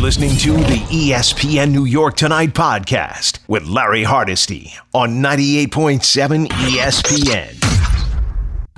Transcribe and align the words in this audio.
listening 0.00 0.34
to 0.38 0.52
the 0.52 0.78
ESPN 0.88 1.72
New 1.72 1.84
York 1.84 2.16
Tonight 2.16 2.54
podcast 2.54 3.38
with 3.48 3.64
Larry 3.64 4.02
Hardesty 4.02 4.72
on 4.94 5.22
98.7 5.22 6.46
ESPN. 6.46 7.54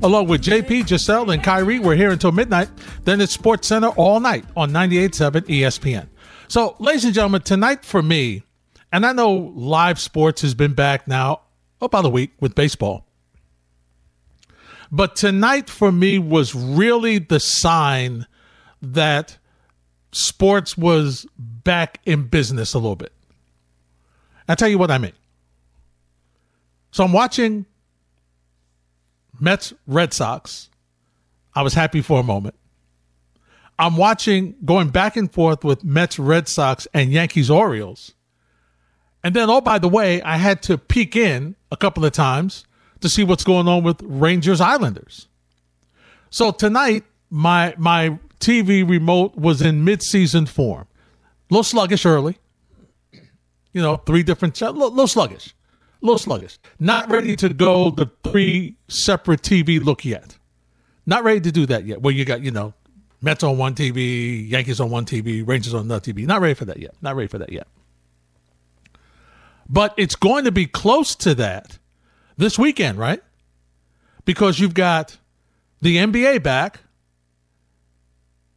Along 0.03 0.27
with 0.27 0.43
JP, 0.43 0.89
Giselle, 0.89 1.31
and 1.31 1.41
Kyrie, 1.41 1.79
we're 1.79 1.95
here 1.95 2.11
until 2.11 2.33
midnight. 2.33 2.71
Then 3.05 3.21
it's 3.21 3.33
Sports 3.33 3.69
Center 3.69 3.91
all 3.91 4.19
night 4.19 4.45
on 4.57 4.73
98.7 4.73 5.43
ESPN. 5.43 6.09
So, 6.49 6.75
ladies 6.81 7.05
and 7.05 7.15
gentlemen, 7.15 7.43
tonight 7.43 7.85
for 7.85 8.03
me, 8.03 8.43
and 8.91 9.07
I 9.07 9.13
know 9.13 9.33
live 9.55 10.01
sports 10.01 10.43
has 10.43 10.55
been 10.55 10.75
back 10.75 11.07
now 11.07 11.43
about 11.81 12.05
a 12.05 12.09
week 12.11 12.33
with 12.41 12.57
baseball. 12.57 13.07
But 14.91 15.15
tonight 15.15 15.71
for 15.71 15.93
me 15.93 16.19
was 16.19 16.53
really 16.53 17.19
the 17.19 17.39
sign 17.39 18.27
that 18.83 19.39
sports 20.13 20.77
was 20.77 21.27
back 21.39 22.01
in 22.05 22.25
business 22.25 22.75
a 22.75 22.79
little 22.79 22.97
bit. 22.97 23.13
I'll 24.49 24.57
tell 24.57 24.69
you 24.69 24.79
what 24.79 24.91
I 24.91 24.99
mean. 24.99 25.13
So 26.91 27.05
I'm 27.05 27.13
watching 27.13 27.67
Mets 29.41 29.73
Red 29.87 30.13
Sox. 30.13 30.69
I 31.55 31.63
was 31.63 31.75
happy 31.75 32.03
for 32.03 32.21
a 32.21 32.23
moment. 32.23 32.55
I'm 33.79 33.97
watching 33.97 34.55
going 34.65 34.91
back 34.91 35.17
and 35.17 35.33
forth 35.33 35.65
with 35.65 35.83
Mets 35.83 36.19
Red 36.19 36.49
Sox 36.49 36.87
and 36.93 37.11
Yankees 37.11 37.51
Orioles. 37.51 38.13
And 39.25 39.35
then, 39.35 39.49
oh, 39.51 39.61
by 39.61 39.79
the 39.79 39.89
way, 39.89 40.21
I 40.23 40.37
had 40.37 40.63
to 40.65 40.77
peek 40.77 41.17
in 41.17 41.57
a 41.71 41.77
couple 41.77 42.05
of 42.05 42.13
times 42.13 42.67
to 43.01 43.09
see 43.09 43.25
what's 43.25 43.45
going 43.45 43.69
on 43.69 43.83
with 43.83 44.01
Rangers 44.03 44.61
Islanders. 44.61 45.29
So 46.31 46.51
tonight, 46.51 47.05
my 47.31 47.75
my 47.79 48.19
TV 48.43 48.87
remote 48.87 49.37
was 49.37 49.63
in 49.63 49.85
mid-season 49.85 50.47
form. 50.47 50.87
A 51.51 51.55
little 51.55 51.65
sluggish 51.65 52.05
early. 52.05 52.39
You 53.73 53.81
know, 53.81 53.97
three 53.97 54.23
different, 54.23 54.61
a 54.61 54.71
little, 54.71 55.07
sluggish, 55.07 55.55
a 56.03 56.05
little 56.05 56.19
sluggish. 56.19 56.59
Not 56.79 57.11
ready 57.11 57.37
to 57.37 57.49
go 57.49 57.91
the 57.91 58.11
three 58.23 58.77
separate 58.89 59.41
TV 59.41 59.83
look 59.83 60.05
yet. 60.05 60.37
Not 61.07 61.25
ready 61.25 61.41
to 61.41 61.53
do 61.53 61.65
that 61.67 61.87
yet. 61.87 62.03
Where 62.03 62.13
you 62.13 62.25
got, 62.25 62.43
you 62.43 62.51
know, 62.51 62.75
Mets 63.23 63.43
on 63.45 63.57
one 63.57 63.75
TV, 63.75 64.49
Yankees 64.51 64.81
on 64.81 64.91
one 64.91 65.07
TV, 65.07 65.47
Rangers 65.47 65.73
on 65.73 65.83
another 65.83 66.13
TV. 66.13 66.27
Not 66.27 66.41
ready 66.41 66.55
for 66.55 66.65
that 66.67 66.79
yet. 66.79 66.95
Not 67.01 67.17
ready 67.17 67.29
for 67.29 67.39
that 67.39 67.53
yet. 67.53 67.67
But 69.69 69.95
it's 69.97 70.17
going 70.17 70.45
to 70.45 70.53
be 70.53 70.67
close 70.67 71.15
to 71.17 71.35
that 71.37 71.79
this 72.37 72.59
weekend, 72.59 72.99
right? 72.99 73.23
Because 74.25 74.59
you've 74.59 74.75
got 74.75 75.17
the 75.81 75.97
NBA 75.97 76.43
back 76.43 76.81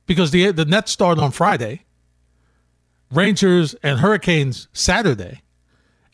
because 0.05 0.31
the 0.31 0.51
the 0.51 0.65
Nets 0.65 0.91
start 0.91 1.19
on 1.19 1.31
Friday, 1.31 1.85
Rangers 3.11 3.75
and 3.83 3.99
Hurricanes 3.99 4.67
Saturday, 4.73 5.41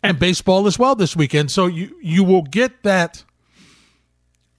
and 0.04 0.20
baseball 0.20 0.68
as 0.68 0.80
well 0.80 0.96
this 0.96 1.16
weekend. 1.16 1.52
So 1.52 1.68
you 1.68 1.96
you 2.02 2.24
will 2.24 2.44
get 2.44 2.84
that 2.84 3.24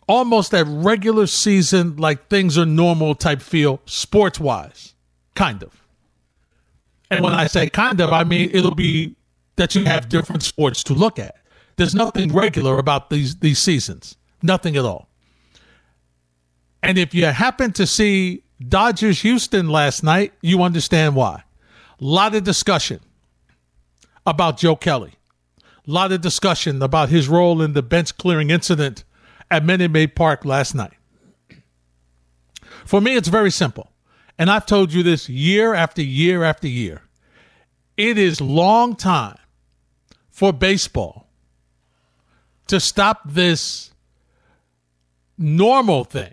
almost 0.08 0.50
that 0.50 0.66
regular 0.66 1.26
season 1.26 1.96
like 1.96 2.28
things 2.28 2.58
are 2.58 2.66
normal 2.66 3.14
type 3.14 3.40
feel 3.40 3.80
sports 3.86 4.38
wise, 4.38 4.94
kind 5.34 5.62
of. 5.62 5.82
And 7.10 7.22
when 7.22 7.34
I 7.34 7.46
say 7.46 7.68
kind 7.68 8.00
of, 8.00 8.12
I 8.12 8.24
mean 8.24 8.50
it'll 8.52 8.74
be 8.74 9.16
that 9.56 9.74
you 9.74 9.84
have 9.84 10.08
different 10.08 10.42
sports 10.42 10.82
to 10.84 10.94
look 10.94 11.18
at. 11.18 11.36
There's 11.76 11.94
nothing 11.94 12.32
regular 12.32 12.78
about 12.78 13.10
these 13.10 13.36
these 13.36 13.58
seasons, 13.58 14.16
nothing 14.42 14.76
at 14.76 14.84
all. 14.84 15.08
And 16.82 16.98
if 16.98 17.14
you 17.14 17.26
happen 17.26 17.72
to 17.72 17.86
see 17.86 18.42
Dodgers 18.68 19.22
Houston 19.22 19.68
last 19.68 20.02
night, 20.02 20.32
you 20.40 20.62
understand 20.62 21.16
why. 21.16 21.44
A 22.00 22.04
lot 22.04 22.34
of 22.34 22.44
discussion 22.44 23.00
about 24.26 24.58
Joe 24.58 24.76
Kelly. 24.76 25.14
A 25.60 25.90
lot 25.90 26.12
of 26.12 26.20
discussion 26.20 26.82
about 26.82 27.08
his 27.08 27.28
role 27.28 27.60
in 27.60 27.72
the 27.72 27.82
bench 27.82 28.16
clearing 28.16 28.50
incident 28.50 29.04
at 29.50 29.64
Minute 29.64 29.90
Maid 29.90 30.14
Park 30.14 30.44
last 30.44 30.74
night. 30.74 30.94
For 32.84 33.00
me, 33.00 33.16
it's 33.16 33.28
very 33.28 33.50
simple. 33.50 33.90
And 34.38 34.50
I've 34.50 34.66
told 34.66 34.92
you 34.92 35.02
this 35.02 35.28
year 35.28 35.74
after 35.74 36.02
year 36.02 36.44
after 36.44 36.68
year. 36.68 37.02
It 37.96 38.16
is 38.16 38.40
long 38.40 38.96
time 38.96 39.38
for 40.30 40.52
baseball 40.52 41.28
to 42.68 42.80
stop 42.80 43.20
this 43.26 43.92
normal 45.36 46.04
thing 46.04 46.32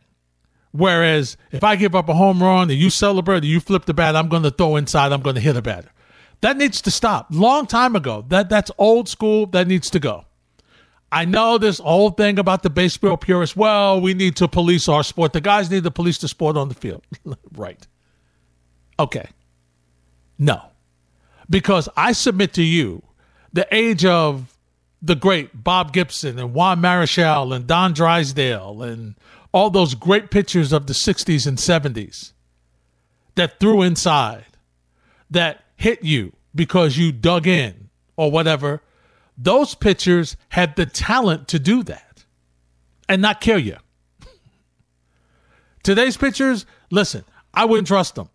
Whereas 0.72 1.36
if 1.52 1.64
I 1.64 1.76
give 1.76 1.96
up 1.96 2.10
a 2.10 2.14
home 2.14 2.42
run 2.42 2.70
and 2.70 2.80
you 2.80 2.90
celebrate 2.90 3.44
you 3.44 3.60
flip 3.60 3.86
the 3.86 3.94
bat, 3.94 4.16
I'm 4.16 4.30
going 4.30 4.44
to 4.44 4.52
throw 4.52 4.76
inside. 4.76 5.12
I'm 5.12 5.22
going 5.22 5.36
to 5.36 5.42
hit 5.42 5.56
a 5.56 5.62
batter. 5.62 5.90
That 6.42 6.58
needs 6.58 6.82
to 6.84 6.92
stop. 6.92 7.28
Long 7.32 7.66
time 7.66 7.96
ago. 7.96 8.24
That 8.28 8.50
that's 8.50 8.72
old 8.78 9.10
school. 9.10 9.48
That 9.48 9.68
needs 9.68 9.90
to 9.92 10.00
go. 10.00 10.26
I 11.12 11.26
know 11.26 11.58
this 11.58 11.80
whole 11.80 12.12
thing 12.12 12.38
about 12.38 12.62
the 12.62 12.70
baseball 12.70 13.18
purists. 13.18 13.56
Well, 13.56 14.00
we 14.00 14.14
need 14.14 14.36
to 14.38 14.48
police 14.48 14.88
our 14.88 15.04
sport. 15.04 15.34
The 15.34 15.42
guys 15.42 15.72
need 15.72 15.84
to 15.84 15.92
police 15.92 16.20
the 16.20 16.28
sport 16.28 16.56
on 16.56 16.70
the 16.70 16.76
field. 16.76 17.04
right. 17.54 17.86
Okay. 19.00 19.28
No. 20.38 20.62
Because 21.50 21.90
I 21.98 22.12
submit 22.12 22.54
to 22.54 22.64
you 22.64 23.02
the 23.54 23.68
age 23.72 24.06
of 24.06 24.56
the 25.02 25.16
great 25.16 25.64
Bob 25.64 25.94
Gibson 25.94 26.38
and 26.38 26.54
Juan 26.54 26.80
Marichal 26.80 27.56
and 27.56 27.66
Don 27.66 27.94
Drysdale 27.94 28.84
and 28.84 29.16
all 29.52 29.70
those 29.70 29.96
great 29.96 30.32
pictures 30.32 30.72
of 30.72 30.88
the 30.88 30.94
60s 30.94 31.48
and 31.48 31.58
70s 31.58 32.34
that 33.36 33.60
threw 33.60 33.82
inside, 33.82 34.46
that 35.30 35.64
hit 35.76 36.04
you 36.04 36.34
because 36.54 36.98
you 36.98 37.12
dug 37.12 37.48
in 37.48 37.90
or 38.16 38.32
whatever, 38.32 38.82
those 39.38 39.76
pictures 39.76 40.36
had 40.50 40.76
the 40.76 40.86
talent 40.86 41.48
to 41.48 41.60
do 41.60 41.84
that 41.84 42.26
and 43.08 43.22
not 43.22 43.42
kill 43.42 43.60
you. 43.60 43.78
Today's 45.84 46.18
pictures, 46.18 46.66
listen, 46.92 47.24
I 47.54 47.66
wouldn't 47.66 47.88
trust 47.88 48.16
them. 48.16 48.30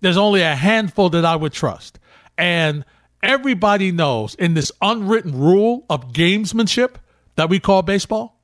There's 0.00 0.16
only 0.16 0.42
a 0.42 0.54
handful 0.54 1.10
that 1.10 1.24
I 1.24 1.36
would 1.36 1.52
trust. 1.52 1.98
And 2.36 2.84
everybody 3.22 3.92
knows 3.92 4.34
in 4.34 4.54
this 4.54 4.72
unwritten 4.80 5.38
rule 5.38 5.84
of 5.88 6.12
gamesmanship 6.12 6.96
that 7.36 7.48
we 7.48 7.60
call 7.60 7.82
baseball, 7.82 8.39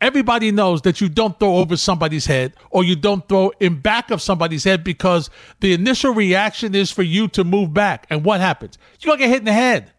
everybody 0.00 0.50
knows 0.50 0.82
that 0.82 1.00
you 1.00 1.08
don't 1.08 1.38
throw 1.38 1.56
over 1.56 1.76
somebody's 1.76 2.26
head 2.26 2.54
or 2.70 2.84
you 2.84 2.96
don't 2.96 3.28
throw 3.28 3.52
in 3.60 3.80
back 3.80 4.10
of 4.10 4.22
somebody's 4.22 4.64
head 4.64 4.82
because 4.82 5.30
the 5.60 5.72
initial 5.72 6.12
reaction 6.12 6.74
is 6.74 6.90
for 6.90 7.02
you 7.02 7.28
to 7.28 7.44
move 7.44 7.74
back. 7.74 8.06
And 8.10 8.24
what 8.24 8.40
happens? 8.40 8.78
You're 9.00 9.10
going 9.10 9.18
to 9.18 9.24
get 9.26 9.30
hit 9.30 9.38
in 9.40 9.44
the 9.44 9.52
head 9.52 9.92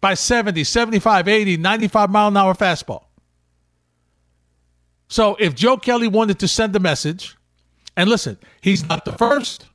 by 0.00 0.14
70, 0.14 0.64
75, 0.64 1.28
80, 1.28 1.56
95 1.56 2.10
mile 2.10 2.28
an 2.28 2.36
hour 2.36 2.54
fastball. 2.54 3.04
So 5.08 5.36
if 5.38 5.54
Joe 5.54 5.76
Kelly 5.76 6.08
wanted 6.08 6.38
to 6.40 6.48
send 6.48 6.74
a 6.74 6.80
message, 6.80 7.36
and 7.96 8.08
listen, 8.08 8.38
he's 8.60 8.88
not 8.88 9.04
the 9.04 9.12
first. 9.12 9.66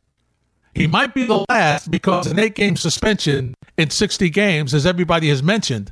He 0.73 0.87
might 0.87 1.13
be 1.13 1.25
the 1.25 1.45
last 1.49 1.89
because 1.89 2.27
an 2.27 2.39
eight 2.39 2.55
game 2.55 2.75
suspension 2.75 3.55
in 3.77 3.89
60 3.89 4.29
games, 4.29 4.73
as 4.73 4.85
everybody 4.85 5.29
has 5.29 5.41
mentioned, 5.41 5.91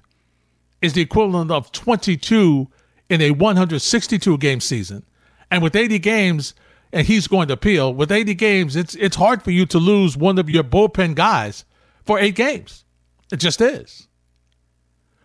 is 0.81 0.93
the 0.93 1.01
equivalent 1.01 1.51
of 1.51 1.71
22 1.71 2.67
in 3.09 3.21
a 3.21 3.31
162 3.31 4.37
game 4.37 4.59
season. 4.59 5.05
And 5.51 5.61
with 5.61 5.75
80 5.75 5.99
games, 5.99 6.53
and 6.91 7.05
he's 7.05 7.27
going 7.27 7.47
to 7.49 7.53
appeal, 7.53 7.93
with 7.93 8.11
80 8.11 8.33
games, 8.35 8.75
it's 8.75 8.95
it's 8.95 9.15
hard 9.15 9.43
for 9.43 9.51
you 9.51 9.65
to 9.67 9.77
lose 9.77 10.17
one 10.17 10.37
of 10.37 10.49
your 10.49 10.63
bullpen 10.63 11.15
guys 11.15 11.65
for 12.05 12.19
eight 12.19 12.35
games. 12.35 12.85
It 13.31 13.37
just 13.37 13.59
is. 13.61 14.07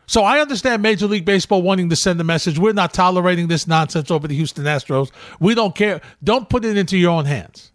So 0.07 0.25
I 0.25 0.41
understand 0.41 0.83
Major 0.83 1.07
League 1.07 1.25
Baseball 1.25 1.63
wanting 1.63 1.89
to 1.91 1.95
send 1.95 2.21
a 2.21 2.25
message. 2.25 2.59
We're 2.59 2.73
not 2.73 2.93
tolerating 2.93 3.47
this 3.47 3.69
nonsense 3.69 4.11
over 4.11 4.27
the 4.27 4.35
Houston 4.35 4.65
Astros. 4.65 5.13
We 5.39 5.55
don't 5.55 5.77
care. 5.77 6.01
Don't 6.25 6.49
put 6.49 6.65
it 6.65 6.77
into 6.77 6.99
your 6.99 7.13
own 7.13 7.27
hands. 7.27 7.71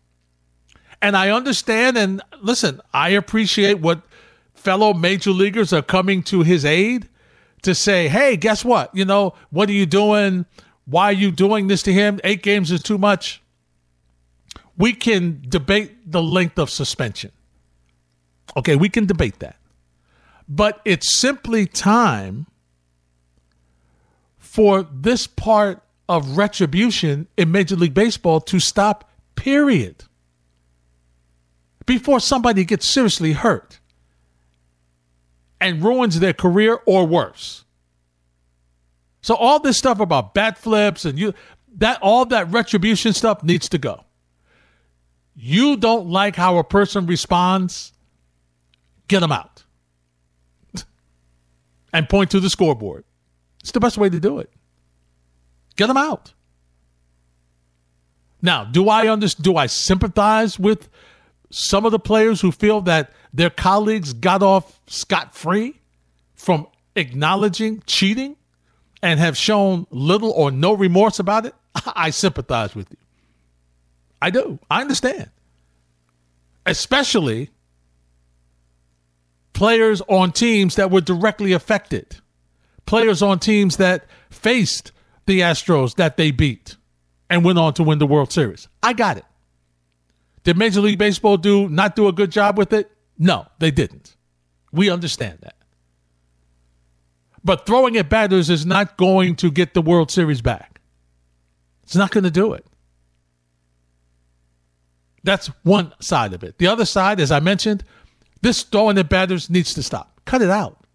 And 1.02 1.16
I 1.16 1.30
understand 1.30 1.98
and 1.98 2.22
listen, 2.42 2.82
I 2.94 3.10
appreciate 3.10 3.80
what 3.80 4.02
fellow 4.54 4.94
major 4.94 5.32
leaguers 5.32 5.72
are 5.72 5.82
coming 5.82 6.24
to 6.24 6.42
his 6.42 6.66
aid 6.66 7.08
to 7.66 7.76
say, 7.76 8.08
hey, 8.08 8.38
guess 8.38 8.64
what? 8.64 8.96
You 8.96 9.06
know, 9.06 9.34
what 9.50 9.70
are 9.70 9.74
you 9.74 9.86
doing? 9.86 10.46
Why 10.86 11.06
are 11.06 11.14
you 11.14 11.32
doing 11.32 11.68
this 11.68 11.84
to 11.84 11.94
him? 11.94 12.20
Eight 12.24 12.42
games 12.42 12.72
is 12.72 12.82
too 12.82 12.98
much. 12.98 13.42
We 14.78 14.94
can 14.94 15.44
debate 15.48 16.12
the 16.12 16.22
length 16.22 16.58
of 16.58 16.70
suspension. 16.70 17.32
Okay, 18.58 18.76
we 18.76 18.90
can 18.90 19.06
debate 19.06 19.40
that. 19.40 19.58
But 20.48 20.80
it's 20.86 21.20
simply 21.20 21.66
time 21.66 22.46
for 24.38 24.84
this 24.84 25.28
part 25.28 25.82
of 26.08 26.38
retribution 26.38 27.28
in 27.36 27.52
Major 27.52 27.76
League 27.76 27.96
Baseball 27.96 28.40
to 28.42 28.60
stop, 28.60 29.10
period. 29.36 30.04
Before 31.86 32.20
somebody 32.20 32.64
gets 32.64 32.88
seriously 32.88 33.34
hurt 33.34 33.80
and 35.60 35.84
ruins 35.84 36.20
their 36.20 36.34
career 36.34 36.80
or 36.86 37.06
worse. 37.06 37.64
So 39.22 39.36
all 39.36 39.60
this 39.60 39.78
stuff 39.78 40.00
about 40.00 40.34
bat 40.34 40.58
flips 40.58 41.06
and 41.06 41.18
you 41.18 41.34
that 41.78 42.00
all 42.02 42.26
that 42.26 42.52
retribution 42.52 43.14
stuff 43.14 43.44
needs 43.44 43.68
to 43.70 43.78
go. 43.78 44.04
You 45.36 45.78
don't 45.78 46.08
like 46.08 46.36
how 46.36 46.58
a 46.58 46.64
person 46.64 47.06
responds, 47.06 47.92
get 49.08 49.20
them 49.20 49.32
out 49.32 49.64
and 51.94 52.08
point 52.08 52.32
to 52.32 52.40
the 52.40 52.50
scoreboard. 52.50 53.04
It's 53.62 53.72
the 53.72 53.80
best 53.80 53.98
way 53.98 54.10
to 54.10 54.20
do 54.20 54.40
it. 54.40 54.50
Get 55.76 55.88
them 55.88 55.98
out. 55.98 56.34
Now, 58.42 58.64
do 58.64 58.90
I 58.90 59.08
understand? 59.08 59.44
Do 59.44 59.58
I 59.58 59.66
sympathize 59.66 60.60
with 60.60 60.88
some 61.58 61.86
of 61.86 61.94
the 61.94 62.00
players 62.00 62.42
who 62.42 62.52
feel 62.52 62.82
that 62.82 63.14
their 63.34 63.50
colleagues 63.50 64.12
got 64.12 64.44
off 64.44 64.82
scot 64.88 65.34
free 65.34 65.80
from 66.36 66.68
acknowledging 66.98 67.82
cheating 67.86 68.36
and 69.02 69.22
have 69.22 69.38
shown 69.38 69.88
little 69.90 70.32
or 70.32 70.52
no 70.52 70.74
remorse 70.74 71.18
about 71.18 71.46
it? 71.46 71.56
I 71.96 72.10
sympathize 72.10 72.76
with 72.76 72.92
you. 72.92 72.98
I 74.22 74.32
do. 74.32 74.60
I 74.70 74.82
understand. 74.82 75.30
Especially 76.66 77.52
players 79.54 80.02
on 80.10 80.34
teams 80.34 80.76
that 80.76 80.92
were 80.92 81.00
directly 81.00 81.54
affected, 81.54 82.18
players 82.86 83.22
on 83.22 83.40
teams 83.40 83.78
that 83.78 84.04
faced 84.30 84.92
the 85.26 85.40
Astros 85.40 85.96
that 85.96 86.18
they 86.18 86.32
beat 86.32 86.76
and 87.30 87.46
went 87.46 87.60
on 87.60 87.74
to 87.76 87.84
win 87.84 88.00
the 88.00 88.08
World 88.08 88.34
Series. 88.34 88.68
I 88.84 88.92
got 88.92 89.16
it. 89.16 89.26
Did 90.46 90.58
Major 90.58 90.80
League 90.80 91.00
Baseball 91.00 91.38
do 91.38 91.68
not 91.68 91.96
do 91.96 92.08
a 92.08 92.14
good 92.14 92.32
job 92.32 92.58
with 92.58 92.72
it? 92.72 92.90
No, 93.18 93.48
they 93.60 93.72
didn't. 93.72 94.16
We 94.72 94.90
understand 94.90 95.40
that. 95.42 95.56
But 97.44 97.66
throwing 97.66 97.98
at 97.98 98.10
batters 98.10 98.50
is 98.50 98.66
not 98.66 98.96
going 98.96 99.36
to 99.38 99.52
get 99.52 99.74
the 99.74 99.82
World 99.82 100.12
Series 100.12 100.42
back. 100.42 100.80
It's 101.84 101.96
not 101.96 102.12
going 102.12 102.24
to 102.24 102.32
do 102.32 102.54
it. 102.54 102.66
That's 105.24 105.48
one 105.64 105.94
side 106.00 106.34
of 106.34 106.44
it. 106.44 106.60
The 106.60 106.68
other 106.68 106.86
side, 106.86 107.20
as 107.20 107.32
I 107.32 107.40
mentioned, 107.40 107.84
this 108.42 108.62
throwing 108.62 109.00
at 109.00 109.10
batters 109.10 109.50
needs 109.50 109.74
to 109.74 109.82
stop. 109.82 110.22
Cut 110.26 110.44
it 110.44 110.52
out. 110.52 110.86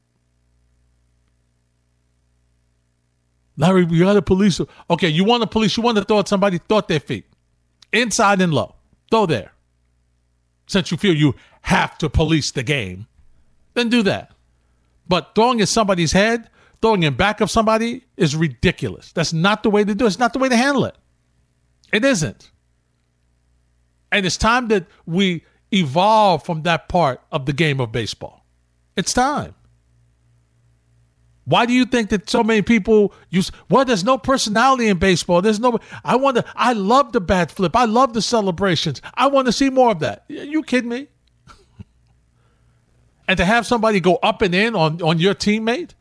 Larry, 3.56 3.84
you 3.90 4.04
got 4.04 4.12
to 4.12 4.22
police. 4.22 4.60
Okay, 4.88 5.08
you 5.08 5.24
want 5.24 5.42
to 5.42 5.48
police, 5.48 5.76
you 5.76 5.82
want 5.82 5.98
to 5.98 6.04
throw 6.04 6.20
at 6.20 6.28
somebody, 6.28 6.58
throw 6.68 6.78
at 6.78 6.86
their 6.86 7.00
feet. 7.00 7.26
Inside 7.92 8.40
and 8.40 8.54
low. 8.54 8.76
Throw 9.10 9.26
there. 9.26 9.52
Since 10.66 10.90
you 10.90 10.96
feel 10.96 11.14
you 11.14 11.34
have 11.62 11.98
to 11.98 12.08
police 12.08 12.52
the 12.52 12.62
game, 12.62 13.06
then 13.74 13.88
do 13.88 14.02
that. 14.04 14.32
But 15.08 15.34
throwing 15.34 15.60
at 15.60 15.68
somebody's 15.68 16.12
head, 16.12 16.48
throwing 16.80 17.02
in 17.02 17.14
back 17.14 17.40
of 17.40 17.50
somebody 17.50 18.04
is 18.16 18.36
ridiculous. 18.36 19.12
That's 19.12 19.32
not 19.32 19.62
the 19.62 19.70
way 19.70 19.84
to 19.84 19.94
do 19.94 20.04
it. 20.04 20.08
It's 20.08 20.18
not 20.18 20.32
the 20.32 20.38
way 20.38 20.48
to 20.48 20.56
handle 20.56 20.84
it. 20.84 20.94
It 21.92 22.04
isn't. 22.04 22.50
And 24.12 24.24
it's 24.24 24.36
time 24.36 24.68
that 24.68 24.86
we 25.06 25.44
evolve 25.72 26.44
from 26.44 26.62
that 26.62 26.88
part 26.88 27.20
of 27.30 27.46
the 27.46 27.52
game 27.52 27.80
of 27.80 27.92
baseball. 27.92 28.44
It's 28.96 29.12
time. 29.12 29.54
Why 31.50 31.66
do 31.66 31.72
you 31.72 31.84
think 31.84 32.10
that 32.10 32.30
so 32.30 32.44
many 32.44 32.62
people 32.62 33.12
use? 33.28 33.50
Well, 33.68 33.84
there's 33.84 34.04
no 34.04 34.16
personality 34.16 34.86
in 34.86 34.98
baseball. 34.98 35.42
There's 35.42 35.58
no. 35.58 35.80
I 36.04 36.14
want 36.14 36.36
to. 36.36 36.44
I 36.54 36.74
love 36.74 37.10
the 37.10 37.20
bat 37.20 37.50
flip. 37.50 37.74
I 37.74 37.86
love 37.86 38.12
the 38.12 38.22
celebrations. 38.22 39.02
I 39.14 39.26
want 39.26 39.46
to 39.46 39.52
see 39.52 39.68
more 39.68 39.90
of 39.90 39.98
that. 39.98 40.24
You 40.28 40.62
kidding 40.62 40.88
me? 40.88 41.08
and 43.28 43.36
to 43.36 43.44
have 43.44 43.66
somebody 43.66 43.98
go 43.98 44.14
up 44.22 44.42
and 44.42 44.54
in 44.54 44.76
on 44.76 45.02
on 45.02 45.18
your 45.18 45.34
teammate, 45.34 45.94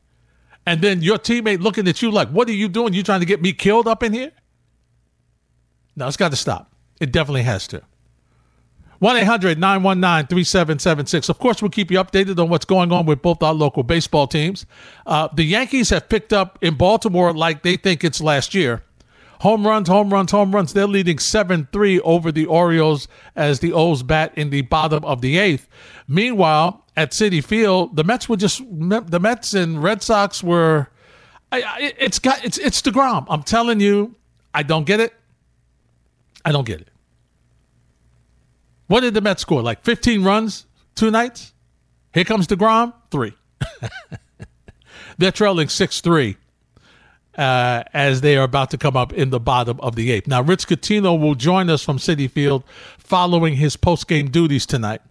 and 0.67 0.83
then 0.83 1.01
your 1.01 1.17
teammate 1.17 1.61
looking 1.61 1.87
at 1.87 1.99
you 2.03 2.11
like, 2.11 2.29
"What 2.29 2.47
are 2.47 2.53
you 2.53 2.69
doing? 2.69 2.93
You 2.93 3.01
trying 3.01 3.21
to 3.21 3.25
get 3.25 3.41
me 3.41 3.51
killed 3.51 3.87
up 3.87 4.03
in 4.03 4.13
here?" 4.13 4.31
No, 5.95 6.07
it's 6.07 6.15
got 6.15 6.29
to 6.29 6.37
stop. 6.37 6.75
It 7.01 7.11
definitely 7.11 7.41
has 7.43 7.65
to. 7.69 7.81
1 8.99 9.15
800 9.15 9.57
919 9.57 10.27
3776. 10.27 11.29
Of 11.29 11.39
course, 11.39 11.61
we'll 11.61 11.71
keep 11.71 11.89
you 11.89 11.97
updated 11.97 12.37
on 12.37 12.49
what's 12.49 12.65
going 12.65 12.91
on 12.91 13.05
with 13.05 13.21
both 13.21 13.41
our 13.41 13.53
local 13.53 13.83
baseball 13.83 14.27
teams. 14.27 14.65
Uh, 15.05 15.29
the 15.33 15.43
Yankees 15.43 15.89
have 15.89 16.09
picked 16.09 16.33
up 16.33 16.59
in 16.61 16.75
Baltimore 16.75 17.33
like 17.33 17.63
they 17.63 17.77
think 17.77 18.03
it's 18.03 18.19
last 18.19 18.53
year. 18.53 18.83
Home 19.41 19.65
runs, 19.65 19.87
home 19.87 20.11
runs, 20.11 20.31
home 20.31 20.53
runs. 20.53 20.73
They're 20.73 20.85
leading 20.85 21.17
7 21.17 21.69
3 21.71 22.01
over 22.01 22.29
the 22.29 22.45
Orioles 22.45 23.07
as 23.37 23.61
the 23.61 23.71
O's 23.71 24.03
bat 24.03 24.33
in 24.35 24.49
the 24.49 24.63
bottom 24.63 25.05
of 25.05 25.21
the 25.21 25.37
eighth. 25.37 25.69
Meanwhile, 26.09 26.85
at 26.97 27.11
Citi 27.11 27.41
Field, 27.41 27.95
the 27.95 28.03
Mets 28.03 28.27
were 28.27 28.35
just, 28.35 28.61
the 28.69 29.19
Mets 29.21 29.53
and 29.53 29.81
Red 29.81 30.03
Sox 30.03 30.43
were, 30.43 30.89
I, 31.53 31.61
I, 31.61 31.93
it's 31.97 32.19
got, 32.19 32.43
it's, 32.43 32.57
it's 32.57 32.81
DeGrom. 32.81 33.27
I'm 33.29 33.43
telling 33.43 33.79
you, 33.79 34.15
I 34.53 34.63
don't 34.63 34.85
get 34.85 34.99
it. 34.99 35.13
I 36.43 36.51
don't 36.51 36.65
get 36.65 36.81
it. 36.81 36.88
What 38.89 39.01
did 39.01 39.13
the 39.13 39.21
Mets 39.21 39.43
score? 39.43 39.61
Like 39.61 39.83
15 39.83 40.23
runs, 40.23 40.65
two 40.95 41.11
nights? 41.11 41.53
Here 42.11 42.23
comes 42.23 42.47
DeGrom, 42.47 42.91
three. 43.11 43.35
They're 45.19 45.31
trailing 45.31 45.69
6 45.69 46.01
3 46.01 46.35
uh, 47.37 47.83
as 47.93 48.21
they 48.21 48.35
are 48.35 48.43
about 48.43 48.71
to 48.71 48.79
come 48.79 48.97
up 48.97 49.13
in 49.13 49.29
the 49.29 49.39
bottom 49.39 49.79
of 49.79 49.95
the 49.95 50.11
eighth. 50.11 50.27
Now, 50.27 50.41
Rich 50.41 50.67
Coutinho 50.67 51.19
will 51.19 51.35
join 51.35 51.69
us 51.69 51.83
from 51.83 51.99
Citi 51.99 52.29
Field 52.29 52.63
following 52.97 53.57
his 53.57 53.75
post 53.75 54.07
game 54.07 54.31
duties 54.31 54.65
tonight. 54.65 55.01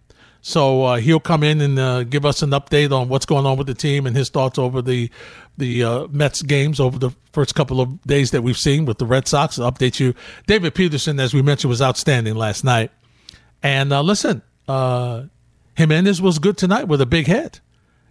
So 0.41 0.83
uh, 0.83 0.95
he'll 0.97 1.21
come 1.21 1.43
in 1.43 1.61
and 1.61 1.79
uh, 1.79 2.03
give 2.03 2.25
us 2.25 2.41
an 2.41 2.49
update 2.49 2.91
on 2.91 3.07
what's 3.07 3.25
going 3.25 3.45
on 3.45 3.57
with 3.57 3.67
the 3.67 3.73
team 3.73 4.05
and 4.05 4.15
his 4.15 4.29
thoughts 4.29 4.59
over 4.59 4.81
the 4.81 5.09
the 5.57 5.83
uh, 5.83 6.07
Mets 6.07 6.41
games 6.41 6.81
over 6.81 6.99
the 6.99 7.11
first 7.31 7.55
couple 7.55 7.79
of 7.79 8.01
days 8.03 8.31
that 8.31 8.41
we've 8.41 8.57
seen 8.57 8.83
with 8.85 8.97
the 8.97 9.05
Red 9.05 9.27
Sox. 9.27 9.57
I'll 9.57 9.71
update 9.71 9.99
you. 10.01 10.13
David 10.47 10.75
Peterson, 10.75 11.19
as 11.19 11.33
we 11.33 11.41
mentioned, 11.41 11.69
was 11.69 11.81
outstanding 11.81 12.35
last 12.35 12.63
night. 12.63 12.91
And 13.61 13.91
uh, 13.91 14.01
listen, 14.01 14.41
uh, 14.67 15.23
Jimenez 15.75 16.21
was 16.21 16.39
good 16.39 16.57
tonight 16.57 16.87
with 16.87 17.01
a 17.01 17.05
big 17.05 17.27
hit. 17.27 17.61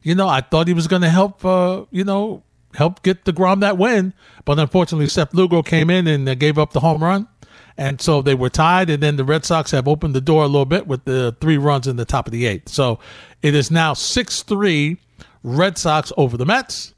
You 0.03 0.15
know, 0.15 0.29
I 0.29 0.41
thought 0.41 0.69
he 0.69 0.75
was 0.75 0.87
going 0.87 1.03
to 1.03 1.11
help, 1.11 1.45
uh, 1.45 1.85
you 1.91 2.05
know, 2.05 2.43
help 2.75 3.03
get 3.03 3.25
DeGrom 3.25 3.61
that 3.61 3.79
win. 3.79 4.13
But 4.45 4.59
unfortunately, 4.59 5.09
Seth 5.09 5.35
Lugo 5.35 5.63
came 5.63 5.91
in 5.91 6.07
and 6.07 6.29
uh, 6.29 6.35
gave 6.35 6.59
up 6.59 6.73
the 6.73 6.81
home 6.81 7.03
run. 7.03 7.29
And 7.77 8.01
so 8.01 8.23
they 8.23 8.35
were 8.35 8.51
tied. 8.51 8.91
And 8.91 9.03
then 9.03 9.17
the 9.17 9.25
Red 9.25 9.45
Sox 9.45 9.71
have 9.71 9.87
opened 9.87 10.15
the 10.15 10.21
door 10.21 10.45
a 10.45 10.47
little 10.47 10.65
bit 10.65 10.87
with 10.87 11.05
the 11.05 11.37
three 11.41 11.59
runs 11.59 11.87
in 11.87 11.97
the 11.97 12.05
top 12.05 12.27
of 12.27 12.33
the 12.33 12.47
eighth. 12.47 12.69
So 12.71 12.99
it 13.43 13.55
is 13.55 13.71
now 13.71 13.95
6 13.95 14.43
3 14.43 14.97
Red 15.43 15.79
Sox 15.79 16.13
over 16.17 16.37
the 16.37 16.47
Mets. 16.47 16.95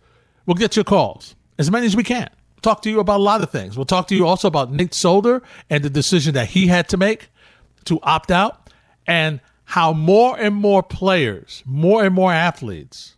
We'll 0.47 0.55
get 0.55 0.77
your 0.77 0.85
calls, 0.85 1.37
as 1.59 1.71
many 1.71 1.87
as 1.87 1.95
we 1.95 2.03
can. 2.03 2.31
talk 2.63 2.83
to 2.83 2.91
you 2.91 3.01
about 3.01 3.19
a 3.19 3.23
lot 3.23 3.43
of 3.43 3.51
things. 3.51 3.77
We'll 3.77 3.87
talk 3.87 4.09
to 4.09 4.15
you 4.15 4.27
also 4.27 4.49
about 4.49 4.73
Nate 4.73 4.95
Solder 4.95 5.43
and 5.69 5.85
the 5.85 5.91
decision 5.91 6.35
that 6.35 6.49
he 6.49 6.67
had 6.67 6.89
to 6.89 6.97
make 6.97 7.30
to 7.85 8.01
opt 8.03 8.31
out 8.31 8.71
and 9.07 9.41
how 9.65 9.93
more 9.93 10.39
and 10.39 10.55
more 10.55 10.83
players, 10.83 11.63
more 11.65 12.05
and 12.05 12.15
more 12.15 12.33
athletes 12.33 13.17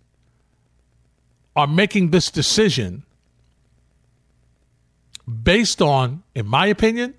are 1.56 1.66
making 1.66 2.10
this 2.10 2.30
decision 2.30 3.04
based 5.42 5.80
on, 5.80 6.22
in 6.34 6.46
my 6.46 6.66
opinion, 6.66 7.14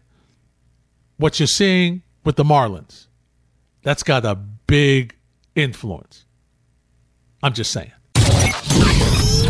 what 1.18 1.40
you're 1.40 1.48
seeing 1.48 2.02
with 2.24 2.36
the 2.36 2.44
Marlins. 2.44 3.08
That's 3.84 4.04
got 4.04 4.26
a 4.26 4.36
big 4.36 5.16
influence. 5.56 6.26
I'm 7.42 7.54
just 7.54 7.72
saying. 7.72 7.92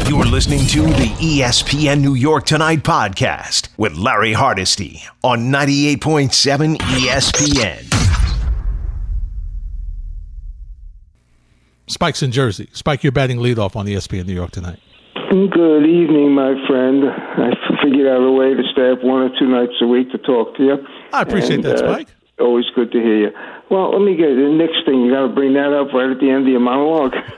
You're 0.08 0.26
listening 0.26 0.60
to 0.68 0.82
the 0.82 1.16
ESPN 1.20 2.02
New 2.02 2.14
York 2.14 2.46
Tonight 2.46 2.84
podcast 2.84 3.70
with 3.78 3.96
Larry 3.96 4.34
Hardesty 4.34 5.02
on 5.24 5.50
98.7 5.50 6.76
ESPN. 6.78 7.90
Spike's 11.88 12.22
in 12.22 12.32
Jersey. 12.34 12.70
Spike, 12.74 13.04
you're 13.04 13.14
batting 13.14 13.38
leadoff 13.38 13.78
on 13.78 13.86
ESPN 13.86 14.26
New 14.26 14.34
York 14.34 14.52
tonight. 14.52 14.80
Good 15.30 15.86
evening, 15.86 16.34
my 16.34 16.54
friend. 16.68 17.06
I 17.06 17.52
figured 17.82 18.08
out 18.08 18.22
a 18.22 18.32
way 18.32 18.54
to 18.54 18.64
stay 18.74 18.92
up 18.92 19.02
one 19.04 19.22
or 19.22 19.30
two 19.40 19.48
nights 19.48 19.74
a 19.82 19.88
week 19.88 20.12
to 20.12 20.18
talk 20.18 20.58
to 20.58 20.64
you. 20.64 20.78
I 21.14 21.22
appreciate 21.22 21.56
and, 21.56 21.64
that, 21.64 21.80
Spike. 21.80 22.10
Uh, 22.10 22.23
always 22.40 22.66
good 22.76 22.92
to 22.92 23.00
hear 23.00 23.18
you. 23.18 23.32
Well, 23.70 23.92
let 23.92 24.06
me 24.06 24.16
get 24.16 24.30
the 24.30 24.54
next 24.54 24.86
thing. 24.86 25.02
You 25.02 25.12
got 25.12 25.28
to 25.28 25.34
bring 25.34 25.54
that 25.54 25.74
up 25.74 25.94
right 25.94 26.12
at 26.12 26.20
the 26.20 26.30
end 26.30 26.44
of 26.44 26.52
your 26.52 26.60
monologue. 26.60 27.14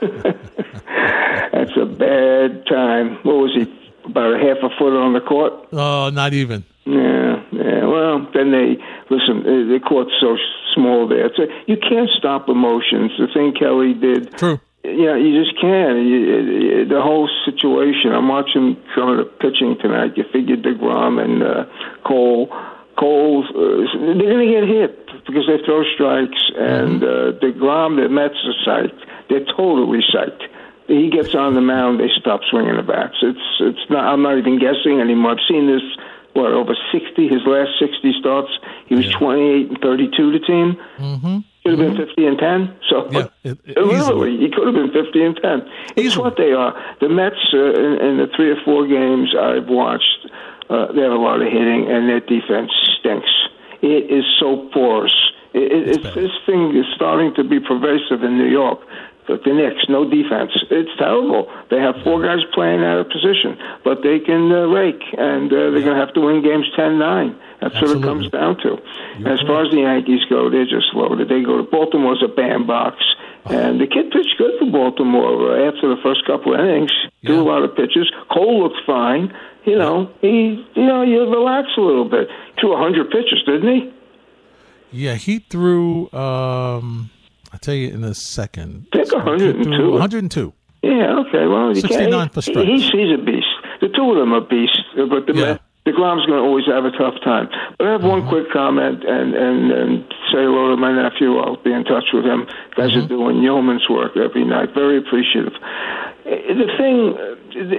That's 1.52 1.76
a 1.76 1.86
bad 1.86 2.66
time. 2.66 3.18
What 3.22 3.36
was 3.36 3.54
he? 3.54 3.72
About 4.04 4.34
a 4.34 4.38
half 4.38 4.58
a 4.62 4.70
foot 4.78 4.94
on 4.94 5.14
the 5.14 5.20
court? 5.20 5.52
Oh, 5.72 6.06
uh, 6.06 6.10
not 6.10 6.32
even. 6.32 6.64
Yeah, 6.84 7.42
yeah. 7.50 7.84
Well, 7.86 8.28
then 8.32 8.52
they 8.52 8.78
listen. 9.10 9.42
The 9.42 9.80
court's 9.82 10.12
so 10.20 10.36
small 10.74 11.08
there. 11.08 11.28
So 11.36 11.48
you 11.66 11.76
can't 11.76 12.08
stop 12.16 12.48
emotions. 12.48 13.10
The 13.18 13.26
thing 13.34 13.52
Kelly 13.58 13.94
did. 13.94 14.36
True. 14.38 14.60
Yeah, 14.84 15.16
you 15.16 15.42
just 15.42 15.60
can't. 15.60 15.98
You, 16.06 16.86
the 16.86 17.02
whole 17.02 17.28
situation. 17.44 18.12
I'm 18.14 18.28
watching 18.28 18.76
some 18.94 19.10
of 19.10 19.18
the 19.18 19.24
pitching 19.24 19.76
tonight. 19.82 20.16
You 20.16 20.22
figured 20.32 20.62
Degrom 20.62 21.18
and 21.18 21.42
uh, 21.42 21.64
Cole. 22.06 22.48
Cole's 22.98 23.46
uh, 23.50 23.84
they're 24.00 24.14
going 24.32 24.46
to 24.46 24.52
get 24.52 24.64
hit 24.68 25.06
because 25.26 25.46
they 25.46 25.58
throw 25.64 25.84
strikes, 25.94 26.40
and 26.56 27.00
mm-hmm. 27.02 27.36
uh, 27.36 27.40
Degrom, 27.40 28.02
the 28.02 28.08
Mets 28.08 28.34
are 28.46 28.56
psyched. 28.66 29.00
They're 29.28 29.44
totally 29.56 30.00
psyched. 30.12 30.42
He 30.86 31.10
gets 31.10 31.34
on 31.34 31.54
the 31.54 31.60
mound, 31.60 31.98
they 31.98 32.08
stop 32.20 32.40
swinging 32.48 32.76
the 32.76 32.82
bats. 32.82 33.16
It's 33.20 33.46
it's 33.60 33.90
not. 33.90 34.04
I'm 34.04 34.22
not 34.22 34.38
even 34.38 34.58
guessing 34.58 35.00
anymore. 35.00 35.32
I've 35.32 35.44
seen 35.48 35.66
this 35.66 35.82
what 36.36 36.52
over 36.52 36.76
60. 36.92 37.28
His 37.28 37.40
last 37.46 37.70
60 37.80 38.12
starts, 38.20 38.52
he 38.86 38.94
was 38.94 39.08
28 39.10 39.68
and 39.70 39.78
32 39.80 40.32
to 40.32 40.38
team. 40.46 40.76
Mm-hmm. 40.98 41.38
Could 41.64 41.78
have 41.78 41.96
been 41.96 42.06
50 42.06 42.26
and 42.26 42.38
10. 42.38 42.76
So 42.88 43.08
Yeah, 43.10 43.26
it- 43.42 43.58
it- 43.64 43.76
literally, 43.76 43.96
easily. 43.96 44.36
he 44.38 44.50
could 44.54 44.66
have 44.66 44.74
been 44.76 44.92
50 44.92 45.22
and 45.24 45.36
10. 45.42 45.62
It's 45.96 45.98
Easily. 45.98 46.22
what 46.22 46.36
they 46.36 46.52
are. 46.52 46.76
The 47.00 47.08
Mets 47.08 47.34
uh, 47.52 47.58
in, 47.58 47.92
in 48.06 48.16
the 48.18 48.28
three 48.36 48.50
or 48.52 48.60
four 48.64 48.86
games 48.86 49.34
I've 49.34 49.66
watched, 49.66 50.28
uh, 50.68 50.92
they 50.92 51.02
have 51.02 51.12
a 51.12 51.22
lot 51.22 51.40
of 51.40 51.52
hitting, 51.52 51.90
and 51.90 52.08
their 52.08 52.20
defense 52.20 52.70
stinks. 52.98 53.30
It 53.82 54.10
is 54.10 54.24
so 54.38 54.68
porous. 54.72 55.14
It, 55.54 55.72
it, 55.72 55.88
it's, 55.88 56.14
this 56.14 56.32
thing 56.44 56.76
is 56.76 56.86
starting 56.94 57.34
to 57.34 57.44
be 57.44 57.60
pervasive 57.60 58.22
in 58.22 58.36
New 58.36 58.48
York. 58.48 58.80
But 59.26 59.42
the 59.42 59.52
Knicks, 59.52 59.88
no 59.88 60.08
defense. 60.08 60.52
It's 60.70 60.90
terrible. 60.98 61.50
They 61.68 61.80
have 61.80 61.96
four 62.04 62.22
guys 62.22 62.46
playing 62.54 62.84
out 62.84 62.98
of 62.98 63.08
position, 63.10 63.58
but 63.82 64.02
they 64.02 64.20
can 64.20 64.52
uh, 64.52 64.66
rake, 64.70 65.02
and 65.18 65.52
uh, 65.52 65.74
they're 65.74 65.82
going 65.82 65.98
to 65.98 66.04
have 66.04 66.14
to 66.14 66.20
win 66.20 66.42
games 66.42 66.66
10-9. 66.78 67.34
That's 67.60 67.74
what 67.82 67.96
it 67.96 68.02
comes 68.02 68.28
down 68.30 68.58
to. 68.58 68.78
You're 69.18 69.32
as 69.32 69.40
far 69.40 69.64
as 69.64 69.70
the 69.72 69.80
Yankees 69.80 70.24
go, 70.30 70.48
they're 70.48 70.66
just 70.66 70.94
loaded. 70.94 71.28
They 71.28 71.42
go 71.42 71.56
to 71.56 71.64
Baltimore's 71.64 72.22
a 72.22 72.28
bandbox, 72.28 73.02
and 73.46 73.80
the 73.80 73.88
kid 73.88 74.12
pitched 74.12 74.36
good 74.38 74.58
for 74.60 74.70
Baltimore 74.70 75.58
uh, 75.58 75.68
after 75.68 75.88
the 75.88 76.00
first 76.02 76.24
couple 76.26 76.54
of 76.54 76.60
innings. 76.60 76.92
Threw 77.26 77.36
Yeah. 77.36 77.42
a 77.42 77.50
lot 77.52 77.62
of 77.62 77.74
pitches. 77.76 78.10
Cole 78.32 78.62
looked 78.62 78.80
fine. 78.86 79.32
You 79.64 79.76
know, 79.76 80.08
he, 80.20 80.64
you 80.74 80.86
know, 80.86 81.02
you 81.02 81.20
relax 81.28 81.68
a 81.76 81.80
little 81.80 82.04
bit. 82.08 82.28
Threw 82.60 82.72
a 82.72 82.76
hundred 82.78 83.10
pitches, 83.10 83.42
didn't 83.44 83.74
he? 83.74 83.92
Yeah, 84.92 85.14
he 85.14 85.40
threw. 85.40 86.10
Um, 86.12 87.10
I'll 87.52 87.58
tell 87.60 87.74
you 87.74 87.88
in 87.88 88.04
a 88.04 88.14
second. 88.14 88.86
I 88.92 88.98
think 88.98 89.12
102. 89.12 89.90
102. 89.90 90.52
Yeah, 90.82 91.18
okay. 91.26 91.46
Well, 91.46 91.70
you 91.74 91.80
69 91.80 92.10
can't, 92.10 92.32
for 92.32 92.40
he, 92.42 92.52
strikes. 92.52 92.68
he's, 92.68 92.90
he's 92.90 93.12
a 93.18 93.22
beast. 93.22 93.46
The 93.80 93.88
two 93.88 94.10
of 94.12 94.16
them 94.16 94.32
are 94.32 94.40
beasts, 94.40 94.80
but 94.96 95.26
the 95.26 95.32
Yeah. 95.34 95.58
the 95.84 95.90
DeGrom's 95.92 96.26
going 96.26 96.38
to 96.42 96.46
always 96.46 96.66
have 96.66 96.84
a 96.84 96.90
tough 96.92 97.14
time. 97.24 97.48
But 97.78 97.86
I 97.88 97.92
have 97.92 98.00
Mm-hmm. 98.02 98.08
one 98.08 98.28
quick 98.28 98.50
comment 98.52 99.02
and, 99.04 99.34
and 99.34 99.70
and 99.72 100.04
say 100.30 100.42
hello 100.46 100.70
to 100.70 100.76
my 100.76 100.92
nephew. 100.92 101.38
I'll 101.38 101.56
be 101.62 101.72
in 101.72 101.84
touch 101.84 102.06
with 102.12 102.24
him. 102.24 102.46
Guys 102.76 102.90
Mm-hmm. 102.90 103.04
are 103.04 103.08
doing 103.08 103.42
yeoman's 103.42 103.88
work 103.90 104.16
every 104.16 104.44
night. 104.44 104.74
Very 104.74 104.98
appreciative. 104.98 105.52
The 106.26 106.66
thing, 106.74 107.14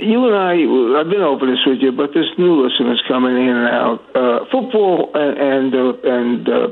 you 0.08 0.24
and 0.24 0.36
I, 0.40 0.56
I've 0.96 1.12
been 1.12 1.20
over 1.20 1.44
this 1.44 1.60
with 1.68 1.84
you, 1.84 1.92
but 1.92 2.16
there's 2.16 2.32
new 2.40 2.64
listeners 2.64 3.04
coming 3.04 3.36
in 3.36 3.52
and 3.52 3.68
out. 3.68 4.00
Uh, 4.16 4.48
football 4.48 5.12
and 5.14 5.36
and 5.36 5.70
uh, 5.76 5.94
and. 6.08 6.48
Uh, 6.48 6.68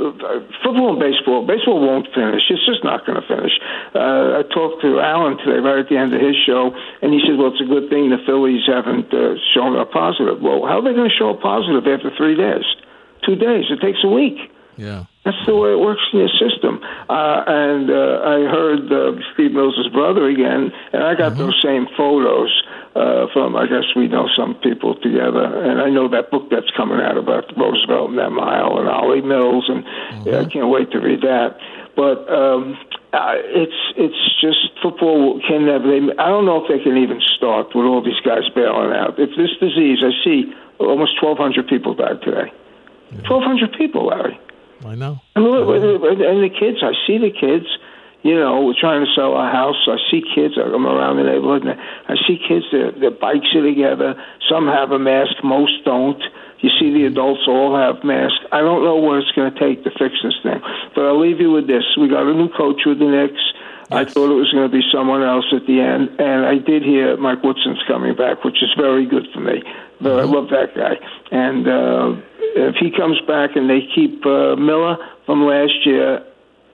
uh, 0.00 0.40
football 0.64 0.96
and 0.96 1.00
baseball. 1.00 1.44
Baseball 1.44 1.76
won't 1.76 2.08
finish. 2.14 2.48
It's 2.48 2.64
just 2.64 2.80
not 2.82 3.04
going 3.04 3.20
to 3.20 3.26
finish. 3.28 3.52
Uh, 3.92 4.40
I 4.40 4.42
talked 4.48 4.80
to 4.80 4.96
Alan 4.96 5.36
today, 5.36 5.60
right 5.60 5.76
at 5.76 5.92
the 5.92 5.98
end 5.98 6.14
of 6.14 6.22
his 6.24 6.36
show, 6.40 6.72
and 7.02 7.12
he 7.12 7.20
said, 7.20 7.36
"Well, 7.36 7.52
it's 7.52 7.60
a 7.60 7.68
good 7.68 7.90
thing 7.90 8.08
the 8.08 8.22
Phillies 8.24 8.64
haven't 8.64 9.12
uh, 9.12 9.36
shown 9.52 9.76
a 9.76 9.84
positive." 9.84 10.40
Well, 10.40 10.64
how 10.64 10.80
are 10.80 10.84
they 10.84 10.96
going 10.96 11.10
to 11.10 11.14
show 11.14 11.36
a 11.36 11.36
positive 11.36 11.84
after 11.84 12.08
three 12.16 12.32
days? 12.34 12.64
Two 13.26 13.36
days. 13.36 13.68
It 13.68 13.84
takes 13.84 14.00
a 14.02 14.08
week. 14.08 14.40
Yeah. 14.80 15.04
That's 15.24 15.36
the 15.44 15.54
way 15.54 15.76
it 15.76 15.78
works 15.78 16.00
in 16.12 16.20
your 16.20 16.32
system. 16.40 16.80
Uh, 16.82 17.44
and 17.46 17.90
uh, 17.90 18.24
I 18.24 18.48
heard 18.48 18.88
uh, 18.88 19.12
Steve 19.34 19.52
Mills' 19.52 19.76
brother 19.92 20.24
again, 20.24 20.72
and 20.94 21.02
I 21.04 21.14
got 21.14 21.36
those 21.36 21.60
same 21.62 21.86
photos 21.94 22.48
uh, 22.96 23.26
from, 23.34 23.56
I 23.56 23.66
guess 23.66 23.84
we 23.94 24.08
know 24.08 24.26
some 24.34 24.54
people 24.54 24.96
together. 24.96 25.44
And 25.44 25.82
I 25.84 25.90
know 25.90 26.08
that 26.08 26.30
book 26.30 26.48
that's 26.50 26.70
coming 26.74 26.98
out 26.98 27.18
about 27.18 27.44
Roosevelt 27.54 28.08
and 28.10 28.18
that 28.18 28.30
mile 28.30 28.78
and 28.80 28.88
Ollie 28.88 29.20
Mills, 29.20 29.68
and 29.68 29.84
yeah, 30.24 30.40
I 30.40 30.44
can't 30.46 30.70
wait 30.70 30.90
to 30.92 30.98
read 30.98 31.20
that. 31.20 31.60
But 31.94 32.24
um, 32.32 32.80
uh, 33.12 33.36
it's 33.52 33.76
it's 34.00 34.40
just 34.40 34.72
football 34.80 35.42
can 35.46 35.66
never. 35.66 35.84
They, 35.84 36.00
I 36.16 36.32
don't 36.32 36.46
know 36.46 36.64
if 36.64 36.68
they 36.72 36.82
can 36.82 36.96
even 36.96 37.20
start 37.36 37.76
with 37.76 37.84
all 37.84 38.02
these 38.02 38.20
guys 38.24 38.48
bailing 38.54 38.96
out. 38.96 39.20
If 39.20 39.36
this 39.36 39.52
disease, 39.60 40.00
I 40.00 40.16
see 40.24 40.48
almost 40.80 41.20
1,200 41.20 41.68
people 41.68 41.92
died 41.92 42.22
today. 42.22 42.48
1,200 43.28 43.76
people, 43.76 44.06
Larry. 44.06 44.40
I 44.84 44.94
know. 44.94 45.20
And, 45.34 45.44
and 45.46 46.42
the 46.42 46.50
kids, 46.50 46.78
I 46.82 46.92
see 47.06 47.18
the 47.18 47.30
kids, 47.30 47.66
you 48.22 48.34
know, 48.34 48.64
we're 48.64 48.78
trying 48.78 49.04
to 49.04 49.10
sell 49.16 49.32
a 49.36 49.48
house. 49.48 49.88
I 49.88 49.96
see 50.10 50.20
kids, 50.20 50.54
I'm 50.60 50.86
around 50.86 51.16
the 51.16 51.24
neighborhood, 51.24 51.64
and 51.64 51.80
I 52.08 52.16
see 52.26 52.36
kids, 52.36 52.66
their, 52.70 52.92
their 52.92 53.10
bikes 53.10 53.48
are 53.54 53.64
together. 53.64 54.14
Some 54.48 54.66
have 54.66 54.90
a 54.92 54.98
mask, 54.98 55.40
most 55.42 55.84
don't. 55.84 56.20
You 56.60 56.68
see 56.78 56.92
the 56.92 57.08
mm-hmm. 57.08 57.16
adults 57.16 57.48
all 57.48 57.72
have 57.76 58.04
masks. 58.04 58.44
I 58.52 58.60
don't 58.60 58.84
know 58.84 58.96
what 58.96 59.24
it's 59.24 59.32
going 59.32 59.52
to 59.52 59.58
take 59.58 59.84
to 59.84 59.90
fix 59.96 60.20
this 60.22 60.36
thing. 60.42 60.60
But 60.94 61.08
I'll 61.08 61.20
leave 61.20 61.40
you 61.40 61.50
with 61.50 61.66
this. 61.66 61.84
We 61.96 62.08
got 62.08 62.28
a 62.28 62.34
new 62.34 62.50
coach 62.52 62.84
with 62.84 62.98
the 62.98 63.08
Knicks. 63.08 63.40
I 63.90 64.04
thought 64.04 64.30
it 64.30 64.38
was 64.38 64.50
going 64.52 64.70
to 64.70 64.72
be 64.72 64.82
someone 64.92 65.22
else 65.22 65.46
at 65.52 65.66
the 65.66 65.80
end, 65.80 66.20
and 66.20 66.46
I 66.46 66.58
did 66.58 66.82
hear 66.82 67.16
Mike 67.16 67.42
Woodson's 67.42 67.82
coming 67.88 68.14
back, 68.14 68.44
which 68.44 68.62
is 68.62 68.70
very 68.76 69.04
good 69.06 69.26
for 69.34 69.40
me. 69.40 69.62
But 70.00 70.20
I 70.20 70.24
love 70.24 70.48
that 70.50 70.74
guy, 70.74 70.96
and 71.30 71.68
uh, 71.68 72.20
if 72.56 72.76
he 72.76 72.90
comes 72.90 73.20
back 73.26 73.56
and 73.56 73.68
they 73.68 73.82
keep 73.94 74.24
uh, 74.24 74.56
Miller 74.56 74.96
from 75.26 75.44
last 75.44 75.84
year, 75.84 76.24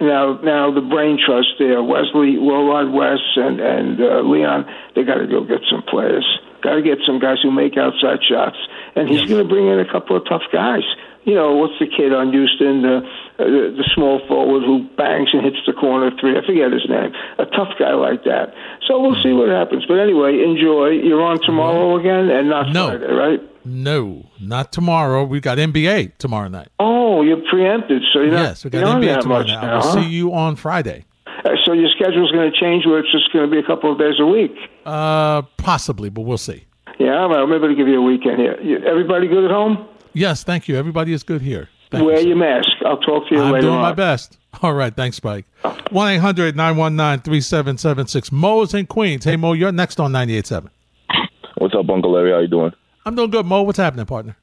now 0.00 0.38
now 0.42 0.70
the 0.70 0.80
brain 0.80 1.18
trust 1.18 1.56
there, 1.58 1.82
Wesley, 1.82 2.38
Worldwide 2.38 2.92
West, 2.92 3.37
and 3.37 3.61
and 3.61 4.00
uh, 4.00 4.20
Leon, 4.20 4.66
they 4.94 5.02
got 5.02 5.16
to 5.16 5.26
go 5.26 5.42
get 5.42 5.61
some 5.70 5.82
players. 5.82 6.25
Got 6.62 6.76
to 6.76 6.82
get 6.82 6.99
some 7.06 7.18
guys 7.18 7.38
who 7.42 7.50
make 7.50 7.76
outside 7.76 8.20
shots, 8.23 8.56
and 8.94 9.08
he's 9.08 9.28
going 9.28 9.42
to 9.42 9.49
bring 9.49 9.68
in 9.68 9.80
a 9.80 9.90
couple 9.90 10.16
of 10.16 10.25
tough 10.28 10.42
guys. 10.52 10.85
You 11.26 11.35
know, 11.35 11.54
what's 11.54 11.75
the 11.80 11.87
kid 11.88 12.14
on 12.14 12.30
Houston, 12.33 12.83
the, 12.83 12.97
uh, 13.38 13.45
the 13.45 13.75
the 13.76 13.85
small 13.95 14.21
forward 14.28 14.62
who 14.62 14.87
bangs 14.97 15.30
and 15.33 15.42
hits 15.45 15.59
the 15.66 15.73
corner 15.73 16.11
three? 16.21 16.38
I 16.38 16.47
forget 16.47 16.71
his 16.73 16.87
name. 16.88 17.11
A 17.38 17.47
tough 17.47 17.75
guy 17.78 17.95
like 17.95 18.23
that. 18.25 18.54
So 18.87 19.00
we'll 19.00 19.21
see 19.23 19.33
what 19.33 19.49
happens. 19.49 19.85
But 19.87 19.99
anyway, 19.99 20.40
enjoy. 20.42 20.90
You're 21.02 21.23
on 21.23 21.42
tomorrow 21.42 21.99
again, 21.99 22.30
and 22.30 22.49
not 22.49 22.73
No. 22.73 22.88
Friday, 22.97 23.12
right? 23.12 23.40
No, 23.64 24.26
not 24.40 24.71
tomorrow. 24.73 25.25
We 25.25 25.40
got 25.40 25.59
NBA 25.59 26.16
tomorrow 26.18 26.47
night. 26.47 26.68
Oh, 26.78 27.23
you're 27.23 27.42
preempted, 27.50 28.02
so 28.12 28.21
you're 28.21 28.30
not 28.30 28.42
Yes, 28.42 28.64
we 28.64 28.71
got 28.71 28.85
NBA 29.02 29.21
tomorrow 29.21 29.42
night. 29.42 29.61
now. 29.61 29.73
I 29.73 29.75
will 29.85 29.92
see 29.95 30.09
you 30.09 30.33
on 30.33 30.54
Friday. 30.54 31.04
Uh, 31.26 31.50
So 31.64 31.73
your 31.73 31.90
schedule's 31.90 32.30
going 32.30 32.49
to 32.52 32.56
change 32.56 32.87
where 32.87 33.00
it's 33.00 33.11
just 33.11 33.33
going 33.33 33.45
to 33.45 33.50
be 33.50 33.59
a 33.59 33.66
couple 33.66 33.90
of 33.90 33.99
days 33.99 34.14
a 34.21 34.26
week. 34.26 34.54
Uh, 34.87 35.42
possibly, 35.59 36.09
but 36.09 36.21
we'll 36.23 36.38
see. 36.38 36.66
Yeah, 37.00 37.26
well, 37.26 37.49
maybe 37.49 37.66
to 37.66 37.75
give 37.75 37.88
you 37.88 37.99
a 37.99 38.02
weekend 38.02 38.38
here. 38.38 38.56
Everybody 38.87 39.26
good 39.26 39.45
at 39.45 39.50
home? 39.50 39.88
Yes, 40.16 40.44
thank 40.44 40.66
you. 40.66 40.76
Everybody 40.76 41.12
is 41.12 41.23
good 41.23 41.42
here. 41.42 41.68
Thank 41.90 42.06
Wear 42.06 42.20
you, 42.20 42.28
your 42.28 42.37
mask. 42.37 42.68
I'll 42.85 42.96
talk 42.96 43.28
to 43.28 43.35
you 43.35 43.42
later. 43.42 43.56
I'm 43.56 43.61
doing 43.61 43.75
on. 43.75 43.82
my 43.82 43.92
best. 43.92 44.38
All 44.62 44.73
right, 44.73 44.94
thanks, 44.94 45.18
Spike. 45.18 45.44
1 45.90 46.08
800 46.12 46.56
919 46.56 47.23
3776. 47.23 48.32
Mo 48.32 48.62
is 48.62 48.73
in 48.75 48.87
Queens. 48.87 49.25
Hey, 49.25 49.37
Mo, 49.37 49.52
you're 49.52 49.73
next 49.73 50.00
on 50.00 50.12
98.7. 50.12 50.70
What's 51.58 51.75
up, 51.75 51.88
Uncle 51.88 52.12
Larry? 52.12 52.32
How 52.32 52.38
you 52.40 52.49
doing? 52.49 52.73
I'm 53.04 53.14
doing 53.14 53.30
good, 53.30 53.44
Mo. 53.46 53.62
What's 53.62 53.78
happening, 53.78 54.06
partner? 54.06 54.37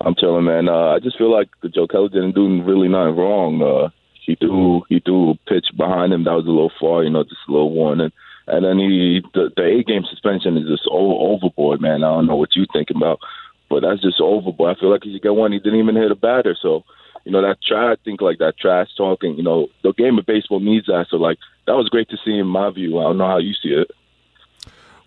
I'm 0.00 0.14
chilling, 0.14 0.44
man. 0.44 0.68
Uh, 0.68 0.94
I 0.94 0.98
just 1.00 1.18
feel 1.18 1.30
like 1.30 1.48
Joe 1.74 1.86
Kelly 1.86 2.08
didn't 2.08 2.34
do 2.34 2.62
really 2.62 2.88
nothing 2.88 3.16
wrong. 3.16 3.60
Uh, 3.60 3.90
he 4.24 4.36
threw 4.36 4.82
he 4.88 5.00
threw 5.00 5.30
a 5.30 5.34
pitch 5.48 5.66
behind 5.76 6.12
him 6.12 6.24
that 6.24 6.32
was 6.32 6.46
a 6.46 6.50
little 6.50 6.72
far, 6.80 7.02
you 7.02 7.10
know, 7.10 7.24
just 7.24 7.36
a 7.48 7.52
little 7.52 7.72
warning. 7.72 8.10
And 8.46 8.64
then 8.64 8.78
he 8.78 9.22
the, 9.34 9.50
the 9.56 9.64
eight 9.64 9.86
game 9.86 10.04
suspension 10.08 10.56
is 10.56 10.68
just 10.68 10.88
o- 10.90 11.32
overboard, 11.34 11.80
man. 11.80 12.02
I 12.04 12.14
don't 12.14 12.26
know 12.26 12.36
what 12.36 12.56
you're 12.56 12.66
thinking 12.72 12.96
about, 12.96 13.18
but 13.70 13.80
that's 13.80 14.02
just 14.02 14.20
overboard. 14.20 14.76
I 14.76 14.80
feel 14.80 14.90
like 14.90 15.04
he 15.04 15.12
should 15.12 15.22
get 15.22 15.34
one. 15.34 15.52
He 15.52 15.60
didn't 15.60 15.78
even 15.78 15.96
hit 15.96 16.10
a 16.10 16.16
batter, 16.16 16.56
so 16.60 16.84
you 17.24 17.32
know 17.32 17.40
that 17.40 17.62
trash. 17.62 17.96
I 17.98 18.04
think 18.04 18.20
like 18.20 18.38
that 18.38 18.58
trash 18.58 18.88
talking. 18.96 19.36
You 19.36 19.44
know, 19.44 19.68
the 19.82 19.92
game 19.92 20.18
of 20.18 20.26
baseball 20.26 20.60
needs 20.60 20.86
that. 20.86 21.06
So 21.08 21.16
like 21.16 21.38
that 21.66 21.76
was 21.76 21.88
great 21.88 22.10
to 22.10 22.18
see 22.24 22.36
in 22.36 22.46
my 22.46 22.68
view. 22.70 22.98
I 22.98 23.04
don't 23.04 23.18
know 23.18 23.28
how 23.28 23.38
you 23.38 23.54
see 23.54 23.70
it. 23.70 23.90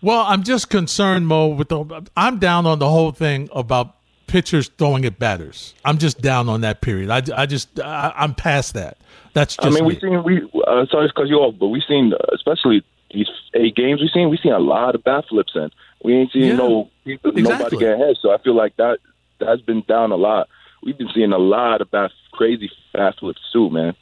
Well, 0.02 0.24
I'm 0.26 0.42
just 0.42 0.70
concerned, 0.70 1.28
Mo, 1.28 1.48
with 1.48 1.68
the. 1.68 2.08
I'm 2.16 2.38
down 2.38 2.66
on 2.66 2.78
the 2.78 2.88
whole 2.88 3.12
thing 3.12 3.48
about 3.54 3.96
pitchers 4.26 4.70
throwing 4.78 5.04
at 5.04 5.18
batters. 5.18 5.74
I'm 5.84 5.98
just 5.98 6.20
down 6.20 6.48
on 6.48 6.62
that 6.62 6.80
period. 6.80 7.10
I, 7.10 7.22
I 7.36 7.46
just, 7.46 7.78
I, 7.80 8.12
I'm 8.16 8.34
past 8.34 8.74
that. 8.74 8.98
That's 9.32 9.56
just 9.56 9.66
I 9.66 9.70
mean, 9.70 9.88
me. 9.88 9.94
we 9.94 10.00
seen 10.00 10.22
we 10.24 10.42
uh, 10.66 10.86
sorry 10.90 11.08
to 11.08 11.14
cut 11.14 11.28
you 11.28 11.36
off, 11.36 11.56
but 11.58 11.68
we 11.68 11.82
seen 11.86 12.12
especially 12.32 12.84
these 13.14 13.28
eight 13.54 13.74
games 13.76 14.00
we 14.00 14.10
seen 14.12 14.28
we 14.30 14.36
seen 14.42 14.52
a 14.52 14.58
lot 14.58 14.94
of 14.94 15.02
bat 15.04 15.24
flips 15.28 15.52
in. 15.54 15.70
we 16.04 16.14
ain't 16.14 16.32
seen 16.32 16.42
Yeah, 16.44 16.56
no 16.56 16.90
exactly. 17.06 17.42
nobody 17.42 17.76
get 17.78 17.92
ahead. 17.94 18.16
So 18.20 18.32
I 18.32 18.38
feel 18.38 18.54
like 18.54 18.76
that 18.76 18.98
that's 19.38 19.62
been 19.62 19.82
down 19.88 20.12
a 20.12 20.16
lot. 20.16 20.48
We've 20.82 20.96
been 20.98 21.08
seeing 21.14 21.32
a 21.32 21.38
lot 21.38 21.80
of 21.80 21.90
bat 21.90 22.10
crazy 22.32 22.70
bat 22.92 23.14
flips 23.18 23.40
too, 23.52 23.70
man. 23.70 23.94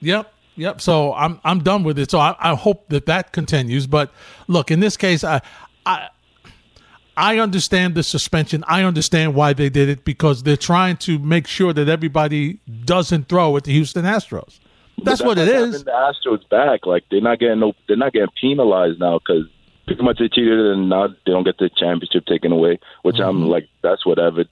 Yep. 0.00 0.32
Yep. 0.56 0.80
So 0.80 1.12
I'm 1.14 1.40
I'm 1.44 1.60
done 1.62 1.82
with 1.84 1.98
it. 1.98 2.10
So 2.10 2.18
I, 2.18 2.34
I 2.38 2.54
hope 2.54 2.88
that 2.88 3.06
that 3.06 3.32
continues. 3.32 3.86
But 3.86 4.12
look, 4.46 4.70
in 4.70 4.80
this 4.80 4.96
case, 4.96 5.24
I 5.24 5.40
I 5.84 6.08
I 7.16 7.38
understand 7.38 7.94
the 7.94 8.02
suspension. 8.02 8.64
I 8.66 8.82
understand 8.82 9.34
why 9.34 9.52
they 9.52 9.68
did 9.68 9.88
it 9.88 10.04
because 10.04 10.42
they're 10.42 10.56
trying 10.56 10.96
to 10.98 11.18
make 11.18 11.46
sure 11.46 11.72
that 11.72 11.88
everybody 11.88 12.58
doesn't 12.84 13.28
throw 13.28 13.56
at 13.56 13.64
the 13.64 13.72
Houston 13.72 14.04
Astros. 14.04 14.58
That's 15.04 15.22
what 15.22 15.38
it 15.38 15.48
is. 15.48 15.84
The 15.84 15.90
Astros 15.90 16.48
back, 16.48 16.86
like 16.86 17.04
they're 17.10 17.20
not 17.20 17.38
getting 17.38 17.60
no, 17.60 17.72
they're 17.86 17.96
not 17.96 18.12
getting 18.12 18.28
penalized 18.40 18.98
now 19.00 19.18
because 19.18 19.44
pretty 19.86 20.02
much 20.02 20.18
they 20.18 20.28
cheated 20.28 20.58
and 20.66 20.88
now 20.88 21.08
they 21.08 21.32
don't 21.32 21.44
get 21.44 21.58
the 21.58 21.68
championship 21.76 22.24
taken 22.26 22.52
away. 22.52 22.78
Which 23.02 23.16
Mm-hmm. 23.16 23.28
I'm 23.28 23.48
like, 23.48 23.68
that's 23.82 24.04
whatever. 24.06 24.44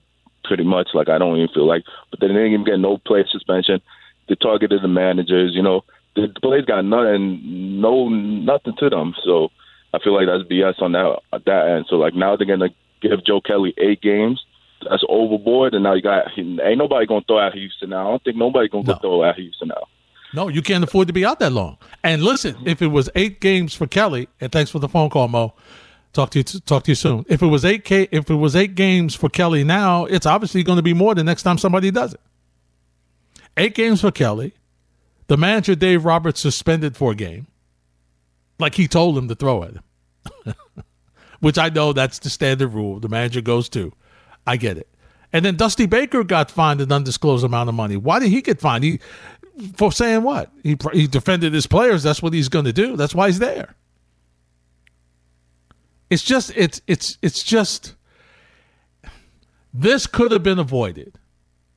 Pretty 0.44 0.64
much, 0.64 0.88
like 0.94 1.08
I 1.08 1.18
don't 1.18 1.36
even 1.36 1.48
feel 1.54 1.66
like, 1.66 1.84
but 2.10 2.20
they 2.20 2.26
didn't 2.26 2.46
even 2.46 2.64
get 2.64 2.78
no 2.80 2.98
play 2.98 3.24
suspension. 3.30 3.80
They 4.28 4.34
targeted 4.34 4.82
the 4.82 4.88
managers. 4.88 5.52
You 5.54 5.62
know, 5.62 5.84
the, 6.16 6.28
players 6.42 6.64
got 6.64 6.84
nothing, 6.84 7.80
no 7.80 8.08
nothing 8.08 8.74
to 8.78 8.90
them. 8.90 9.14
So 9.24 9.50
I 9.94 9.98
feel 10.00 10.14
like 10.14 10.26
that's 10.26 10.48
BS 10.50 10.82
on 10.82 10.92
that 10.92 11.20
that 11.46 11.68
end. 11.68 11.86
So 11.88 11.96
like 11.96 12.14
now 12.14 12.36
they're 12.36 12.46
gonna 12.46 12.70
give 13.00 13.24
Joe 13.24 13.40
Kelly 13.40 13.72
eight 13.78 14.00
games. 14.02 14.44
that's 14.88 15.04
overboard. 15.08 15.74
And 15.74 15.84
now 15.84 15.94
you 15.94 16.02
got 16.02 16.26
ain't 16.36 16.78
nobody 16.78 17.06
gonna 17.06 17.24
throw 17.26 17.38
out 17.38 17.54
Houston 17.54 17.90
now. 17.90 18.08
I 18.08 18.10
don't 18.10 18.24
think 18.24 18.36
nobody 18.36 18.68
gonna 18.68 18.84
No. 18.88 18.94
throw 18.96 19.22
out 19.24 19.36
Houston 19.36 19.68
now. 19.68 19.84
No, 20.34 20.48
you 20.48 20.62
can't 20.62 20.82
afford 20.82 21.08
to 21.08 21.12
be 21.12 21.24
out 21.24 21.38
that 21.40 21.52
long. 21.52 21.76
And 22.02 22.22
listen, 22.22 22.56
if 22.64 22.80
it 22.80 22.86
was 22.88 23.10
eight 23.14 23.40
games 23.40 23.74
for 23.74 23.86
Kelly, 23.86 24.28
and 24.40 24.50
thanks 24.50 24.70
for 24.70 24.78
the 24.78 24.88
phone 24.88 25.10
call, 25.10 25.28
Mo. 25.28 25.54
Talk 26.12 26.30
to 26.30 26.38
you. 26.38 26.44
Talk 26.44 26.84
to 26.84 26.90
you 26.90 26.94
soon. 26.94 27.24
If 27.28 27.42
it 27.42 27.46
was 27.46 27.64
eight 27.64 27.84
K, 27.84 28.06
if 28.10 28.30
it 28.30 28.34
was 28.34 28.54
eight 28.54 28.74
games 28.74 29.14
for 29.14 29.28
Kelly 29.28 29.64
now, 29.64 30.04
it's 30.04 30.26
obviously 30.26 30.62
going 30.62 30.76
to 30.76 30.82
be 30.82 30.92
more 30.94 31.14
the 31.14 31.24
next 31.24 31.42
time 31.42 31.56
somebody 31.58 31.90
does 31.90 32.14
it. 32.14 32.20
Eight 33.56 33.74
games 33.74 34.00
for 34.02 34.10
Kelly. 34.10 34.54
The 35.28 35.36
manager 35.36 35.74
Dave 35.74 36.04
Roberts 36.04 36.40
suspended 36.40 36.96
for 36.96 37.12
a 37.12 37.14
game, 37.14 37.46
like 38.58 38.74
he 38.74 38.88
told 38.88 39.16
him 39.16 39.28
to 39.28 39.34
throw 39.34 39.62
at 39.62 39.72
him. 39.74 40.54
Which 41.40 41.58
I 41.58 41.70
know 41.70 41.92
that's 41.92 42.18
the 42.18 42.28
standard 42.28 42.68
rule. 42.68 43.00
The 43.00 43.08
manager 43.08 43.40
goes 43.40 43.68
to. 43.70 43.92
I 44.46 44.56
get 44.56 44.76
it. 44.76 44.88
And 45.32 45.44
then 45.44 45.56
Dusty 45.56 45.86
Baker 45.86 46.24
got 46.24 46.50
fined 46.50 46.82
an 46.82 46.92
undisclosed 46.92 47.44
amount 47.44 47.70
of 47.70 47.74
money. 47.74 47.96
Why 47.96 48.18
did 48.18 48.28
he 48.28 48.42
get 48.42 48.60
fined? 48.60 48.84
He 48.84 49.00
for 49.76 49.92
saying 49.92 50.22
what? 50.22 50.50
He 50.62 50.76
he 50.92 51.06
defended 51.06 51.52
his 51.52 51.66
players. 51.66 52.02
That's 52.02 52.22
what 52.22 52.32
he's 52.32 52.48
going 52.48 52.64
to 52.64 52.72
do. 52.72 52.96
That's 52.96 53.14
why 53.14 53.28
he's 53.28 53.38
there. 53.38 53.74
It's 56.10 56.22
just 56.22 56.52
it's 56.56 56.80
it's 56.86 57.18
it's 57.22 57.42
just 57.42 57.94
this 59.72 60.06
could 60.06 60.32
have 60.32 60.42
been 60.42 60.58
avoided 60.58 61.18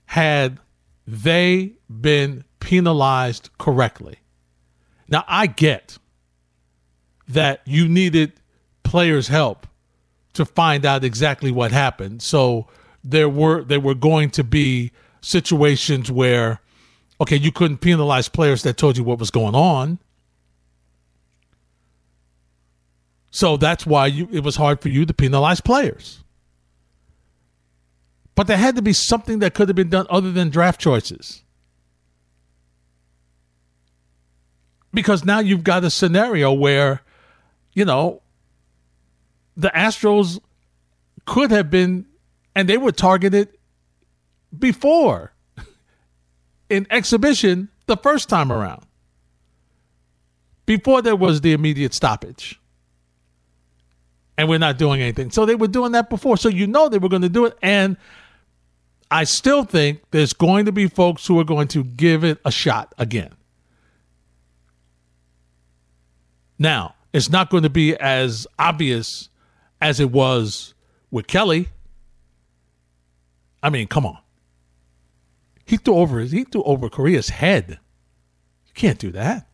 had 0.05 0.60
they 1.08 1.74
been 1.89 2.44
penalized 2.60 3.50
correctly. 3.58 4.17
Now 5.08 5.24
I 5.27 5.48
get 5.48 5.98
that 7.27 7.62
you 7.65 7.88
needed 7.88 8.34
players' 8.84 9.27
help 9.27 9.67
to 10.34 10.46
find 10.46 10.86
out 10.86 11.03
exactly 11.03 11.51
what 11.51 11.72
happened. 11.72 12.22
So 12.22 12.67
there 13.03 13.29
were 13.29 13.63
there 13.63 13.79
were 13.79 13.96
going 13.96 14.32
to 14.32 14.44
be 14.44 14.91
situations 15.22 16.12
where 16.12 16.60
okay, 17.19 17.36
you 17.36 17.51
couldn't 17.51 17.77
penalize 17.77 18.29
players 18.29 18.63
that 18.63 18.77
told 18.77 18.98
you 18.98 19.03
what 19.03 19.19
was 19.19 19.31
going 19.31 19.55
on. 19.55 20.00
So 23.31 23.57
that's 23.57 23.86
why 23.86 24.07
you, 24.07 24.29
it 24.31 24.43
was 24.43 24.55
hard 24.55 24.81
for 24.81 24.89
you 24.89 25.05
to 25.05 25.13
penalize 25.13 25.62
players. 25.62 26.24
But 28.34 28.48
there 28.48 28.57
had 28.57 28.75
to 28.75 28.81
be 28.81 28.93
something 28.93 29.39
that 29.39 29.53
could 29.53 29.69
have 29.69 29.75
been 29.75 29.89
done 29.89 30.07
other 30.10 30.31
than 30.31 30.50
draft 30.50 30.79
choices. 30.79 31.41
Because 34.93 35.25
now 35.25 35.39
you've 35.39 35.63
got 35.63 35.84
a 35.84 35.89
scenario 35.89 36.53
where, 36.53 37.01
you 37.74 37.84
know, 37.84 38.22
the 39.57 39.69
Astros 39.69 40.39
could 41.25 41.51
have 41.51 41.69
been, 41.69 42.05
and 42.55 42.69
they 42.69 42.77
were 42.77 42.91
targeted 42.91 43.50
before 44.57 45.35
in 46.75 46.88
exhibition 46.89 47.70
the 47.88 47.98
first 47.98 48.29
time 48.29 48.51
around, 48.51 48.86
before 50.65 51.01
there 51.01 51.15
was 51.15 51.41
the 51.41 51.53
immediate 51.53 51.94
stoppage. 51.94 52.60
And 54.38 54.50
we're 54.50 54.60
not 54.60 54.77
doing 54.77 55.01
anything. 55.01 55.32
So 55.32 55.46
they 55.46 55.55
were 55.55 55.67
doing 55.67 55.94
that 55.94 56.10
before. 56.10 56.36
So 56.36 56.50
you 56.50 56.67
know 56.67 56.89
they 56.89 56.98
were 56.98 57.08
going 57.08 57.22
to 57.22 57.29
do 57.29 57.46
it. 57.46 57.58
And 57.62 57.96
I 59.10 59.24
still 59.24 59.63
think 59.63 60.01
there's 60.12 60.34
going 60.34 60.65
to 60.65 60.74
be 60.74 60.88
folks 60.88 61.25
who 61.25 61.39
are 61.39 61.46
going 61.46 61.70
to 61.70 61.84
give 61.84 62.24
it 62.24 62.39
a 62.44 62.51
shot 62.51 62.94
again. 62.98 63.34
Now, 66.60 66.96
it's 67.13 67.29
not 67.29 67.50
going 67.50 67.63
to 67.63 67.70
be 67.70 67.96
as 67.96 68.46
obvious 68.60 69.29
as 69.79 70.00
it 70.00 70.12
was 70.12 70.74
with 71.12 71.27
Kelly. 71.27 71.70
I 73.63 73.70
mean, 73.70 73.88
come 73.88 74.05
on. 74.05 74.17
He 75.65 75.77
threw 75.77 75.95
over 75.95 76.19
his 76.19 76.31
he 76.31 76.43
threw 76.43 76.63
over 76.63 76.89
Correa's 76.89 77.29
head. 77.29 77.79
You 78.67 78.74
can't 78.74 79.00
do 79.00 79.12
that. 79.12 79.48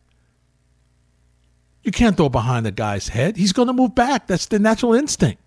You 1.82 1.90
can't 1.90 2.16
throw 2.16 2.28
behind 2.28 2.64
the 2.64 2.70
guy's 2.70 3.08
head. 3.08 3.36
He's 3.36 3.52
going 3.52 3.66
to 3.66 3.72
move 3.72 3.94
back. 3.94 4.26
That's 4.26 4.46
the 4.46 4.58
natural 4.58 4.94
instinct. 4.94 5.42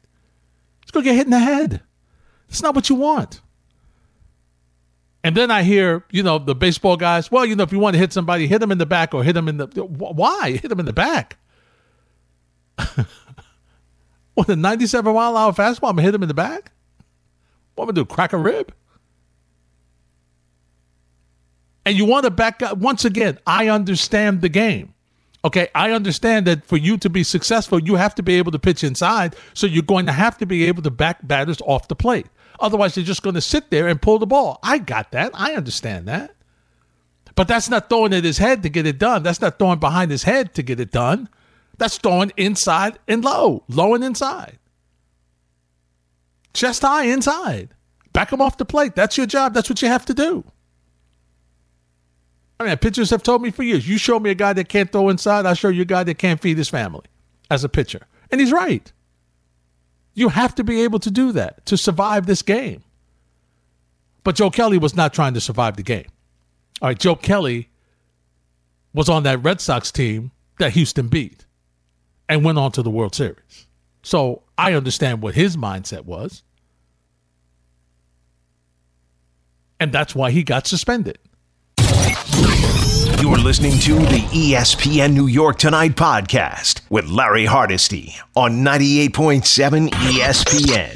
He's 0.83 0.91
going 0.91 1.05
to 1.05 1.09
get 1.09 1.15
hit 1.15 1.27
in 1.27 1.31
the 1.31 1.39
head. 1.39 1.81
That's 2.49 2.61
not 2.61 2.75
what 2.75 2.89
you 2.89 2.95
want. 2.95 3.41
And 5.23 5.35
then 5.35 5.49
I 5.49 5.63
hear, 5.63 6.03
you 6.11 6.21
know, 6.21 6.37
the 6.37 6.53
baseball 6.53 6.97
guys, 6.97 7.31
well, 7.31 7.45
you 7.45 7.55
know, 7.55 7.63
if 7.63 7.71
you 7.71 7.79
want 7.79 7.95
to 7.95 7.99
hit 7.99 8.13
somebody, 8.13 8.47
hit 8.47 8.59
them 8.59 8.71
in 8.71 8.77
the 8.77 8.85
back 8.85 9.13
or 9.13 9.23
hit 9.23 9.33
them 9.33 9.47
in 9.47 9.57
the. 9.57 9.65
Why? 9.65 10.51
Hit 10.61 10.69
them 10.69 10.79
in 10.79 10.85
the 10.85 10.93
back. 10.93 11.37
what, 14.35 14.49
a 14.49 14.55
97 14.55 15.13
mile 15.13 15.31
an 15.31 15.37
hour 15.37 15.51
fastball? 15.53 15.89
I'm 15.89 15.95
going 15.95 15.97
to 15.97 16.01
hit 16.03 16.15
him 16.15 16.21
in 16.21 16.27
the 16.27 16.35
back? 16.35 16.71
What 17.73 17.85
am 17.85 17.89
I 17.89 17.93
going 17.93 17.95
to 17.95 18.01
do? 18.01 18.05
Crack 18.05 18.33
a 18.33 18.37
rib? 18.37 18.73
And 21.85 21.95
you 21.95 22.05
want 22.05 22.25
to 22.25 22.31
back 22.31 22.61
up. 22.61 22.77
Once 22.79 23.05
again, 23.05 23.37
I 23.45 23.69
understand 23.69 24.41
the 24.41 24.49
game. 24.49 24.93
Okay, 25.43 25.67
I 25.75 25.91
understand 25.91 26.47
that 26.47 26.65
for 26.65 26.77
you 26.77 26.97
to 26.97 27.09
be 27.09 27.23
successful, 27.23 27.79
you 27.79 27.95
have 27.95 28.15
to 28.15 28.23
be 28.23 28.35
able 28.39 28.51
to 28.51 28.57
pitch 28.57 28.83
inside. 28.83 29.35
So 29.53 29.67
you're 29.67 29.83
going 29.83 30.07
to 30.07 30.11
have 30.11 30.39
to 30.39 30.47
be 30.47 30.65
able 30.65 30.81
to 30.81 30.89
back 30.89 31.25
batters 31.27 31.61
off 31.61 31.87
the 31.87 31.95
plate. 31.95 32.25
Otherwise, 32.59 32.95
they're 32.95 33.03
just 33.03 33.21
going 33.21 33.35
to 33.35 33.41
sit 33.41 33.69
there 33.69 33.87
and 33.87 34.01
pull 34.01 34.17
the 34.17 34.25
ball. 34.25 34.59
I 34.63 34.79
got 34.79 35.11
that. 35.11 35.31
I 35.35 35.53
understand 35.53 36.07
that. 36.07 36.35
But 37.35 37.47
that's 37.47 37.69
not 37.69 37.89
throwing 37.89 38.13
at 38.13 38.23
his 38.23 38.39
head 38.39 38.63
to 38.63 38.69
get 38.69 38.87
it 38.87 38.97
done. 38.97 39.21
That's 39.21 39.41
not 39.41 39.59
throwing 39.59 39.79
behind 39.79 40.09
his 40.09 40.23
head 40.23 40.55
to 40.55 40.63
get 40.63 40.79
it 40.79 40.91
done. 40.91 41.29
That's 41.77 41.97
throwing 41.97 42.31
inside 42.37 42.97
and 43.07 43.23
low, 43.23 43.63
low 43.67 43.93
and 43.93 44.03
inside. 44.03 44.57
Chest 46.53 46.81
high 46.81 47.03
inside. 47.03 47.69
Back 48.13 48.31
him 48.31 48.41
off 48.41 48.57
the 48.57 48.65
plate. 48.65 48.95
That's 48.95 49.17
your 49.17 49.27
job. 49.27 49.53
That's 49.53 49.69
what 49.69 49.81
you 49.81 49.89
have 49.89 50.05
to 50.05 50.13
do. 50.13 50.45
I 52.59 52.65
mean, 52.65 52.77
pitchers 52.77 53.09
have 53.09 53.23
told 53.23 53.41
me 53.41 53.51
for 53.51 53.63
years, 53.63 53.87
you 53.87 53.97
show 53.97 54.19
me 54.19 54.29
a 54.29 54.35
guy 54.35 54.53
that 54.53 54.69
can't 54.69 54.91
throw 54.91 55.09
inside, 55.09 55.45
I'll 55.45 55.55
show 55.55 55.69
you 55.69 55.81
a 55.81 55.85
guy 55.85 56.03
that 56.03 56.17
can't 56.17 56.41
feed 56.41 56.57
his 56.57 56.69
family 56.69 57.05
as 57.49 57.63
a 57.63 57.69
pitcher. 57.69 58.07
And 58.31 58.39
he's 58.39 58.51
right. 58.51 58.91
You 60.13 60.29
have 60.29 60.55
to 60.55 60.63
be 60.63 60.81
able 60.81 60.99
to 60.99 61.11
do 61.11 61.33
that 61.33 61.65
to 61.65 61.77
survive 61.77 62.25
this 62.25 62.41
game. 62.41 62.83
But 64.23 64.35
Joe 64.35 64.49
Kelly 64.49 64.77
was 64.77 64.95
not 64.95 65.13
trying 65.13 65.33
to 65.33 65.41
survive 65.41 65.75
the 65.75 65.83
game. 65.83 66.07
All 66.81 66.89
right, 66.89 66.97
Joe 66.97 67.15
Kelly 67.15 67.69
was 68.93 69.09
on 69.09 69.23
that 69.23 69.43
Red 69.43 69.59
Sox 69.59 69.91
team 69.91 70.31
that 70.57 70.71
Houston 70.71 71.09
beat 71.09 71.45
and 72.29 72.43
went 72.43 72.57
on 72.57 72.71
to 72.71 72.81
the 72.81 72.89
World 72.89 73.13
Series. 73.13 73.67
So 74.03 74.43
I 74.57 74.73
understand 74.73 75.21
what 75.21 75.35
his 75.35 75.57
mindset 75.57 76.05
was. 76.05 76.43
And 79.79 79.91
that's 79.91 80.15
why 80.15 80.31
he 80.31 80.43
got 80.43 80.65
suspended. 80.65 81.19
You're 83.25 83.37
listening 83.37 83.71
to 83.79 83.95
the 83.95 84.21
ESPN 84.33 85.13
New 85.13 85.25
York 85.25 85.57
Tonight 85.57 85.95
podcast 85.95 86.81
with 86.91 87.07
Larry 87.07 87.45
Hardesty 87.45 88.13
on 88.35 88.63
98.7 88.63 89.89
ESPN. 89.89 90.95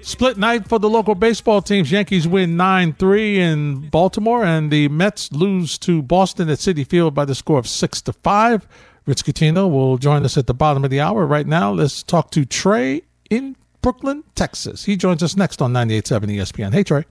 Split 0.00 0.38
night 0.38 0.66
for 0.66 0.78
the 0.78 0.88
local 0.88 1.14
baseball 1.14 1.60
teams. 1.60 1.92
Yankees 1.92 2.26
win 2.26 2.56
9 2.56 2.94
3 2.94 3.38
in 3.38 3.90
Baltimore, 3.90 4.46
and 4.46 4.70
the 4.70 4.88
Mets 4.88 5.30
lose 5.30 5.76
to 5.80 6.00
Boston 6.00 6.48
at 6.48 6.56
Citi 6.56 6.86
Field 6.86 7.14
by 7.14 7.26
the 7.26 7.34
score 7.34 7.58
of 7.58 7.68
6 7.68 8.00
to 8.00 8.14
5. 8.14 8.66
Rich 9.04 9.24
Coutinho 9.26 9.70
will 9.70 9.98
join 9.98 10.24
us 10.24 10.38
at 10.38 10.46
the 10.46 10.54
bottom 10.54 10.84
of 10.84 10.90
the 10.90 11.00
hour. 11.00 11.26
Right 11.26 11.46
now, 11.46 11.70
let's 11.70 12.02
talk 12.02 12.30
to 12.30 12.46
Trey 12.46 13.02
in 13.28 13.56
Brooklyn, 13.82 14.24
Texas. 14.34 14.86
He 14.86 14.96
joins 14.96 15.22
us 15.22 15.36
next 15.36 15.60
on 15.60 15.74
98.7 15.74 16.34
ESPN. 16.34 16.72
Hey, 16.72 16.82
Trey. 16.82 17.04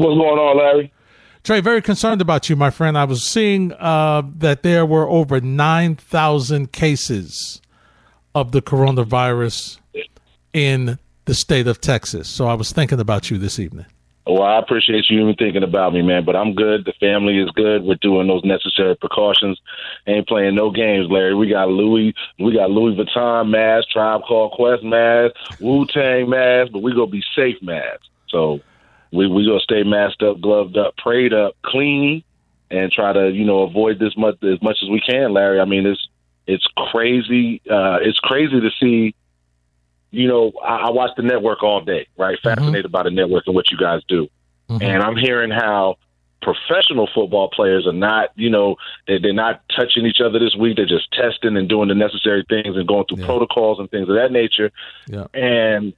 What's 0.00 0.16
going 0.16 0.38
on, 0.38 0.56
Larry? 0.56 0.92
Trey, 1.44 1.60
very 1.60 1.82
concerned 1.82 2.22
about 2.22 2.48
you, 2.48 2.56
my 2.56 2.70
friend. 2.70 2.96
I 2.96 3.04
was 3.04 3.22
seeing 3.22 3.74
uh, 3.74 4.22
that 4.38 4.62
there 4.62 4.86
were 4.86 5.06
over 5.06 5.42
9,000 5.42 6.72
cases 6.72 7.60
of 8.34 8.52
the 8.52 8.62
coronavirus 8.62 9.78
in 10.54 10.98
the 11.26 11.34
state 11.34 11.66
of 11.66 11.82
Texas. 11.82 12.28
So 12.28 12.46
I 12.46 12.54
was 12.54 12.72
thinking 12.72 12.98
about 12.98 13.30
you 13.30 13.36
this 13.36 13.58
evening. 13.58 13.84
Well, 14.26 14.42
I 14.42 14.58
appreciate 14.58 15.04
you 15.10 15.20
even 15.20 15.34
thinking 15.34 15.62
about 15.62 15.92
me, 15.92 16.00
man. 16.00 16.24
But 16.24 16.34
I'm 16.34 16.54
good. 16.54 16.86
The 16.86 16.94
family 16.98 17.36
is 17.36 17.50
good. 17.50 17.82
We're 17.82 17.96
doing 18.00 18.26
those 18.26 18.42
necessary 18.42 18.96
precautions. 18.96 19.60
Ain't 20.06 20.28
playing 20.28 20.54
no 20.54 20.70
games, 20.70 21.08
Larry. 21.10 21.34
We 21.34 21.50
got 21.50 21.68
Louis, 21.68 22.14
we 22.38 22.54
got 22.54 22.70
Louis 22.70 22.96
Vuitton 22.96 23.50
mask, 23.50 23.90
Tribe 23.90 24.22
Called 24.26 24.52
Quest 24.52 24.82
mask, 24.82 25.34
Wu 25.60 25.84
Tang 25.84 26.30
mask, 26.30 26.72
but 26.72 26.80
we 26.80 26.94
gonna 26.94 27.06
be 27.06 27.22
safe 27.36 27.60
masks. 27.60 28.08
So 28.28 28.60
we 29.12 29.26
we 29.26 29.46
gonna 29.46 29.60
stay 29.60 29.82
masked 29.82 30.22
up, 30.22 30.40
gloved 30.40 30.76
up, 30.76 30.96
prayed 30.96 31.32
up, 31.32 31.54
clean, 31.64 32.22
and 32.70 32.90
try 32.92 33.12
to 33.12 33.30
you 33.30 33.44
know 33.44 33.62
avoid 33.62 33.98
this 33.98 34.16
much 34.16 34.36
as 34.42 34.62
much 34.62 34.78
as 34.82 34.88
we 34.88 35.00
can, 35.00 35.32
Larry. 35.32 35.60
I 35.60 35.64
mean, 35.64 35.86
it's 35.86 36.08
it's 36.46 36.66
crazy. 36.90 37.60
Uh, 37.70 37.98
it's 38.02 38.18
crazy 38.20 38.60
to 38.60 38.70
see. 38.80 39.14
You 40.12 40.26
know, 40.26 40.52
I, 40.64 40.86
I 40.86 40.90
watch 40.90 41.10
the 41.16 41.22
network 41.22 41.62
all 41.62 41.80
day, 41.82 42.08
right? 42.18 42.36
Fascinated 42.42 42.90
by 42.90 43.04
the 43.04 43.10
network 43.10 43.44
and 43.46 43.54
what 43.54 43.70
you 43.70 43.78
guys 43.78 44.02
do, 44.08 44.28
and 44.68 45.02
I'm 45.02 45.16
hearing 45.16 45.50
how 45.52 45.96
professional 46.42 47.06
football 47.14 47.50
players 47.50 47.86
are 47.86 47.92
not, 47.92 48.30
you 48.34 48.48
know, 48.48 48.76
they, 49.06 49.18
they're 49.18 49.32
not 49.34 49.60
touching 49.76 50.06
each 50.06 50.20
other 50.24 50.38
this 50.38 50.56
week. 50.56 50.76
They're 50.76 50.86
just 50.86 51.12
testing 51.12 51.54
and 51.56 51.68
doing 51.68 51.88
the 51.88 51.94
necessary 51.94 52.44
things 52.48 52.76
and 52.76 52.88
going 52.88 53.04
through 53.06 53.18
Yeah. 53.18 53.26
protocols 53.26 53.78
and 53.78 53.90
things 53.90 54.08
of 54.08 54.14
that 54.14 54.32
nature. 54.32 54.72
Yeah. 55.06 55.26
And 55.34 55.92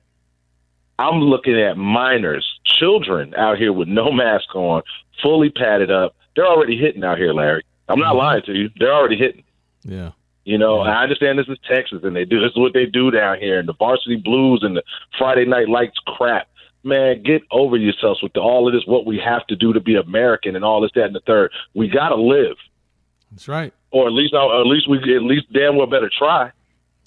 I'm 0.99 1.21
looking 1.21 1.59
at 1.61 1.77
minors, 1.77 2.47
children 2.65 3.35
out 3.37 3.59
here 3.59 3.73
with 3.73 3.89
no 3.89 4.11
mask 4.13 4.55
on, 4.55 4.83
fully 5.23 5.51
padded 5.51 5.91
up. 5.91 6.15
They're 6.37 6.47
already 6.47 6.77
hitting 6.79 7.05
out 7.05 7.19
here, 7.19 7.33
Larry. 7.33 7.63
I'm 7.89 7.99
not 7.99 8.15
Mhm. 8.15 8.19
lying 8.19 8.43
to 8.43 8.53
you. 8.55 8.71
They're 8.79 8.95
already 8.95 9.17
hitting. 9.17 9.43
Yeah. 9.85 10.11
You 10.45 10.59
know, 10.59 10.85
Yeah. 10.85 10.99
I 10.99 11.03
understand 11.03 11.39
this 11.39 11.49
is 11.49 11.59
Texas 11.69 12.03
and 12.05 12.15
they 12.17 12.25
do 12.25 12.41
this 12.41 12.51
is 12.53 12.57
what 12.57 12.73
they 12.73 12.87
do 12.87 13.11
down 13.11 13.39
here 13.39 13.59
and 13.59 13.69
the 13.69 13.75
varsity 13.75 14.17
blues 14.17 14.63
and 14.63 14.77
the 14.77 14.83
Friday 15.19 15.45
night 15.45 15.69
lights 15.69 15.99
crap. 16.07 16.49
Man, 16.85 17.23
get 17.23 17.43
over 17.53 17.77
yourselves 17.77 18.23
with 18.23 18.33
the, 18.33 18.41
all 18.41 18.67
of 18.67 18.73
this 18.75 18.85
what 18.87 19.07
we 19.07 19.19
have 19.19 19.47
to 19.49 19.57
do 19.57 19.73
to 19.73 19.79
be 19.81 19.95
American 19.95 20.57
and 20.57 20.65
all 20.65 20.81
this, 20.81 20.91
that, 20.97 21.05
and 21.05 21.15
the 21.15 21.21
third. 21.21 21.53
We 21.75 21.87
gotta 21.89 22.17
live. 22.17 22.57
That's 23.31 23.47
right. 23.49 23.73
Or 23.93 24.07
at 24.07 24.13
least 24.13 24.35
or 24.35 24.61
at 24.61 24.67
least 24.67 24.89
we 24.89 24.99
at 25.15 25.23
least 25.23 25.53
damn 25.53 25.77
well 25.77 25.87
better 25.87 26.11
try. 26.17 26.51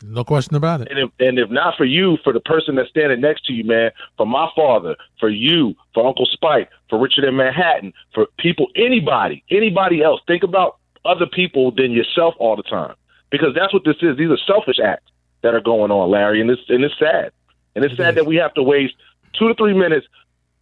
No 0.03 0.23
question 0.23 0.55
about 0.55 0.81
it. 0.81 0.89
And 0.89 0.99
if 0.99 1.09
and 1.19 1.39
if 1.39 1.49
not 1.49 1.75
for 1.77 1.85
you, 1.85 2.17
for 2.23 2.33
the 2.33 2.39
person 2.39 2.75
that's 2.75 2.89
standing 2.89 3.21
next 3.21 3.45
to 3.45 3.53
you, 3.53 3.63
man, 3.63 3.91
for 4.17 4.25
my 4.25 4.49
father, 4.55 4.95
for 5.19 5.29
you, 5.29 5.73
for 5.93 6.05
Uncle 6.05 6.25
Spike, 6.25 6.69
for 6.89 6.99
Richard 6.99 7.23
in 7.23 7.35
Manhattan, 7.35 7.93
for 8.13 8.27
people, 8.37 8.67
anybody, 8.75 9.43
anybody 9.49 10.03
else, 10.03 10.21
think 10.27 10.43
about 10.43 10.77
other 11.05 11.25
people 11.25 11.71
than 11.71 11.91
yourself 11.91 12.33
all 12.39 12.55
the 12.55 12.63
time. 12.63 12.95
Because 13.31 13.55
that's 13.55 13.73
what 13.73 13.83
this 13.85 13.95
is. 14.01 14.17
These 14.17 14.29
are 14.29 14.37
selfish 14.45 14.79
acts 14.83 15.11
that 15.43 15.53
are 15.53 15.61
going 15.61 15.91
on, 15.91 16.11
Larry, 16.11 16.41
and 16.41 16.49
it's 16.49 16.61
and 16.67 16.83
it's 16.83 16.97
sad. 16.99 17.31
And 17.75 17.83
it's 17.85 17.93
It 17.93 17.97
sad 17.97 18.15
that 18.15 18.25
we 18.25 18.35
have 18.37 18.53
to 18.55 18.63
waste 18.63 18.95
two 19.37 19.47
to 19.47 19.55
three 19.55 19.73
minutes 19.73 20.07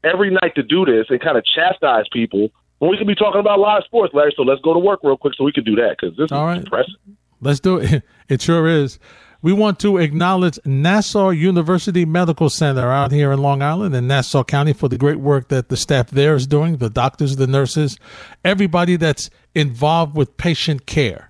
every 0.03 0.29
night 0.29 0.55
to 0.55 0.63
do 0.63 0.85
this 0.85 1.07
and 1.09 1.19
kind 1.21 1.37
of 1.37 1.45
chastise 1.45 2.05
people 2.11 2.49
when 2.79 2.91
we 2.91 2.97
could 2.97 3.07
be 3.07 3.15
talking 3.15 3.39
about 3.39 3.59
live 3.59 3.83
sports, 3.85 4.13
Larry. 4.13 4.33
So 4.35 4.43
let's 4.43 4.61
go 4.61 4.73
to 4.73 4.79
work 4.79 4.99
real 5.03 5.17
quick 5.17 5.33
so 5.37 5.43
we 5.43 5.53
can 5.53 5.63
do 5.63 5.75
that 5.77 5.97
because 5.99 6.17
this 6.17 6.31
All 6.31 6.47
is 6.49 6.55
right. 6.55 6.63
depressing. 6.63 6.95
Let's 7.43 7.59
do 7.59 7.77
it. 7.77 8.03
It 8.29 8.41
sure 8.41 8.67
is. 8.67 8.99
We 9.41 9.51
want 9.51 9.77
to 9.81 9.97
acknowledge 9.97 10.57
Nassau 10.63 11.29
University 11.29 12.05
Medical 12.05 12.49
Center 12.49 12.89
out 12.89 13.11
here 13.11 13.33
in 13.33 13.39
Long 13.39 13.61
Island 13.61 13.93
and 13.93 14.07
Nassau 14.07 14.45
County 14.45 14.71
for 14.71 14.87
the 14.87 14.97
great 14.97 15.19
work 15.19 15.49
that 15.49 15.67
the 15.67 15.75
staff 15.75 16.09
there 16.09 16.33
is 16.35 16.47
doing, 16.47 16.77
the 16.77 16.89
doctors, 16.89 17.35
the 17.35 17.45
nurses, 17.45 17.97
everybody 18.45 18.95
that's 18.95 19.29
involved 19.53 20.15
with 20.15 20.37
patient 20.37 20.85
care. 20.85 21.29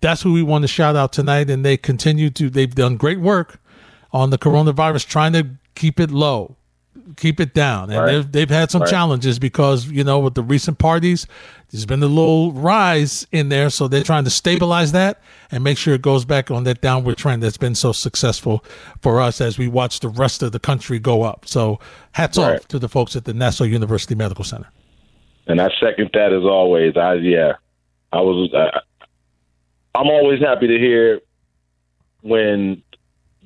That's 0.00 0.22
who 0.22 0.32
we 0.32 0.42
want 0.42 0.62
to 0.62 0.68
shout 0.68 0.96
out 0.96 1.12
tonight. 1.12 1.50
And 1.50 1.62
they 1.62 1.76
continue 1.76 2.30
to, 2.30 2.48
they've 2.48 2.74
done 2.74 2.96
great 2.96 3.20
work 3.20 3.60
on 4.10 4.30
the 4.30 4.38
coronavirus, 4.38 5.06
trying 5.06 5.34
to 5.34 5.50
keep 5.74 6.00
it 6.00 6.10
low, 6.10 6.56
keep 7.16 7.40
it 7.40 7.54
down. 7.54 7.90
And 7.90 7.98
Right. 8.00 8.12
they've, 8.12 8.32
they've 8.32 8.50
had 8.50 8.70
some 8.70 8.82
Right. 8.82 8.90
challenges 8.90 9.38
because, 9.38 9.86
you 9.90 10.04
know, 10.04 10.18
with 10.18 10.34
the 10.34 10.42
recent 10.42 10.78
parties, 10.78 11.26
there's 11.70 11.86
been 11.86 12.02
a 12.02 12.06
little 12.06 12.52
rise 12.52 13.26
in 13.32 13.48
there. 13.48 13.68
So 13.70 13.88
they're 13.88 14.02
trying 14.02 14.24
to 14.24 14.30
stabilize 14.30 14.92
that 14.92 15.20
and 15.50 15.62
make 15.64 15.76
sure 15.78 15.94
it 15.94 16.02
goes 16.02 16.24
back 16.24 16.50
on 16.50 16.64
that 16.64 16.80
downward 16.80 17.16
trend 17.16 17.42
that's 17.42 17.56
been 17.56 17.74
so 17.74 17.92
successful 17.92 18.64
for 19.02 19.20
us 19.20 19.40
as 19.40 19.58
we 19.58 19.68
watch 19.68 20.00
the 20.00 20.08
rest 20.08 20.42
of 20.42 20.52
the 20.52 20.58
country 20.60 20.98
go 20.98 21.22
up. 21.22 21.46
So 21.46 21.78
hats 22.12 22.38
Right. 22.38 22.56
off 22.60 22.68
to 22.68 22.78
the 22.78 22.88
folks 22.88 23.16
at 23.16 23.24
the 23.24 23.34
Nassau 23.34 23.64
University 23.64 24.14
Medical 24.14 24.44
Center. 24.44 24.66
And 25.46 25.60
I 25.60 25.68
second 25.80 26.10
that 26.14 26.32
as 26.32 26.44
always. 26.44 26.96
I 26.96 27.14
yeah, 27.14 27.52
I 28.12 28.20
was. 28.20 28.50
I, 28.54 28.80
I'm 29.94 30.06
always 30.08 30.40
happy 30.40 30.66
to 30.68 30.78
hear 30.78 31.20
when 32.22 32.82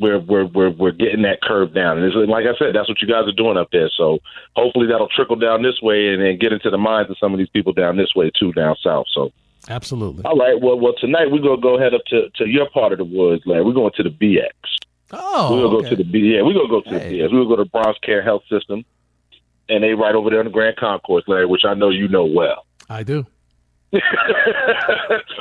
we're 0.01 0.19
we're 0.21 0.47
we're 0.47 0.71
we're 0.71 0.93
getting 0.93 1.23
that 1.23 1.41
curve 1.43 1.75
down. 1.75 1.99
And 1.99 2.07
it's, 2.07 2.17
like 2.31 2.45
I 2.47 2.57
said, 2.59 2.75
that's 2.75 2.89
what 2.89 3.01
you 3.01 3.09
guys 3.09 3.27
are 3.27 3.33
doing 3.33 3.57
up 3.57 3.69
there. 3.73 3.91
So 3.97 4.19
hopefully 4.57 4.87
that'll 4.87 5.09
trickle 5.09 5.37
down 5.37 5.63
this 5.63 5.81
way 5.83 6.09
and 6.09 6.23
then 6.23 6.39
get 6.39 6.53
into 6.53 6.71
the 6.71 6.79
minds 6.79 7.11
of 7.11 7.19
some 7.19 7.33
of 7.33 7.39
these 7.39 7.49
people 7.51 7.73
down 7.73 7.97
this 7.97 8.15
way 8.15 8.31
too, 8.39 8.53
down 8.53 8.77
south. 8.83 9.07
So 9.13 9.31
Absolutely. 9.69 10.25
all 10.25 10.37
right, 10.37 10.61
well, 10.61 10.79
well 10.79 10.95
tonight 11.01 11.31
we're 11.31 11.43
gonna 11.43 11.61
go 11.61 11.79
head 11.79 11.95
up 11.95 12.03
to 12.07 12.31
to 12.37 12.47
your 12.47 12.69
part 12.71 12.93
of 12.93 12.99
the 12.99 13.05
woods, 13.05 13.43
Larry. 13.47 13.65
We're 13.65 13.73
going 13.73 13.93
to 13.97 14.03
the 14.03 14.11
BX. 14.11 14.51
Oh, 15.13 15.53
we're 15.55 15.63
gonna 15.63 15.77
okay. 15.79 15.83
go 15.85 15.91
to 15.91 15.97
the 15.97 16.05
B. 16.05 16.19
Yeah, 16.35 16.43
we're 16.43 16.55
gonna 16.55 16.69
go 16.69 16.81
to 16.83 16.91
Hey. 16.91 17.09
the 17.11 17.19
BX. 17.19 17.33
We're 17.33 17.39
gonna 17.39 17.49
go 17.49 17.57
to 17.57 17.65
the 17.65 17.71
Bronx 17.71 17.99
Care 18.01 18.23
Health 18.23 18.43
System, 18.51 18.85
and 19.69 19.83
they 19.83 19.95
right 19.95 20.15
over 20.15 20.31
there 20.31 20.41
in 20.41 20.47
the 20.47 20.53
Grand 20.53 20.77
Concourse, 20.77 21.25
Larry, 21.27 21.47
which 21.47 21.65
I 21.65 21.75
know 21.75 21.89
you 21.91 22.09
know 22.09 22.25
well. 22.25 22.67
I 22.91 23.03
do. 23.03 23.27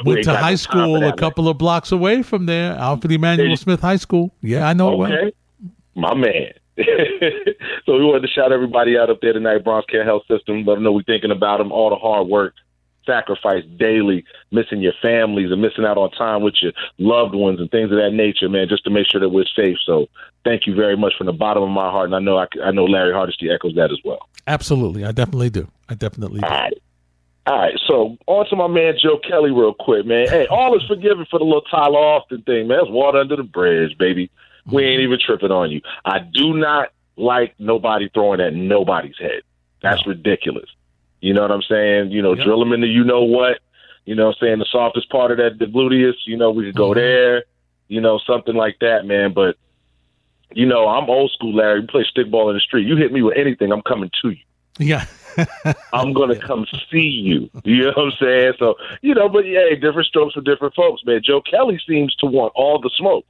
We 0.05 0.13
Went 0.13 0.23
to 0.25 0.35
high 0.37 0.55
school 0.55 1.03
a 1.03 1.15
couple 1.15 1.49
of 1.49 1.57
blocks 1.57 1.91
away 1.91 2.21
from 2.21 2.45
there, 2.45 2.73
Alfred 2.73 3.11
Emmanuel 3.11 3.49
Hey. 3.49 3.55
Smith 3.55 3.81
High 3.81 3.95
School. 3.97 4.33
Yeah, 4.41 4.67
I 4.67 4.73
know 4.73 4.93
it 4.93 4.97
well. 4.97 5.31
My 5.95 6.13
man. 6.13 6.53
so 6.77 7.97
we 7.97 8.05
wanted 8.05 8.21
to 8.21 8.27
shout 8.27 8.51
everybody 8.51 8.97
out 8.97 9.09
up 9.09 9.19
there 9.21 9.33
tonight, 9.33 9.63
Bronx 9.63 9.87
Care 9.89 10.05
Health 10.05 10.23
System. 10.29 10.63
Let 10.65 10.75
them 10.75 10.83
know 10.83 10.91
we're 10.91 11.03
thinking 11.03 11.31
about 11.31 11.57
them, 11.57 11.71
all 11.71 11.89
the 11.89 11.95
hard 11.95 12.27
work, 12.27 12.53
sacrifice 13.05 13.63
daily, 13.79 14.23
missing 14.51 14.81
your 14.81 14.93
families 15.01 15.51
and 15.51 15.59
missing 15.61 15.85
out 15.85 15.97
on 15.97 16.11
time 16.11 16.43
with 16.43 16.53
your 16.61 16.71
loved 16.99 17.33
ones 17.33 17.59
and 17.59 17.71
things 17.71 17.91
of 17.91 17.97
that 17.97 18.11
nature, 18.13 18.47
man, 18.47 18.67
just 18.69 18.83
to 18.83 18.91
make 18.91 19.07
sure 19.11 19.19
that 19.19 19.29
we're 19.29 19.45
safe. 19.55 19.77
So 19.85 20.05
thank 20.43 20.67
you 20.67 20.75
very 20.75 20.95
much 20.95 21.13
from 21.17 21.25
the 21.25 21.33
bottom 21.33 21.63
of 21.63 21.69
my 21.69 21.89
heart, 21.89 22.05
and 22.05 22.15
I 22.15 22.19
know 22.19 22.37
I, 22.37 22.45
I 22.63 22.71
know 22.71 22.85
Larry 22.85 23.13
Hardesty 23.13 23.49
echoes 23.49 23.73
that 23.75 23.91
as 23.91 23.99
well. 24.05 24.29
Absolutely. 24.45 25.03
I 25.03 25.11
definitely 25.11 25.49
do. 25.49 25.67
I 25.89 25.95
definitely 25.95 26.41
do. 26.41 26.47
All 27.47 27.57
right. 27.57 27.79
So 27.87 28.17
on 28.27 28.45
to 28.49 28.55
my 28.57 28.67
man 28.67 28.95
Joe 29.01 29.19
Kelly 29.19 29.51
real 29.51 29.73
quick, 29.73 30.05
man. 30.05 30.27
Hey, 30.29 30.47
all 30.51 30.75
is 30.75 30.83
forgiven 30.87 31.25
for 31.29 31.39
the 31.39 31.45
little 31.45 31.61
Tyler 31.61 31.97
Austin 31.97 32.41
thing, 32.41 32.67
man. 32.67 32.79
It's 32.81 32.89
water 32.91 33.19
under 33.19 33.37
the 33.37 33.43
bridge, 33.43 33.97
baby. 33.97 34.29
We 34.69 34.83
ain't 34.83 35.01
even 35.01 35.17
tripping 35.25 35.51
on 35.51 35.71
you. 35.71 35.79
I 36.03 36.19
do 36.19 36.53
not 36.53 36.89
like 37.15 37.55
nobody 37.57 38.09
throwing 38.13 38.41
at 38.41 38.53
nobody's 38.53 39.17
head. 39.17 39.41
That's 39.81 40.05
ridiculous. 40.05 40.69
You 41.21 41.33
know 41.33 41.41
what 41.41 41.51
I'm 41.51 41.61
saying? 41.61 42.11
You 42.11 42.21
know, 42.21 42.33
Yep. 42.35 42.43
drill 42.45 42.59
them 42.59 42.73
into 42.73 42.87
you 42.87 43.05
know 43.05 43.23
what. 43.23 43.59
You 44.05 44.15
know 44.15 44.25
what 44.27 44.35
I'm 44.41 44.45
saying? 44.45 44.59
The 44.59 44.65
softest 44.65 45.09
part 45.09 45.31
of 45.31 45.37
that, 45.37 45.57
the 45.57 45.65
gluteus, 45.65 46.15
you 46.25 46.35
know, 46.37 46.51
we 46.51 46.65
could 46.65 46.75
go 46.75 46.91
Mhm. 46.91 46.95
there, 46.95 47.43
you 47.87 48.01
know, 48.01 48.19
something 48.19 48.55
like 48.55 48.77
that, 48.79 49.05
man. 49.05 49.31
But, 49.31 49.55
you 50.53 50.65
know, 50.65 50.87
I'm 50.87 51.09
old 51.09 51.31
school, 51.31 51.53
Larry. 51.53 51.79
We 51.81 51.87
play 51.87 52.03
stickball 52.05 52.49
in 52.49 52.55
the 52.55 52.61
street. 52.61 52.87
You 52.87 52.97
hit 52.97 53.11
me 53.11 53.21
with 53.21 53.37
anything, 53.37 53.71
I'm 53.71 53.81
coming 53.81 54.11
to 54.21 54.29
you. 54.29 54.37
Yeah. 54.79 55.05
I'm 55.93 56.13
gonna 56.13 56.39
come 56.39 56.65
see 56.91 56.99
you. 56.99 57.49
You 57.63 57.83
know 57.85 57.93
what 57.95 58.05
I'm 58.05 58.11
saying? 58.19 58.53
So, 58.57 58.75
you 59.01 59.13
know, 59.13 59.29
but 59.29 59.45
yeah, 59.45 59.69
different 59.79 60.07
strokes 60.07 60.33
for 60.33 60.41
different 60.41 60.73
folks, 60.73 61.03
man. 61.05 61.21
Joe 61.23 61.41
Kelly 61.41 61.79
seems 61.87 62.15
to 62.15 62.25
want 62.25 62.53
all 62.55 62.79
the 62.79 62.89
smoke. 62.97 63.25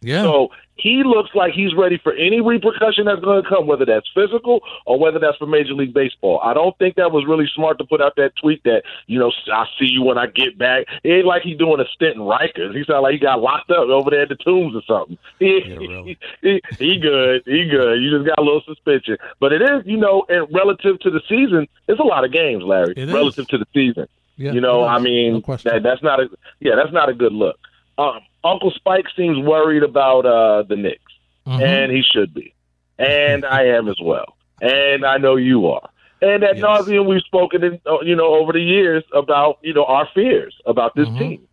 Yeah. 0.00 0.22
So 0.22 0.50
he 0.76 1.02
looks 1.04 1.30
like 1.34 1.52
he's 1.54 1.74
ready 1.74 1.98
for 2.00 2.12
any 2.12 2.40
repercussion 2.40 3.06
that's 3.06 3.20
going 3.20 3.42
to 3.42 3.48
come, 3.48 3.66
whether 3.66 3.84
that's 3.84 4.06
physical 4.14 4.60
or 4.86 4.96
whether 4.98 5.18
that's 5.18 5.36
for 5.36 5.46
Major 5.46 5.74
League 5.74 5.92
Baseball. 5.92 6.40
I 6.42 6.54
don't 6.54 6.76
think 6.78 6.94
that 6.96 7.10
was 7.10 7.24
really 7.26 7.46
smart 7.52 7.78
to 7.78 7.84
put 7.84 8.00
out 8.00 8.14
that 8.16 8.36
tweet 8.40 8.62
that, 8.62 8.82
you 9.08 9.18
know, 9.18 9.32
I'll 9.52 9.68
see 9.78 9.86
you 9.86 10.02
when 10.02 10.18
I 10.18 10.26
get 10.26 10.56
back. 10.56 10.86
It 11.02 11.10
ain't 11.10 11.26
like 11.26 11.42
he's 11.42 11.58
doing 11.58 11.80
a 11.80 11.84
stint 11.94 12.14
in 12.14 12.22
Rikers. 12.22 12.76
He 12.76 12.84
sound 12.84 13.02
like 13.02 13.14
he 13.14 13.18
got 13.18 13.40
locked 13.40 13.72
up 13.72 13.88
over 13.88 14.10
there 14.10 14.22
at 14.22 14.28
the 14.28 14.36
tombs 14.36 14.76
or 14.76 14.82
something. 14.86 15.18
He, 15.40 15.62
Yeah, 15.66 15.76
really. 15.76 16.18
he, 16.42 16.60
he 16.78 16.98
good. 17.00 17.42
He 17.44 17.68
good. 17.68 18.00
You 18.00 18.16
just 18.16 18.26
got 18.28 18.38
a 18.38 18.42
little 18.42 18.62
suspension. 18.66 19.16
But 19.40 19.52
it 19.52 19.62
is, 19.62 19.82
you 19.84 19.96
know, 19.96 20.26
and 20.28 20.46
relative 20.54 21.00
to 21.00 21.10
the 21.10 21.20
season, 21.28 21.66
it's 21.88 21.98
a 21.98 22.04
lot 22.04 22.24
of 22.24 22.32
games, 22.32 22.62
Larry, 22.62 22.92
It 22.96 23.08
is. 23.08 23.12
relative 23.12 23.48
to 23.48 23.58
the 23.58 23.66
season. 23.74 24.06
yeah. 24.36 24.52
You 24.52 24.60
know, 24.60 24.84
is. 24.84 24.90
I 24.90 24.98
mean, 25.00 25.42
no 25.46 25.56
that, 25.56 25.82
that's 25.82 26.02
not 26.04 26.20
a 26.20 26.28
yeah, 26.60 26.76
that's 26.76 26.92
not 26.92 27.08
a 27.08 27.14
good 27.14 27.32
look. 27.32 27.58
Um, 27.98 28.20
Uncle 28.44 28.70
Spike 28.70 29.06
seems 29.16 29.38
worried 29.38 29.82
about 29.82 30.26
uh, 30.26 30.62
the 30.62 30.76
Knicks, 30.76 31.12
Mhm. 31.46 31.60
and 31.62 31.92
he 31.92 32.02
should 32.02 32.32
be, 32.34 32.54
and 32.98 33.44
I 33.44 33.64
am 33.64 33.88
as 33.88 33.96
well, 34.02 34.36
and 34.60 35.04
I 35.04 35.16
know 35.18 35.36
you 35.36 35.66
are. 35.68 35.88
And 36.20 36.42
at 36.42 36.56
Yes. 36.56 36.64
nauseum, 36.64 37.06
we've 37.06 37.22
spoken, 37.22 37.62
in, 37.64 37.80
uh, 37.86 38.00
you 38.02 38.16
know, 38.16 38.34
over 38.34 38.52
the 38.52 38.62
years 38.62 39.04
about 39.14 39.58
you 39.62 39.72
know 39.72 39.84
our 39.84 40.06
fears 40.14 40.54
about 40.66 40.94
this 40.94 41.08
Mhm. 41.08 41.18
team. 41.18 41.48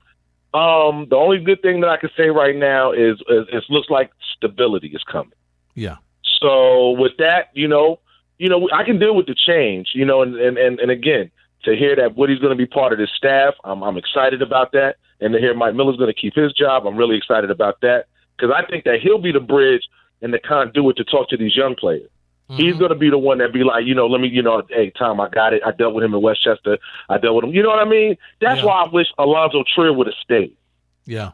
Um, 0.54 1.08
the 1.10 1.18
only 1.18 1.40
good 1.40 1.62
thing 1.62 1.82
that 1.82 1.90
I 1.90 1.98
can 1.98 2.10
say 2.16 2.30
right 2.30 2.56
now 2.56 2.92
is, 2.92 3.20
is 3.30 3.46
it 3.52 3.64
looks 3.70 3.90
like 3.90 4.10
stability 4.36 4.88
is 4.88 5.04
coming. 5.04 5.34
yeah. 5.76 5.98
So 6.40 6.92
with 6.92 7.18
that, 7.18 7.50
you 7.54 7.68
know, 7.68 8.00
you 8.40 8.50
know, 8.50 8.70
I 8.74 8.84
can 8.84 8.98
deal 9.00 9.16
with 9.16 9.26
the 9.28 9.36
change, 9.36 9.90
you 9.94 10.06
know, 10.06 10.22
and 10.22 10.36
and 10.36 10.58
and, 10.58 10.80
and 10.80 10.92
again, 10.92 11.32
to 11.64 11.76
hear 11.76 11.96
that 11.96 12.16
Woody's 12.16 12.40
going 12.40 12.52
to 12.52 12.58
be 12.58 12.66
part 12.66 12.92
of 12.94 13.00
this 13.00 13.10
staff, 13.16 13.54
I'm 13.64 13.84
I'm 13.84 13.98
excited 13.98 14.42
about 14.42 14.72
that, 14.74 14.96
and 15.22 15.34
to 15.34 15.40
hear 15.40 15.54
Mike 15.54 15.76
Miller's 15.76 15.98
going 15.98 16.14
to 16.14 16.20
keep 16.20 16.36
his 16.36 16.52
job, 16.54 16.86
I'm 16.86 16.96
really 16.98 17.18
excited 17.18 17.50
about 17.52 17.82
that 17.82 18.06
because 18.38 18.54
I 18.56 18.66
think 18.70 18.84
that 18.86 19.00
he'll 19.02 19.18
be 19.22 19.32
the 19.32 19.40
bridge 19.40 19.84
and 20.22 20.34
the 20.34 20.40
conduit 20.40 20.98
to 20.98 21.04
talk 21.04 21.30
to 21.30 21.38
these 21.38 21.56
young 21.56 21.76
players. 21.76 22.10
He's 22.50 22.76
Mhm. 22.76 22.80
going 22.80 22.90
to 22.90 22.96
be 22.96 23.10
the 23.10 23.18
one 23.18 23.40
that 23.40 23.52
be 23.54 23.64
like, 23.64 23.86
you 23.86 23.96
know, 23.96 24.06
let 24.06 24.22
me, 24.22 24.28
you 24.28 24.44
know, 24.44 24.62
hey 24.70 24.92
Tom, 24.92 25.20
I 25.20 25.30
got 25.30 25.54
it. 25.54 25.64
I 25.66 25.72
dealt 25.72 25.96
with 25.96 26.04
him 26.04 26.14
in 26.14 26.22
Westchester. 26.22 26.78
I 27.10 27.18
dealt 27.18 27.36
with 27.36 27.46
him. 27.46 27.54
You 27.54 27.64
know 27.64 27.70
what 27.70 27.80
I 27.80 27.90
mean? 27.90 28.18
That's 28.40 28.60
Yeah. 28.60 28.68
why 28.68 28.84
I 28.84 28.88
wish 28.88 29.08
Alonzo 29.18 29.64
Trier 29.74 29.92
would 29.92 30.06
have 30.08 30.16
stayed. 30.22 30.56
Yeah. 31.06 31.32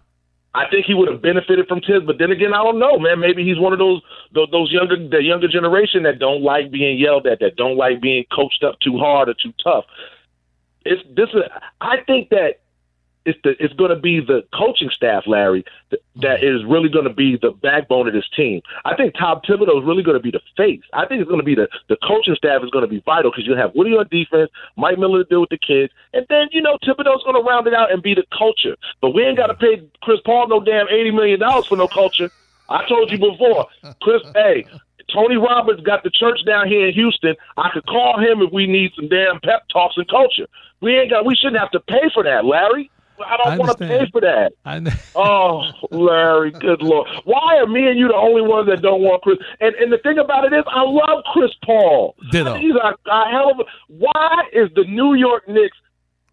I 0.53 0.67
think 0.67 0.85
he 0.85 0.93
would 0.93 1.09
have 1.09 1.21
benefited 1.21 1.67
from 1.67 1.79
Tiz, 1.81 2.03
but 2.05 2.17
then 2.17 2.31
again, 2.31 2.53
I 2.53 2.63
don't 2.63 2.77
know, 2.79 2.97
man. 2.99 3.19
Maybe 3.19 3.43
he's 3.45 3.57
one 3.59 3.71
of 3.73 3.79
those 3.79 4.01
those, 4.33 4.49
those 4.51 4.71
younger 4.71 4.95
the 4.97 5.21
younger 5.23 5.47
generation 5.47 6.03
that 6.03 6.19
don't 6.19 6.41
like 6.43 6.71
being 6.71 6.97
yelled 6.97 7.25
at, 7.27 7.39
that 7.39 7.55
don't 7.57 7.77
like 7.77 8.01
being 8.01 8.25
coached 8.33 8.63
up 8.63 8.79
too 8.79 8.97
hard 8.97 9.27
or 9.29 9.33
too 9.33 9.53
tough. 9.63 9.85
It's 10.85 11.01
this. 11.15 11.29
Is, 11.33 11.43
I 11.79 11.97
think 12.07 12.29
that 12.29 12.59
it's 13.25 13.37
the 13.43 13.51
it's 13.59 13.73
going 13.75 13.89
to 13.89 13.99
be 13.99 14.19
the 14.19 14.43
coaching 14.53 14.89
staff, 14.89 15.23
Larry, 15.27 15.63
that, 15.91 15.99
that 16.21 16.43
is 16.43 16.65
really 16.65 16.89
going 16.89 17.05
to 17.05 17.13
be 17.13 17.37
the 17.41 17.51
backbone 17.51 18.07
of 18.07 18.13
this 18.13 18.27
team. 18.35 18.61
I 18.85 18.95
think 18.95 19.13
Tom 19.17 19.41
Thibodeau 19.47 19.79
is 19.81 19.85
really 19.85 20.03
going 20.03 20.17
to 20.17 20.23
be 20.23 20.31
the 20.31 20.41
face. 20.57 20.81
I 20.93 21.05
think 21.05 21.21
it's 21.21 21.29
going 21.29 21.39
to 21.39 21.45
be 21.45 21.55
the 21.55 21.67
the 21.89 21.97
coaching 22.01 22.35
staff 22.35 22.63
is 22.63 22.69
going 22.71 22.83
to 22.85 22.89
be 22.89 23.01
vital 23.05 23.31
because 23.31 23.45
you 23.45 23.55
have 23.55 23.71
Woody 23.75 23.91
on 23.91 24.07
defense, 24.09 24.49
Mike 24.75 24.97
Miller 24.97 25.23
to 25.23 25.29
deal 25.29 25.41
with 25.41 25.49
the 25.49 25.59
kids, 25.59 25.93
and 26.13 26.25
then 26.29 26.47
you 26.51 26.61
know 26.61 26.77
Thibodeau's 26.83 27.23
going 27.23 27.37
to 27.37 27.47
round 27.47 27.67
it 27.67 27.73
out 27.73 27.91
and 27.91 28.01
be 28.01 28.15
the 28.15 28.25
culture. 28.35 28.75
But 29.01 29.13
we 29.13 29.23
ain't 29.23 29.37
got 29.37 29.47
to 29.47 29.55
pay 29.55 29.81
Chris 30.01 30.19
Paul 30.25 30.47
no 30.47 30.59
damn 30.59 30.87
eighty 30.89 31.11
million 31.11 31.39
dollars 31.39 31.67
for 31.67 31.77
no 31.77 31.87
culture. 31.87 32.31
I 32.69 32.87
told 32.87 33.11
you 33.11 33.19
before, 33.19 33.67
Chris. 34.01 34.21
hey, 34.33 34.65
Tony 35.13 35.35
Roberts 35.35 35.81
got 35.81 36.03
the 36.03 36.09
church 36.09 36.39
down 36.45 36.67
here 36.67 36.87
in 36.87 36.93
Houston. 36.93 37.35
I 37.57 37.69
could 37.73 37.85
call 37.85 38.19
him 38.19 38.41
if 38.41 38.51
we 38.51 38.65
need 38.65 38.91
some 38.95 39.09
damn 39.09 39.39
pep 39.41 39.67
talks 39.71 39.97
and 39.97 40.07
culture. 40.07 40.47
We 40.81 40.97
ain't 40.97 41.11
got. 41.11 41.25
We 41.25 41.35
shouldn't 41.35 41.59
have 41.59 41.71
to 41.71 41.79
pay 41.79 42.09
for 42.13 42.23
that, 42.23 42.45
Larry. 42.45 42.89
I 43.25 43.37
don't 43.37 43.59
want 43.59 43.77
to 43.77 43.87
pay 43.87 44.07
for 44.11 44.21
that. 44.21 44.53
oh, 45.15 45.63
Larry, 45.91 46.51
good 46.51 46.81
lord! 46.81 47.07
Why 47.25 47.57
are 47.57 47.67
me 47.67 47.87
and 47.87 47.97
you 47.97 48.07
the 48.07 48.15
only 48.15 48.41
ones 48.41 48.67
that 48.67 48.81
don't 48.81 49.01
want 49.01 49.21
Chris? 49.21 49.37
And 49.59 49.75
and 49.75 49.91
the 49.91 49.97
thing 49.99 50.17
about 50.17 50.45
it 50.45 50.53
is, 50.53 50.63
I 50.67 50.83
love 50.83 51.23
Chris 51.33 51.51
Paul. 51.65 52.15
Ditto. 52.31 52.55
He's 52.55 52.75
a, 52.75 52.95
a 53.09 53.31
hell 53.31 53.51
of 53.51 53.59
a. 53.59 53.63
Why 53.87 54.43
is 54.53 54.69
the 54.75 54.83
New 54.85 55.15
York 55.15 55.47
Knicks 55.47 55.77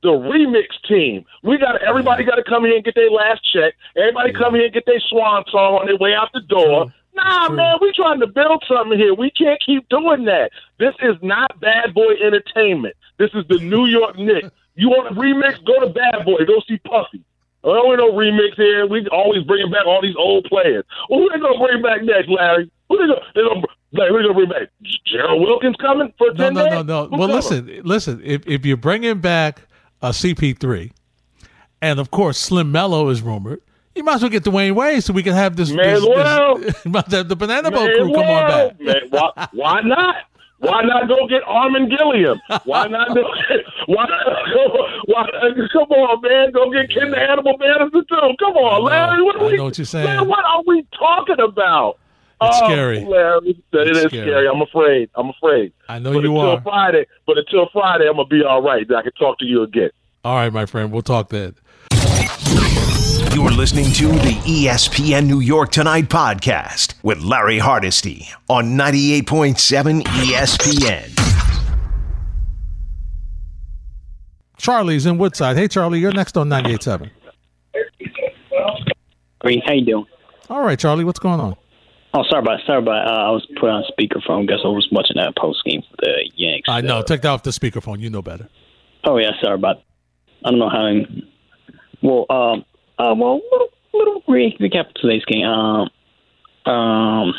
the 0.02 0.10
remix 0.10 0.66
team? 0.88 1.24
We 1.42 1.58
got 1.58 1.82
everybody 1.82 2.24
got 2.24 2.36
to 2.36 2.44
come 2.44 2.64
here 2.64 2.76
and 2.76 2.84
get 2.84 2.94
their 2.94 3.10
last 3.10 3.40
check. 3.52 3.74
Everybody 3.96 4.32
come 4.32 4.54
here 4.54 4.64
and 4.64 4.74
get 4.74 4.86
their 4.86 5.00
swan 5.08 5.44
song 5.50 5.80
on 5.80 5.86
their 5.86 5.96
way 5.96 6.14
out 6.14 6.30
the 6.32 6.42
door. 6.42 6.84
True. 6.84 6.92
Nah, 7.14 7.48
man, 7.48 7.78
we 7.80 7.92
trying 7.92 8.20
to 8.20 8.28
build 8.28 8.64
something 8.68 8.96
here. 8.96 9.12
We 9.12 9.30
can't 9.30 9.60
keep 9.64 9.88
doing 9.88 10.24
that. 10.26 10.50
This 10.78 10.94
is 11.02 11.16
not 11.20 11.58
bad 11.60 11.92
boy 11.92 12.14
entertainment. 12.24 12.94
This 13.18 13.30
is 13.34 13.44
the 13.48 13.58
New 13.58 13.86
York 13.86 14.16
Knicks. 14.16 14.48
You 14.78 14.90
want 14.90 15.10
a 15.10 15.14
remix? 15.18 15.58
Go 15.66 15.80
to 15.80 15.92
Bad 15.92 16.24
Boy. 16.24 16.38
Go 16.46 16.62
see 16.68 16.78
Puffy. 16.78 17.24
I 17.64 17.66
don't 17.66 17.88
want 17.88 17.98
no 17.98 18.12
remix 18.14 18.54
here. 18.54 18.86
We 18.86 19.04
always 19.10 19.42
bringing 19.42 19.72
back 19.72 19.84
all 19.84 20.00
these 20.00 20.14
old 20.16 20.44
players. 20.44 20.84
Well, 21.10 21.18
who 21.18 21.28
they 21.30 21.40
gonna 21.40 21.58
bring 21.58 21.82
back 21.82 22.02
next, 22.04 22.28
Larry? 22.28 22.70
Who 22.88 22.96
they 22.96 23.12
gonna, 23.12 23.20
they 23.34 23.42
gonna 23.42 23.60
who 23.60 24.16
they 24.16 24.22
gonna 24.22 24.34
bring 24.34 24.48
back? 24.48 24.68
Gerald 25.04 25.40
Wilkins 25.42 25.74
coming 25.80 26.14
for 26.16 26.32
No, 26.34 26.50
no, 26.50 26.66
no, 26.68 26.82
no. 26.82 27.08
Who 27.08 27.18
Well, 27.18 27.28
listen, 27.28 27.80
listen. 27.82 28.20
If 28.22 28.46
if 28.46 28.64
you're 28.64 28.76
bringing 28.76 29.20
back 29.20 29.62
a 30.00 30.10
CP3, 30.10 30.92
and 31.82 31.98
of 31.98 32.12
course 32.12 32.38
Slim 32.38 32.70
Melo 32.70 33.08
is 33.08 33.20
rumored, 33.20 33.60
you 33.96 34.04
might 34.04 34.14
as 34.14 34.22
well 34.22 34.30
get 34.30 34.44
Dwyane 34.44 34.76
Wade 34.76 35.02
so 35.02 35.12
we 35.12 35.24
can 35.24 35.34
have 35.34 35.56
this. 35.56 35.70
this, 35.70 35.76
Manuel. 35.76 36.58
this 36.58 36.74
the 36.84 37.36
Banana 37.36 37.72
Boat 37.72 37.86
Man, 37.86 37.96
crew 37.96 38.14
come 38.14 38.26
on 38.26 38.48
back. 38.48 38.80
Man, 38.80 38.96
why, 39.10 39.48
why 39.52 39.80
not? 39.80 40.16
Why 40.60 40.82
not 40.82 41.06
go 41.08 41.26
get 41.28 41.42
Armen 41.46 41.88
Gilliam? 41.88 42.40
Why 42.64 42.88
not 42.88 43.08
go 43.14 43.22
get, 43.48 43.64
why, 43.86 44.06
why, 45.06 45.26
come 45.72 45.88
on, 45.90 46.20
man, 46.20 46.50
go 46.50 46.70
get 46.72 46.90
Ken 46.90 47.10
the 47.10 47.18
Animal 47.18 47.56
Bannister 47.58 48.02
too. 48.08 48.34
Come 48.40 48.56
on, 48.56 48.82
Larry. 48.82 49.22
What 49.22 49.36
are 49.36 49.44
I 49.44 49.46
we, 49.46 49.56
know 49.56 49.64
what 49.64 49.78
you're 49.78 49.84
saying. 49.84 50.04
Man, 50.04 50.28
what 50.28 50.44
are 50.44 50.62
we 50.66 50.84
talking 50.98 51.38
about? 51.40 51.98
It's 52.40 52.58
oh, 52.60 52.66
scary. 52.66 53.04
Larry, 53.04 53.50
it 53.50 53.56
It's 53.72 53.98
is 53.98 54.04
scary. 54.06 54.26
scary. 54.30 54.48
I'm 54.48 54.60
afraid. 54.62 55.10
I'm 55.14 55.30
afraid. 55.30 55.72
I 55.88 55.98
know 56.00 56.12
but 56.12 56.22
you 56.22 56.36
until 56.36 56.50
are. 56.50 56.60
Friday, 56.62 57.06
but 57.26 57.38
until 57.38 57.68
Friday, 57.72 58.08
I'm 58.08 58.16
gonna 58.16 58.26
be 58.28 58.42
all 58.42 58.62
right. 58.62 58.84
I 58.90 59.02
can 59.02 59.12
talk 59.12 59.38
to 59.38 59.44
you 59.44 59.62
again. 59.62 59.90
All 60.24 60.34
right, 60.34 60.52
my 60.52 60.66
friend. 60.66 60.90
We'll 60.92 61.02
talk 61.02 61.28
then. 61.28 61.54
You're 63.34 63.50
listening 63.50 63.84
to 63.92 64.08
the 64.08 64.34
ESPN 64.46 65.26
New 65.26 65.40
York 65.40 65.70
Tonight 65.70 66.08
podcast 66.08 66.94
with 67.04 67.20
Larry 67.20 67.58
Hardesty 67.58 68.26
on 68.48 68.76
98.7 68.76 70.02
ESPN. 70.02 71.14
Charlie's 74.56 75.06
in 75.06 75.18
Woodside. 75.18 75.56
Hey, 75.56 75.68
Charlie, 75.68 76.00
you're 76.00 76.12
next 76.12 76.36
on 76.36 76.48
98.7. 76.48 77.10
Great. 79.40 79.62
How 79.64 79.72
you 79.72 79.84
doing? 79.84 80.06
All 80.50 80.62
right, 80.64 80.78
Charlie, 80.78 81.04
what's 81.04 81.20
going 81.20 81.38
on? 81.38 81.54
Oh, 82.14 82.24
sorry 82.28 82.40
about 82.42 82.60
sorry 82.66 82.78
about. 82.78 83.06
Uh, 83.06 83.28
I 83.28 83.30
was 83.30 83.46
put 83.60 83.68
on 83.68 83.84
speakerphone. 83.96 84.48
Guess 84.48 84.60
I 84.64 84.68
was 84.68 84.88
watching 84.90 85.16
that 85.16 85.36
post 85.36 85.62
game 85.64 85.82
for 85.82 85.96
the 86.00 86.30
Yanks. 86.34 86.68
I 86.68 86.80
know. 86.80 86.98
Uh, 86.98 87.02
Take 87.02 87.20
that 87.22 87.28
off 87.28 87.42
the 87.44 87.50
speakerphone. 87.50 88.00
You 88.00 88.08
know 88.10 88.22
better. 88.22 88.48
oh 89.04 89.18
yeah, 89.18 89.30
sorry 89.42 89.54
about. 89.56 89.82
I 90.44 90.50
don't 90.50 90.58
know 90.58 90.70
how. 90.70 90.86
I 90.86 91.06
well, 92.02 92.26
um, 92.30 92.64
uh, 92.98 93.14
well, 93.16 93.40
little, 93.50 93.68
little 93.92 94.22
re- 94.28 94.56
recap 94.60 94.88
of 94.88 94.94
today's 94.94 95.24
game. 95.24 95.44
Um, 95.44 95.90
um, 96.66 97.34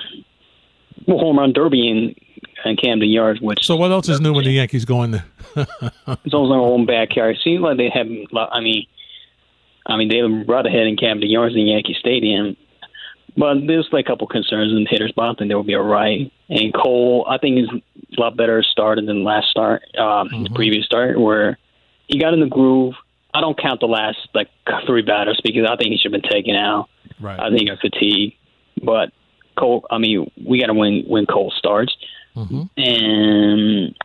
well, 1.05 1.19
home 1.19 1.37
run 1.37 1.53
derby 1.53 1.87
in, 1.87 2.15
in 2.65 2.77
Camden 2.77 3.09
Yards, 3.09 3.41
which 3.41 3.65
So, 3.65 3.75
what 3.75 3.91
else 3.91 4.09
is 4.09 4.19
new 4.19 4.33
when 4.33 4.45
the 4.45 4.51
Yankees 4.51 4.85
going 4.85 5.11
there? 5.11 5.25
It's 6.25 6.33
almost 6.33 6.51
like 6.51 6.57
a 6.57 6.63
home 6.63 6.85
backyard. 6.85 7.35
It 7.35 7.41
seems 7.43 7.61
like 7.61 7.77
they 7.77 7.89
have. 7.89 8.07
I 8.51 8.59
mean, 8.59 8.85
I 9.85 9.97
mean 9.97 10.09
they've 10.09 10.45
brought 10.45 10.65
ahead 10.65 10.87
in 10.87 10.97
Camden 10.97 11.29
Yards 11.29 11.55
in 11.55 11.67
Yankee 11.67 11.95
Stadium, 11.99 12.57
but 13.37 13.65
there's 13.67 13.87
like 13.91 14.05
a 14.05 14.07
couple 14.09 14.27
concerns 14.27 14.71
in 14.71 14.83
the 14.83 14.89
hitters. 14.89 15.13
But 15.15 15.23
I 15.23 15.33
think 15.33 15.49
they 15.49 15.55
will 15.55 15.63
be 15.63 15.75
all 15.75 15.83
right. 15.83 16.31
And 16.49 16.73
Cole, 16.73 17.25
I 17.29 17.37
think 17.37 17.59
is 17.59 17.69
a 18.17 18.21
lot 18.21 18.35
better 18.35 18.63
started 18.63 19.07
than 19.07 19.23
last 19.23 19.49
start, 19.49 19.83
um, 19.97 20.29
the 20.43 20.49
previous 20.53 20.85
start, 20.85 21.19
where 21.19 21.57
he 22.07 22.19
got 22.19 22.33
in 22.33 22.39
the 22.39 22.47
groove. 22.47 22.95
I 23.33 23.41
don't 23.41 23.57
count 23.59 23.79
the 23.79 23.87
last 23.87 24.17
like 24.33 24.49
three 24.85 25.01
batters 25.01 25.39
because 25.43 25.67
I 25.69 25.75
think 25.75 25.91
he 25.91 25.97
should 25.97 26.13
have 26.13 26.21
been 26.21 26.31
taken 26.31 26.55
out. 26.55 26.89
Right. 27.19 27.39
I 27.39 27.49
think 27.49 27.61
he 27.61 27.67
got 27.67 27.79
fatigued, 27.79 28.35
but 28.83 29.11
Cole. 29.57 29.85
I 29.91 29.97
mean, 29.97 30.31
we 30.43 30.59
got 30.59 30.67
to 30.67 30.73
win 30.73 31.03
when 31.07 31.25
Cole 31.25 31.53
starts, 31.57 31.95
mm-hmm. 32.35 32.63
and 32.77 33.95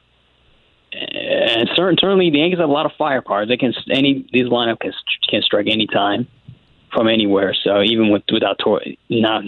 and 0.93 1.69
certain, 1.75 1.97
certainly 1.99 2.31
the 2.31 2.39
Yankees 2.39 2.59
have 2.59 2.69
a 2.69 2.73
lot 2.73 2.87
of 2.87 2.93
firepower. 2.99 3.47
They 3.47 3.57
can 3.57 3.73
any 3.91 4.29
these 4.33 4.47
lineup 4.47 4.81
can 4.81 4.93
can 5.29 5.43
strike 5.43 5.67
any 5.69 5.87
time 5.87 6.27
from 6.93 7.09
anywhere. 7.09 7.55
So 7.65 7.83
even 7.83 8.11
with 8.11 8.23
without 8.33 8.59
Tor, 8.59 8.83
not 9.09 9.45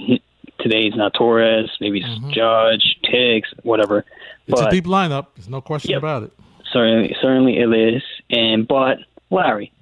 today's 0.60 0.94
not 0.96 1.12
Torres, 1.14 1.70
maybe 1.80 2.00
it's 2.00 2.08
mm-hmm. 2.08 2.30
Judge, 2.30 2.98
Tiggs, 3.04 3.48
whatever. 3.62 4.04
It's 4.46 4.60
but 4.60 4.68
a 4.68 4.70
deep 4.70 4.84
lineup. 4.84 5.28
There's 5.36 5.48
no 5.48 5.60
question 5.60 5.90
Yep. 5.92 5.98
about 5.98 6.22
it. 6.24 6.32
certainly 6.72 7.16
certainly 7.20 7.58
it 7.58 7.94
is. 7.94 8.02
And 8.30 8.66
but 8.66 8.98
Larry, 9.30 9.72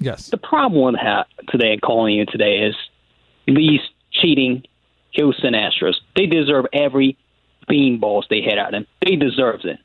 Yes. 0.00 0.28
the 0.28 0.36
problem 0.38 0.82
with 0.82 0.96
ha- 1.00 1.26
today 1.48 1.72
and 1.72 1.82
calling 1.82 2.14
you 2.14 2.26
today 2.26 2.58
is 2.66 2.74
these 3.46 3.80
cheating 4.10 4.64
Houston 5.12 5.54
Astros. 5.54 5.94
They 6.16 6.26
deserve 6.26 6.66
every 6.72 7.16
beanballs 7.70 8.24
they 8.28 8.40
hit 8.40 8.58
at 8.58 8.70
them. 8.72 8.86
They 9.04 9.16
deserve 9.16 9.60
it. 9.64 9.78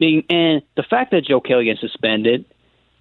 And 0.00 0.62
the 0.76 0.82
fact 0.88 1.10
that 1.10 1.24
Joe 1.26 1.40
Kelly 1.40 1.64
gets 1.64 1.80
suspended 1.80 2.44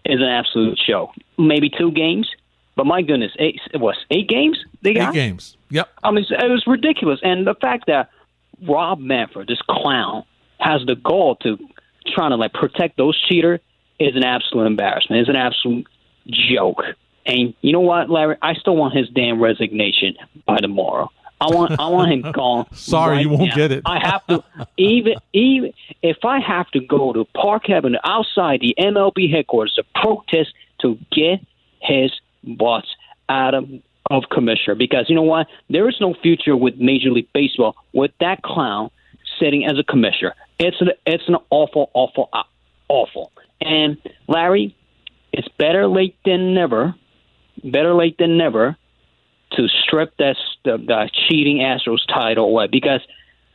is 0.05 0.19
an 0.19 0.27
absolute 0.27 0.79
show. 0.79 1.11
Maybe 1.37 1.69
two 1.69 1.91
games, 1.91 2.27
but 2.75 2.85
my 2.85 3.01
goodness, 3.01 3.31
eight, 3.39 3.59
it 3.73 3.77
was 3.79 3.95
eight 4.09 4.27
games 4.27 4.57
they 4.81 4.93
got. 4.93 5.09
Eight 5.09 5.19
games. 5.19 5.57
Yep. 5.69 5.89
I 6.03 6.11
mean, 6.11 6.25
it 6.29 6.49
was 6.49 6.63
ridiculous. 6.65 7.19
And 7.23 7.45
the 7.45 7.55
fact 7.55 7.85
that 7.87 8.09
Rob 8.67 8.99
Manfred, 8.99 9.47
this 9.47 9.61
clown, 9.69 10.23
has 10.59 10.81
the 10.87 10.95
gall 10.95 11.35
to 11.37 11.57
trying 12.15 12.31
to 12.31 12.35
like 12.37 12.53
protect 12.53 12.97
those 12.97 13.19
cheaters 13.27 13.59
is 13.99 14.15
an 14.15 14.23
absolute 14.23 14.65
embarrassment. 14.65 15.21
It's 15.21 15.29
an 15.29 15.35
absolute 15.35 15.87
joke. 16.27 16.83
And 17.25 17.53
you 17.61 17.73
know 17.73 17.81
what, 17.81 18.09
Larry? 18.09 18.37
I 18.41 18.53
still 18.53 18.75
want 18.75 18.95
his 18.95 19.09
damn 19.09 19.41
resignation 19.41 20.15
by 20.45 20.57
tomorrow. 20.57 21.11
I 21.39 21.53
want 21.53 21.79
I 21.79 21.87
want 21.89 22.11
him 22.11 22.31
gone. 22.31 22.65
Sorry, 22.73 23.17
right 23.17 23.21
you 23.21 23.29
won't 23.29 23.49
now. 23.49 23.55
get 23.55 23.71
it. 23.71 23.83
I 23.85 23.99
have 23.99 24.25
to 24.27 24.43
even 24.77 25.15
even 25.33 25.73
if 26.01 26.17
I 26.23 26.39
have 26.39 26.69
to 26.71 26.79
go 26.79 27.13
to 27.13 27.25
Park 27.25 27.69
Avenue 27.69 27.99
outside 28.03 28.61
the 28.61 28.73
MLB 28.79 29.31
headquarters 29.31 29.73
to 29.75 29.83
protest 29.93 30.53
to 30.81 30.97
get 31.11 31.39
his 31.81 32.11
butts 32.43 32.87
out 33.29 33.53
of 33.53 33.69
of 34.09 34.23
commissioner 34.31 34.75
because 34.75 35.09
you 35.09 35.15
know 35.15 35.21
what? 35.21 35.47
There 35.69 35.87
is 35.89 35.97
no 35.99 36.13
future 36.13 36.55
with 36.55 36.77
Major 36.77 37.11
League 37.11 37.31
Baseball 37.33 37.75
with 37.93 38.11
that 38.19 38.41
clown 38.41 38.89
sitting 39.39 39.65
as 39.65 39.77
a 39.77 39.83
commissioner. 39.83 40.33
It's 40.59 40.79
an 40.81 40.89
it's 41.05 41.27
an 41.27 41.35
awful, 41.49 41.91
awful, 41.93 42.29
uh, 42.33 42.43
awful. 42.87 43.31
And 43.61 43.97
Larry, 44.27 44.75
it's 45.31 45.47
better 45.57 45.87
late 45.87 46.15
than 46.25 46.53
never. 46.53 46.95
Better 47.63 47.93
late 47.93 48.17
than 48.17 48.37
never 48.37 48.77
to 49.53 49.67
strip 49.67 50.15
that 50.17 50.35
the, 50.63 50.77
the 50.77 51.09
cheating 51.13 51.57
Astros 51.57 52.05
title 52.07 52.45
away 52.45 52.67
because 52.67 53.01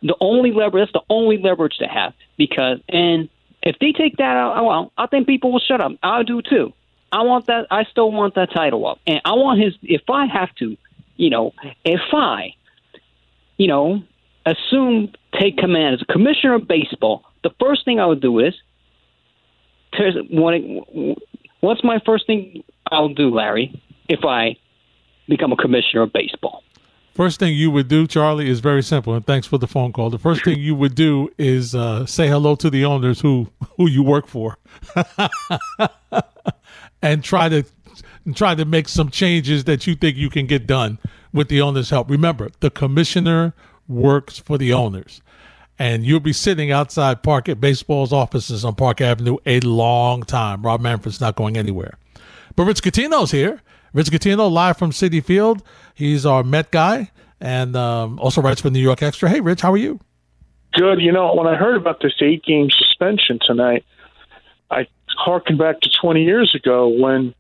the 0.03 0.17
only 0.21 0.53
leverage 0.53 0.91
that's 0.93 0.93
the 0.93 1.15
only 1.15 1.39
leverage 1.39 1.75
they 1.79 1.87
have 1.87 2.15
because 2.37 2.79
and 2.89 3.29
if 3.63 3.79
they 3.79 3.93
take 3.93 4.17
that 4.17 4.37
out, 4.37 4.65
well, 4.65 4.93
I 4.99 5.07
think 5.07 5.27
people 5.27 5.53
will 5.53 5.61
shut 5.61 5.81
up. 5.81 5.93
I 6.03 6.25
do 6.25 6.43
too. 6.43 6.73
I 7.13 7.23
want 7.23 7.47
that. 7.47 7.67
I 7.71 7.85
still 7.85 8.11
want 8.11 8.35
that 8.35 8.53
title 8.53 8.87
up, 8.87 8.99
and 9.07 9.21
I 9.25 9.35
want 9.35 9.61
his. 9.61 9.75
If 9.83 10.03
I 10.11 10.27
have 10.27 10.53
to, 10.57 10.77
you 11.17 11.31
know, 11.31 11.53
if 11.85 12.01
I, 12.13 12.55
you 13.59 13.69
know, 13.69 14.03
assume 14.45 15.13
take 15.39 15.59
command 15.59 15.95
as 15.95 16.03
a 16.03 16.13
commissioner 16.13 16.55
of 16.55 16.67
baseball, 16.67 17.25
the 17.45 17.51
first 17.61 17.85
thing 17.85 18.01
I 18.01 18.07
would 18.07 18.21
do 18.21 18.41
is. 18.41 18.55
What's 21.61 21.85
my 21.85 22.01
first 22.05 22.27
thing 22.27 22.65
I'll 22.91 23.15
do, 23.15 23.31
Larry, 23.31 23.81
if 24.09 24.25
I 24.25 24.57
become 25.29 25.53
a 25.53 25.57
commissioner 25.57 26.03
of 26.03 26.13
baseball? 26.13 26.63
First 27.15 27.39
thing 27.39 27.55
you 27.55 27.71
would 27.71 27.89
do, 27.89 28.07
Charlie, 28.07 28.49
is 28.49 28.61
very 28.61 28.83
simple. 28.83 29.13
And 29.13 29.27
thanks 29.27 29.47
for 29.47 29.59
the 29.59 29.67
phone 29.67 29.93
call. 29.93 30.09
The 30.09 30.19
first 30.19 30.45
thing 30.45 30.59
you 30.59 30.75
would 30.75 30.95
do 30.95 31.29
is 31.37 31.75
uh, 31.75 32.07
say 32.07 32.27
hello 32.27 32.57
to 32.57 32.71
the 32.71 32.87
owners 32.87 33.21
who 33.21 33.49
who 33.77 33.87
you 33.87 34.03
work 34.03 34.27
for, 34.27 34.57
and 37.03 37.23
try 37.23 37.51
to 37.51 37.65
and 38.25 38.35
try 38.35 38.55
to 38.55 38.65
make 38.65 38.89
some 38.89 39.11
changes 39.11 39.65
that 39.65 39.87
you 39.87 39.95
think 39.95 40.17
you 40.17 40.31
can 40.31 40.47
get 40.47 40.67
done 40.67 40.99
with 41.35 41.49
the 41.49 41.61
owner's 41.61 41.91
help. 41.91 42.09
Remember, 42.09 42.51
the 42.61 42.71
commissioner 42.71 43.53
works 43.89 44.39
for 44.39 44.57
the 44.57 44.73
owners. 44.73 45.21
And 45.83 46.05
you'll 46.05 46.21
be 46.21 46.33
sitting 46.33 46.71
outside 46.71 47.25
Park 47.25 47.49
at 47.49 47.61
Baseball's 47.61 48.13
offices 48.13 48.65
on 48.65 48.77
Park 48.77 49.01
Avenue 49.01 49.39
a 49.45 49.59
long 49.59 50.23
time. 50.23 50.63
Rob 50.63 50.81
Manfred's 50.81 51.21
not 51.21 51.35
going 51.35 51.57
anywhere. 51.57 51.99
But 52.55 52.67
Rich 52.67 52.85
Coutinho's 52.85 53.33
here. 53.33 53.61
Rich 53.93 54.13
Coutinho, 54.13 54.49
live 54.49 54.77
from 54.77 54.93
Citi 54.93 55.21
Field. 55.25 55.61
He's 55.93 56.25
our 56.25 56.45
Met 56.45 56.71
guy 56.71 57.11
and 57.41 57.75
um, 57.75 58.21
also 58.21 58.41
writes 58.41 58.61
for 58.61 58.71
New 58.71 58.79
York 58.79 59.03
Extra. 59.03 59.29
Hey, 59.29 59.41
Rich, 59.41 59.63
how 59.63 59.73
are 59.73 59.77
you? 59.77 59.99
Good. 60.73 61.01
You 61.01 61.11
know, 61.11 61.35
when 61.35 61.49
I 61.49 61.57
heard 61.57 61.75
about 61.75 62.01
this 62.01 62.13
eight 62.21 62.45
game 62.45 62.71
suspension 62.71 63.41
tonight, 63.45 63.85
I 64.71 64.87
harkened 65.09 65.59
back 65.59 65.81
to 65.81 65.91
20 66.01 66.23
years 66.23 66.55
ago 66.55 66.87
when 66.87 67.35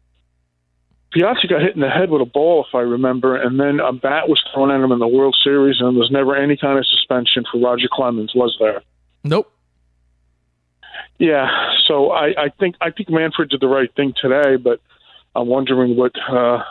Piazza 1.12 1.46
got 1.46 1.60
hit 1.60 1.74
in 1.74 1.80
the 1.80 1.90
head 1.90 2.10
with 2.10 2.22
a 2.22 2.26
ball, 2.26 2.64
if 2.66 2.74
I 2.74 2.80
remember, 2.80 3.36
and 3.36 3.60
then 3.60 3.80
a 3.80 3.92
bat 3.92 4.28
was 4.28 4.42
thrown 4.52 4.70
at 4.70 4.80
him 4.80 4.92
in 4.92 4.98
the 4.98 5.06
World 5.06 5.36
Series, 5.44 5.76
and 5.80 5.94
there 5.94 6.00
was 6.00 6.10
never 6.10 6.34
any 6.34 6.56
kind 6.56 6.78
of 6.78 6.86
suspension 6.86 7.44
for 7.50 7.60
Roger 7.60 7.88
Clemens, 7.92 8.32
was 8.34 8.56
there? 8.58 8.82
Nope. 9.22 9.52
Yeah, 11.18 11.46
so 11.86 12.10
I, 12.10 12.28
I 12.36 12.48
think 12.58 12.76
I 12.80 12.90
think 12.90 13.08
Manfred 13.08 13.50
did 13.50 13.60
the 13.60 13.68
right 13.68 13.94
thing 13.94 14.12
today, 14.20 14.56
but 14.56 14.80
I'm 15.36 15.46
wondering 15.46 15.96
what 15.96 16.12
uh, 16.28 16.62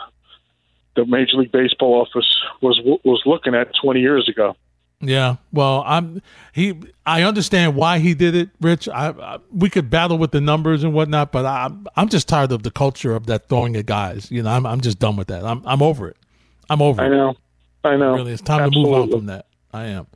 the 0.94 1.06
Major 1.06 1.38
League 1.38 1.52
Baseball 1.52 2.02
office 2.02 2.36
was 2.60 2.80
was 3.04 3.22
looking 3.24 3.54
at 3.54 3.68
20 3.82 4.00
years 4.00 4.28
ago. 4.28 4.54
Yeah, 5.04 5.36
well, 5.52 5.82
I'm 5.84 6.22
he. 6.52 6.80
I 7.04 7.24
understand 7.24 7.74
why 7.74 7.98
he 7.98 8.14
did 8.14 8.36
it, 8.36 8.50
Rich. 8.60 8.88
I, 8.88 9.08
I, 9.08 9.38
we 9.52 9.68
could 9.68 9.90
battle 9.90 10.16
with 10.16 10.30
the 10.30 10.40
numbers 10.40 10.84
and 10.84 10.94
whatnot, 10.94 11.32
but 11.32 11.44
I'm 11.44 11.88
I'm 11.96 12.08
just 12.08 12.28
tired 12.28 12.52
of 12.52 12.62
the 12.62 12.70
culture 12.70 13.14
of 13.16 13.26
that 13.26 13.48
throwing 13.48 13.74
at 13.74 13.86
guys. 13.86 14.30
You 14.30 14.44
know, 14.44 14.50
I'm 14.50 14.64
I'm 14.64 14.80
just 14.80 15.00
done 15.00 15.16
with 15.16 15.26
that. 15.26 15.44
I'm 15.44 15.60
I'm 15.66 15.82
over 15.82 16.06
it. 16.08 16.16
I'm 16.70 16.80
over 16.80 17.02
I 17.02 17.06
it. 17.06 17.08
I 17.08 17.10
know. 17.10 17.34
I 17.84 17.96
know. 17.96 18.14
Really, 18.14 18.32
it's 18.32 18.42
time 18.42 18.60
Absolutely. 18.62 18.92
to 18.92 18.98
move 19.00 19.02
on 19.02 19.18
from 19.18 19.26
that. 19.26 19.46
I 19.72 19.86
am. 19.86 20.06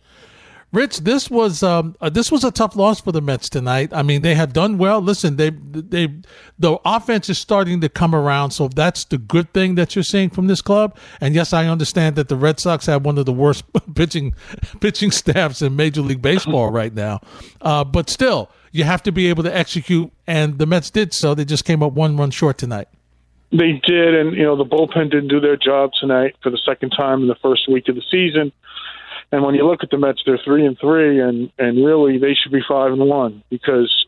Rich, 0.77 0.99
this 0.99 1.31
was 1.31 1.63
um, 1.63 1.97
uh, 2.03 2.11
this 2.11 2.31
was 2.31 2.45
a 2.45 2.51
tough 2.51 2.77
loss 2.77 3.01
for 3.01 3.11
the 3.11 3.23
Mets 3.23 3.49
tonight. 3.49 3.95
I 3.95 4.03
mean, 4.03 4.21
they 4.21 4.35
have 4.35 4.53
done 4.53 4.77
well. 4.77 5.01
Listen, 5.01 5.37
they 5.37 5.49
they 5.49 6.09
the 6.59 6.79
offense 6.85 7.31
is 7.31 7.39
starting 7.39 7.81
to 7.81 7.89
come 7.89 8.15
around, 8.15 8.51
so 8.51 8.69
that's 8.69 9.07
the 9.07 9.17
good 9.17 9.51
thing 9.55 9.77
that 9.77 9.97
you're 9.97 10.03
seeing 10.03 10.29
from 10.29 10.49
this 10.49 10.61
club. 10.61 10.95
And 11.19 11.35
yes, 11.35 11.55
I 11.55 11.67
understand 11.67 12.17
that 12.17 12.29
the 12.29 12.37
Red 12.37 12.61
Sox 12.61 12.85
have 12.85 13.07
one 13.07 13.17
of 13.17 13.25
the 13.25 13.33
worst 13.33 13.65
pitching 13.95 14.35
pitching 14.81 15.13
staffs 15.13 15.63
in 15.63 15.77
Major 15.77 16.03
League 16.03 16.21
Baseball 16.21 16.71
right 16.71 16.93
now. 16.93 17.21
Uh, 17.63 17.83
but 17.83 18.11
still, 18.11 18.51
you 18.71 18.85
have 18.85 19.03
to 19.05 19.13
be 19.13 19.29
able 19.29 19.45
to 19.45 19.57
execute, 19.57 20.13
and 20.27 20.59
the 20.59 20.67
Mets 20.67 20.91
did 20.91 21.15
so. 21.15 21.35
They 21.35 21.47
just 21.47 21.65
came 21.65 21.83
up 21.83 21.95
one 21.95 22.19
run 22.19 22.31
short 22.31 22.59
tonight. 22.59 22.89
They 23.51 23.81
did, 23.83 24.15
and 24.15 24.37
you 24.37 24.43
know 24.43 24.57
the 24.57 24.67
bullpen 24.67 25.11
didn't 25.11 25.29
do 25.29 25.41
their 25.41 25.57
job 25.57 25.93
tonight 25.99 26.37
for 26.43 26.51
the 26.51 26.61
second 26.67 26.91
time 26.91 27.23
in 27.23 27.29
the 27.29 27.37
first 27.37 27.67
week 27.67 27.89
of 27.89 27.95
the 27.95 28.03
season. 28.11 28.53
And 29.33 29.43
when 29.45 29.55
you 29.55 29.67
look 29.67 29.83
at 29.83 29.91
the 29.91 29.99
Mets, 29.99 30.23
they're 30.25 30.39
three 30.45 30.65
and 30.65 30.79
three, 30.79 31.21
and 31.21 31.51
and 31.59 31.85
really 31.85 32.19
they 32.19 32.35
should 32.35 32.53
be 32.53 32.63
five 32.67 32.93
and 32.93 33.07
one 33.09 33.43
because 33.51 34.07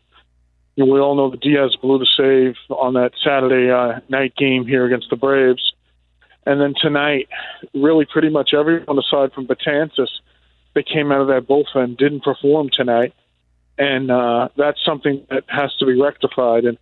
you 0.75 0.85
know, 0.85 0.93
we 0.93 0.99
all 0.99 1.15
know 1.15 1.29
that 1.29 1.41
Diaz 1.41 1.75
blew 1.81 1.99
the 1.99 2.07
save 2.15 2.55
on 2.69 2.93
that 2.93 3.11
Saturday 3.21 3.69
uh, 3.69 3.99
night 4.07 4.33
game 4.37 4.65
here 4.65 4.85
against 4.85 5.09
the 5.09 5.17
Braves, 5.17 5.73
and 6.45 6.61
then 6.61 6.73
tonight, 6.81 7.27
really 7.73 8.05
pretty 8.05 8.29
much 8.29 8.51
everyone 8.53 8.97
aside 8.97 9.33
from 9.33 9.45
Betances 9.45 10.07
that 10.75 10.87
came 10.87 11.11
out 11.11 11.21
of 11.21 11.27
that 11.27 11.47
bullpen 11.47 11.97
didn't 11.97 12.23
perform 12.23 12.69
tonight, 12.71 13.13
and 13.77 14.09
uh, 14.09 14.49
that's 14.55 14.79
something 14.85 15.25
that 15.29 15.43
has 15.47 15.75
to 15.79 15.85
be 15.85 15.99
rectified. 15.99 16.63
And 16.63 16.77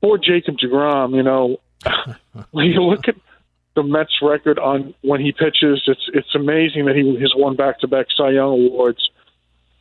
for 0.00 0.18
Jacob 0.18 0.56
DeGrom, 0.58 1.14
you 1.14 1.22
know, 1.22 1.60
when 2.50 2.66
you 2.66 2.82
look 2.82 3.06
at 3.06 3.14
the 3.78 3.84
Mets 3.84 4.18
record 4.20 4.58
on 4.58 4.92
when 5.02 5.20
he 5.20 5.30
pitches. 5.30 5.82
It's 5.86 6.10
it's 6.12 6.34
amazing 6.34 6.86
that 6.86 6.96
he 6.96 7.16
has 7.20 7.32
won 7.36 7.54
back 7.54 7.78
to 7.80 7.86
back 7.86 8.06
Cy 8.14 8.30
Young 8.30 8.66
awards. 8.66 9.08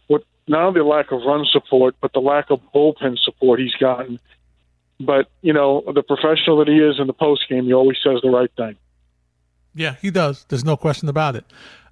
With 0.07 0.21
not 0.47 0.61
only 0.61 0.81
the 0.81 0.85
lack 0.85 1.11
of 1.11 1.21
run 1.23 1.45
support, 1.51 1.95
but 1.99 2.13
the 2.13 2.19
lack 2.19 2.51
of 2.51 2.61
bullpen 2.75 3.17
support 3.17 3.59
he's 3.59 3.73
gotten. 3.73 4.19
But 4.99 5.31
you 5.41 5.51
know 5.51 5.83
the 5.91 6.03
professional 6.03 6.57
that 6.59 6.67
he 6.67 6.77
is 6.77 6.99
in 6.99 7.07
the 7.07 7.13
post 7.13 7.49
game, 7.49 7.65
he 7.65 7.73
always 7.73 7.97
says 8.03 8.19
the 8.21 8.29
right 8.29 8.51
thing. 8.55 8.75
Yeah, 9.73 9.95
he 9.99 10.11
does. 10.11 10.45
There's 10.47 10.65
no 10.65 10.77
question 10.77 11.09
about 11.09 11.35
it. 11.35 11.45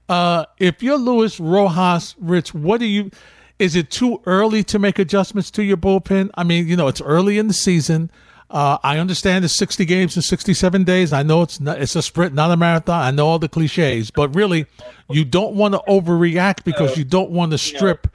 Uh, 0.08 0.46
if 0.60 0.84
you're 0.84 0.98
Luis 0.98 1.40
Rojas, 1.40 2.16
Rich, 2.20 2.54
what 2.54 2.80
do 2.80 2.86
you? 2.86 3.10
Is 3.58 3.76
it 3.76 3.90
too 3.90 4.22
early 4.28 4.64
to 4.66 4.78
make 4.78 5.00
adjustments 5.00 5.50
to 5.52 5.64
your 5.64 5.78
bullpen? 5.78 6.30
I 6.36 6.44
mean, 6.44 6.68
you 6.68 6.76
know, 6.76 6.88
it's 6.88 7.02
early 7.02 7.40
in 7.40 7.48
the 7.48 7.54
season. 7.54 8.12
Uh, 8.56 8.78
I 8.84 9.00
understand 9.00 9.44
it's 9.44 9.58
60 9.58 9.84
games 9.84 10.16
in 10.16 10.22
67 10.22 10.86
days. 10.86 11.12
I 11.12 11.24
know 11.24 11.42
it's 11.42 11.60
not, 11.60 11.82
it's 11.82 11.94
a 11.98 12.02
sprint, 12.02 12.34
not 12.34 12.52
a 12.52 12.56
marathon. 12.56 13.02
I 13.02 13.12
know 13.12 13.28
all 13.28 13.38
the 13.38 13.50
cliches, 13.50 14.12
but 14.12 14.34
really, 14.34 14.66
you 15.10 15.26
don't 15.26 15.56
want 15.56 15.74
to 15.74 15.82
overreact 15.90 16.64
because 16.64 16.98
you 16.98 17.04
don't 17.04 17.32
want 17.32 17.52
to 17.52 17.58
strip 17.58 18.08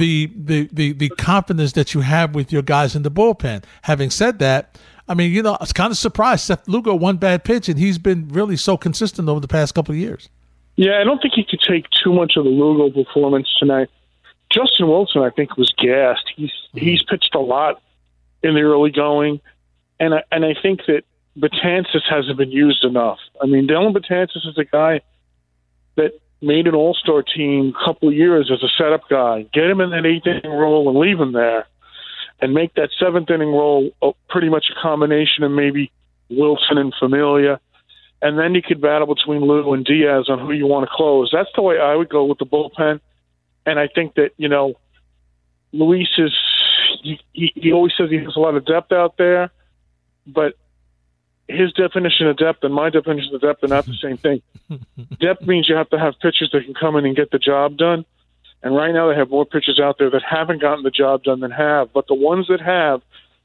the, 0.00 0.32
the, 0.34 0.68
the, 0.72 0.94
the 0.94 1.10
confidence 1.10 1.74
that 1.74 1.94
you 1.94 2.00
have 2.00 2.34
with 2.34 2.52
your 2.52 2.62
guys 2.62 2.96
in 2.96 3.04
the 3.04 3.10
bullpen. 3.10 3.62
Having 3.82 4.10
said 4.10 4.40
that, 4.40 4.76
I 5.06 5.14
mean, 5.14 5.30
you 5.30 5.44
know, 5.44 5.52
I 5.52 5.58
was 5.60 5.72
kind 5.72 5.92
of 5.92 5.96
surprised. 5.96 6.44
Seth 6.44 6.66
Lugo, 6.66 6.92
one 6.96 7.16
bad 7.16 7.44
pitch, 7.44 7.68
and 7.68 7.78
he's 7.78 7.98
been 7.98 8.26
really 8.30 8.56
so 8.56 8.76
consistent 8.76 9.28
over 9.28 9.38
the 9.38 9.46
past 9.46 9.76
couple 9.76 9.92
of 9.92 9.98
years. 10.00 10.28
Yeah, 10.74 10.98
I 11.00 11.04
don't 11.04 11.22
think 11.22 11.34
he 11.34 11.44
could 11.44 11.60
take 11.60 11.86
too 12.02 12.12
much 12.12 12.32
of 12.36 12.42
the 12.42 12.50
Lugo 12.50 13.04
performance 13.04 13.48
tonight. 13.60 13.90
Justin 14.50 14.88
Wilson, 14.88 15.22
I 15.22 15.30
think, 15.30 15.56
was 15.56 15.72
gassed. 15.78 16.28
He's 16.34 16.50
he's 16.72 17.04
pitched 17.04 17.36
a 17.36 17.40
lot 17.40 17.80
in 18.42 18.54
the 18.54 18.62
early 18.62 18.90
going 18.90 19.40
and 20.00 20.14
I, 20.14 20.22
and 20.30 20.44
I 20.44 20.54
think 20.60 20.80
that 20.86 21.02
Betances 21.38 22.02
hasn't 22.08 22.38
been 22.38 22.50
used 22.50 22.84
enough. 22.84 23.18
I 23.42 23.46
mean, 23.46 23.66
Dellin 23.66 23.94
Betances 23.94 24.46
is 24.46 24.56
a 24.58 24.64
guy 24.64 25.00
that 25.96 26.12
made 26.40 26.66
an 26.66 26.74
All 26.74 26.94
Star 26.94 27.22
team 27.22 27.74
a 27.74 27.84
couple 27.84 28.08
of 28.08 28.14
years 28.14 28.50
as 28.52 28.62
a 28.62 28.68
setup 28.78 29.08
guy. 29.08 29.46
Get 29.52 29.64
him 29.64 29.80
in 29.80 29.90
that 29.90 30.06
eighth 30.06 30.26
inning 30.26 30.56
role 30.56 30.88
and 30.88 30.98
leave 30.98 31.18
him 31.18 31.32
there, 31.32 31.66
and 32.40 32.54
make 32.54 32.74
that 32.74 32.90
seventh 32.98 33.30
inning 33.30 33.50
role 33.50 33.90
pretty 34.28 34.48
much 34.48 34.66
a 34.70 34.80
combination 34.80 35.42
of 35.42 35.50
maybe 35.50 35.90
Wilson 36.30 36.78
and 36.78 36.94
Familia, 36.98 37.60
and 38.22 38.38
then 38.38 38.54
you 38.54 38.62
could 38.62 38.80
battle 38.80 39.12
between 39.12 39.42
Lou 39.42 39.72
and 39.74 39.84
Diaz 39.84 40.26
on 40.28 40.38
who 40.38 40.52
you 40.52 40.66
want 40.66 40.88
to 40.88 40.94
close. 40.94 41.30
That's 41.32 41.50
the 41.54 41.62
way 41.62 41.78
I 41.78 41.94
would 41.94 42.08
go 42.08 42.24
with 42.24 42.38
the 42.38 42.46
bullpen, 42.46 43.00
and 43.66 43.78
I 43.78 43.88
think 43.88 44.14
that 44.14 44.30
you 44.36 44.48
know, 44.48 44.74
Luis 45.72 46.08
is. 46.18 46.32
He, 47.02 47.18
he 47.54 47.72
always 47.72 47.92
says 47.98 48.08
he 48.08 48.16
has 48.16 48.36
a 48.36 48.40
lot 48.40 48.54
of 48.54 48.64
depth 48.64 48.92
out 48.92 49.18
there 49.18 49.50
but 50.26 50.54
his 51.48 51.72
definition 51.72 52.26
of 52.26 52.36
depth 52.36 52.64
and 52.64 52.74
my 52.74 52.90
definition 52.90 53.34
of 53.34 53.40
depth 53.40 53.62
are 53.62 53.68
not 53.68 53.86
the 53.86 53.94
same 53.94 54.16
thing. 54.16 54.42
depth 55.20 55.42
means 55.42 55.68
you 55.68 55.74
have 55.74 55.90
to 55.90 55.98
have 55.98 56.14
pitchers 56.20 56.50
that 56.52 56.64
can 56.64 56.74
come 56.74 56.96
in 56.96 57.04
and 57.04 57.16
get 57.16 57.30
the 57.30 57.38
job 57.38 57.76
done. 57.76 58.04
And 58.62 58.74
right 58.74 58.92
now 58.92 59.08
they 59.08 59.16
have 59.16 59.28
more 59.28 59.44
pitchers 59.44 59.78
out 59.78 59.98
there 59.98 60.08
that 60.10 60.22
haven't 60.22 60.62
gotten 60.62 60.84
the 60.84 60.90
job 60.90 61.22
done 61.22 61.40
than 61.40 61.50
have. 61.50 61.92
But 61.92 62.06
the 62.06 62.14
ones 62.14 62.46
that 62.48 62.62
have, 62.62 63.02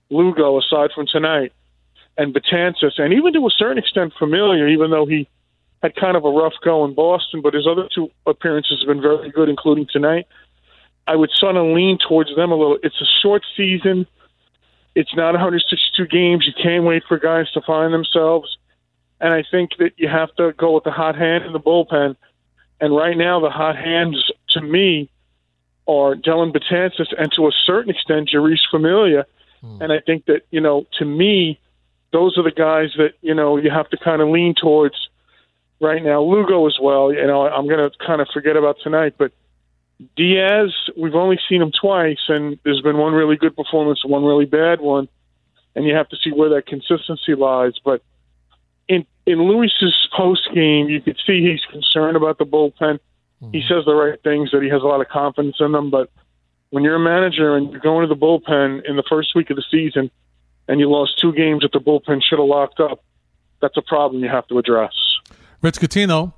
Lugo, 0.10 0.58
aside 0.58 0.92
from 0.96 1.08
tonight, 1.08 1.52
and 2.18 2.34
Betances, 2.34 2.98
and 2.98 3.14
even 3.14 3.34
to 3.34 3.46
a 3.46 3.52
certain 3.52 3.78
extent 3.78 4.14
Familia, 4.18 4.68
even 4.68 4.92
though 4.92 5.06
he 5.06 5.28
had 5.84 5.96
kind 5.96 6.16
of 6.18 6.26
a 6.26 6.30
rough 6.30 6.54
go 6.64 6.86
in 6.86 6.94
Boston, 6.94 7.42
but 7.42 7.54
his 7.54 7.68
other 7.68 7.88
two 7.94 8.10
appearances 8.26 8.80
have 8.82 8.88
been 8.88 9.02
very 9.02 9.30
good, 9.30 9.50
including 9.50 9.88
tonight. 9.92 10.26
I 11.08 11.16
would 11.16 11.32
sort 11.34 11.56
of 11.56 11.66
lean 11.68 11.98
towards 11.98 12.36
them 12.36 12.52
a 12.52 12.56
little. 12.56 12.78
It's 12.84 13.00
a 13.02 13.06
short 13.22 13.44
season 13.56 14.06
it's 14.96 15.16
not 15.16 15.32
162 15.32 16.08
games. 16.08 16.46
You 16.48 16.54
can't 16.62 16.84
wait 16.84 17.04
for 17.08 17.18
guys 17.18 17.50
to 17.52 17.62
find 17.62 17.94
themselves. 17.94 18.58
And 19.22 19.34
I 19.34 19.44
think 19.50 19.72
that 19.80 19.92
you 19.98 20.08
have 20.08 20.34
to 20.36 20.54
go 20.54 20.74
with 20.74 20.84
the 20.84 20.92
hot 20.92 21.16
hand 21.16 21.46
in 21.46 21.54
the 21.54 21.60
bullpen. 21.60 22.16
And 22.82 22.96
right 22.96 23.18
now, 23.18 23.40
the 23.40 23.50
hot 23.50 23.76
hands, 23.76 24.32
to 24.50 24.62
me, 24.62 25.10
are 25.88 26.16
Dellin 26.16 26.54
Betances 26.54 27.08
and 27.18 27.32
to 27.34 27.48
a 27.48 27.52
certain 27.66 27.90
extent, 27.90 28.30
Jeurys 28.34 28.62
Familia. 28.70 29.26
Hmm. 29.62 29.82
And 29.82 29.92
I 29.92 30.00
think 30.00 30.26
that, 30.26 30.44
you 30.52 30.62
know, 30.62 30.86
to 31.00 31.06
me, 31.06 31.60
those 32.12 32.38
are 32.38 32.44
the 32.44 32.52
guys 32.52 32.92
that, 32.98 33.14
you 33.22 33.34
know, 33.34 33.58
you 33.58 33.70
have 33.70 33.90
to 33.90 33.98
kind 33.98 34.22
of 34.22 34.30
lean 34.30 34.56
towards 34.56 35.10
right 35.82 36.04
now. 36.04 36.22
Lugo 36.22 36.68
as 36.68 36.78
well. 36.82 37.12
You 37.14 37.26
know, 37.28 37.48
I'm 37.48 37.68
going 37.68 37.90
to 37.90 37.92
kind 38.06 38.22
of 38.22 38.28
forget 38.34 38.56
about 38.56 38.78
tonight, 38.84 39.16
but 39.18 39.32
Diaz, 40.16 40.74
we've 40.96 41.16
only 41.16 41.40
seen 41.50 41.62
him 41.62 41.72
twice, 41.72 42.22
and 42.30 42.58
there's 42.64 42.82
been 42.82 42.98
one 42.98 43.14
really 43.14 43.36
good 43.36 43.56
performance 43.56 44.00
and 44.04 44.12
one 44.12 44.24
really 44.24 44.46
bad 44.46 44.80
one, 44.80 45.10
and 45.76 45.86
you 45.86 45.94
have 45.94 46.08
to 46.10 46.18
see 46.24 46.32
where 46.32 46.50
that 46.50 46.68
consistency 46.68 47.36
lies. 47.36 47.74
But 47.84 48.02
in 48.88 49.06
in 49.26 49.44
Luis's 49.44 50.08
post 50.16 50.48
game, 50.54 50.88
you 50.88 51.02
could 51.02 51.18
see 51.28 51.42
he's 51.42 51.66
concerned 51.70 52.16
about 52.16 52.38
the 52.38 52.46
bullpen. 52.46 53.00
Mm-hmm. 53.42 53.52
He 53.52 53.62
says 53.68 53.86
the 53.86 53.94
right 53.94 54.22
things 54.24 54.52
that 54.52 54.64
he 54.64 54.70
has 54.70 54.82
a 54.82 54.86
lot 54.86 55.02
of 55.02 55.10
confidence 55.10 55.58
in 55.60 55.74
them, 55.74 55.90
but 55.90 56.10
when 56.70 56.84
you're 56.84 56.96
a 56.96 57.00
manager 57.00 57.56
and 57.56 57.72
you're 57.72 57.82
going 57.82 58.08
to 58.08 58.14
the 58.14 58.20
bullpen 58.20 58.88
in 58.88 58.96
the 58.96 59.04
first 59.10 59.36
week 59.36 59.50
of 59.50 59.56
the 59.56 59.64
season, 59.70 60.12
and 60.68 60.80
you 60.80 60.90
lost 60.90 61.18
two 61.20 61.34
games 61.34 61.64
that 61.64 61.72
the 61.72 61.80
bullpen 61.80 62.22
should 62.24 62.40
have 62.40 62.48
locked 62.48 62.80
up, 62.80 63.04
that's 63.62 63.76
a 63.76 63.82
problem 63.82 64.24
you 64.24 64.30
have 64.30 64.48
to 64.48 64.58
address. 64.60 64.94
Rich 65.62 65.80
Coutinho, 65.80 66.34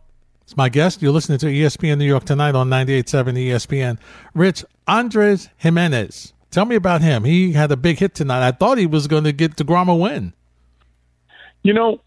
it's 0.51 0.57
my 0.57 0.67
guest. 0.67 1.01
You're 1.01 1.13
listening 1.13 1.37
to 1.39 1.45
ESPN 1.45 1.97
New 1.97 2.05
York 2.05 2.25
tonight 2.25 2.55
on 2.55 2.69
98.7 2.69 3.37
ESPN. 3.37 3.97
Rich, 4.33 4.65
Andres 4.85 5.47
Gimenez. 5.55 6.33
Tell 6.49 6.65
me 6.65 6.75
about 6.75 7.01
him. 7.01 7.23
He 7.23 7.53
had 7.53 7.71
a 7.71 7.77
big 7.77 7.99
hit 7.99 8.13
tonight. 8.13 8.45
I 8.45 8.51
thought 8.51 8.77
he 8.77 8.85
was 8.85 9.07
going 9.07 9.23
to 9.23 9.31
get 9.31 9.55
DeGrom 9.55 9.87
a 9.87 9.95
win. 9.95 10.33
You 11.63 11.73
know, 11.73 12.01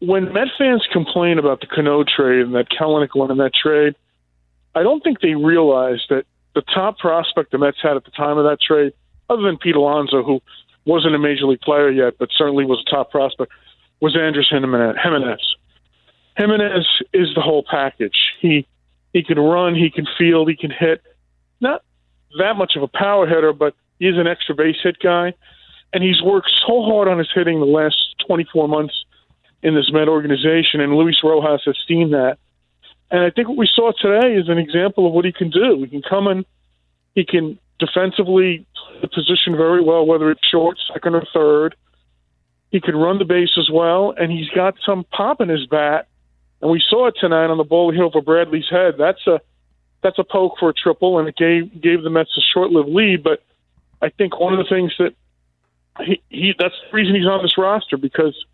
when 0.00 0.34
Met 0.34 0.48
fans 0.58 0.86
complain 0.92 1.38
about 1.38 1.62
the 1.62 1.66
Cano 1.66 2.04
trade 2.04 2.42
and 2.42 2.54
that 2.54 2.66
Kelenic 2.68 3.14
won 3.14 3.30
in 3.30 3.38
that 3.38 3.54
trade, 3.54 3.94
I 4.74 4.82
don't 4.82 5.02
think 5.02 5.22
they 5.22 5.34
realize 5.34 6.04
that 6.10 6.26
the 6.54 6.60
top 6.74 6.98
prospect 6.98 7.52
the 7.52 7.58
Mets 7.58 7.78
had 7.82 7.96
at 7.96 8.04
the 8.04 8.10
time 8.10 8.36
of 8.36 8.44
that 8.44 8.58
trade, 8.60 8.92
other 9.30 9.40
than 9.40 9.56
Pete 9.56 9.76
Alonso, 9.76 10.22
who 10.22 10.42
wasn't 10.84 11.14
a 11.14 11.18
major 11.18 11.46
league 11.46 11.62
player 11.62 11.88
yet, 11.88 12.18
but 12.18 12.28
certainly 12.36 12.66
was 12.66 12.84
a 12.86 12.90
top 12.90 13.10
prospect, 13.10 13.50
was 14.02 14.14
Andres 14.14 14.48
Gimenez. 14.50 15.56
Gimenez 16.36 16.86
is 17.12 17.34
the 17.34 17.40
whole 17.40 17.64
package. 17.68 18.16
He 18.40 18.66
he 19.12 19.22
can 19.22 19.38
run, 19.38 19.74
he 19.74 19.90
can 19.90 20.06
field, 20.18 20.48
he 20.48 20.56
can 20.56 20.70
hit. 20.70 21.02
Not 21.60 21.82
that 22.38 22.56
much 22.56 22.76
of 22.76 22.82
a 22.82 22.88
power 22.88 23.26
hitter, 23.26 23.52
but 23.52 23.74
he's 23.98 24.16
an 24.16 24.26
extra 24.26 24.54
base 24.54 24.76
hit 24.82 24.98
guy, 25.02 25.34
and 25.92 26.02
he's 26.02 26.22
worked 26.22 26.50
so 26.66 26.82
hard 26.82 27.08
on 27.08 27.18
his 27.18 27.28
hitting 27.34 27.60
the 27.60 27.66
last 27.66 27.96
24 28.26 28.68
months 28.68 29.04
in 29.62 29.74
this 29.74 29.92
Met 29.92 30.08
organization, 30.08 30.80
and 30.80 30.94
Luis 30.94 31.18
Rojas 31.22 31.62
has 31.66 31.76
seen 31.86 32.10
that. 32.10 32.38
And 33.10 33.22
I 33.22 33.30
think 33.30 33.48
what 33.48 33.58
we 33.58 33.68
saw 33.72 33.92
today 33.92 34.34
is 34.34 34.48
an 34.48 34.58
example 34.58 35.06
of 35.06 35.12
what 35.12 35.26
he 35.26 35.32
can 35.32 35.50
do. 35.50 35.82
He 35.82 35.88
can 35.88 36.02
come 36.02 36.26
in, 36.26 36.44
he 37.14 37.24
can 37.24 37.58
defensively 37.78 38.66
position 39.08 39.56
very 39.56 39.82
well, 39.82 40.06
whether 40.06 40.30
it's 40.30 40.46
short, 40.48 40.78
second, 40.92 41.14
or 41.14 41.24
third. 41.34 41.76
He 42.70 42.80
can 42.80 42.96
run 42.96 43.18
the 43.18 43.24
base 43.24 43.58
as 43.58 43.68
well, 43.70 44.14
and 44.16 44.32
he's 44.32 44.48
got 44.48 44.76
some 44.84 45.04
pop 45.04 45.40
in 45.40 45.48
his 45.48 45.66
bat. 45.66 46.08
And 46.62 46.70
we 46.70 46.80
saw 46.88 47.08
it 47.08 47.16
tonight 47.20 47.50
on 47.50 47.58
the 47.58 47.64
ball 47.64 47.90
hit 47.92 48.00
over 48.00 48.22
Bradley's 48.22 48.70
head. 48.70 48.94
That's 48.96 49.26
a 49.26 49.40
that's 50.02 50.18
a 50.18 50.24
poke 50.24 50.54
for 50.58 50.70
a 50.70 50.72
triple, 50.72 51.18
and 51.18 51.28
it 51.28 51.36
gave 51.36 51.82
gave 51.82 52.02
the 52.02 52.10
Mets 52.10 52.30
a 52.36 52.40
short-lived 52.40 52.88
lead. 52.88 53.22
But 53.22 53.42
I 54.00 54.10
think 54.10 54.38
one 54.38 54.52
of 54.52 54.58
the 54.58 54.68
things 54.68 54.92
that 54.98 55.14
he, 56.04 56.22
he 56.28 56.54
that's 56.56 56.74
the 56.90 56.96
reason 56.96 57.16
he's 57.16 57.26
on 57.26 57.42
this 57.42 57.58
roster 57.58 57.96
because 57.96 58.46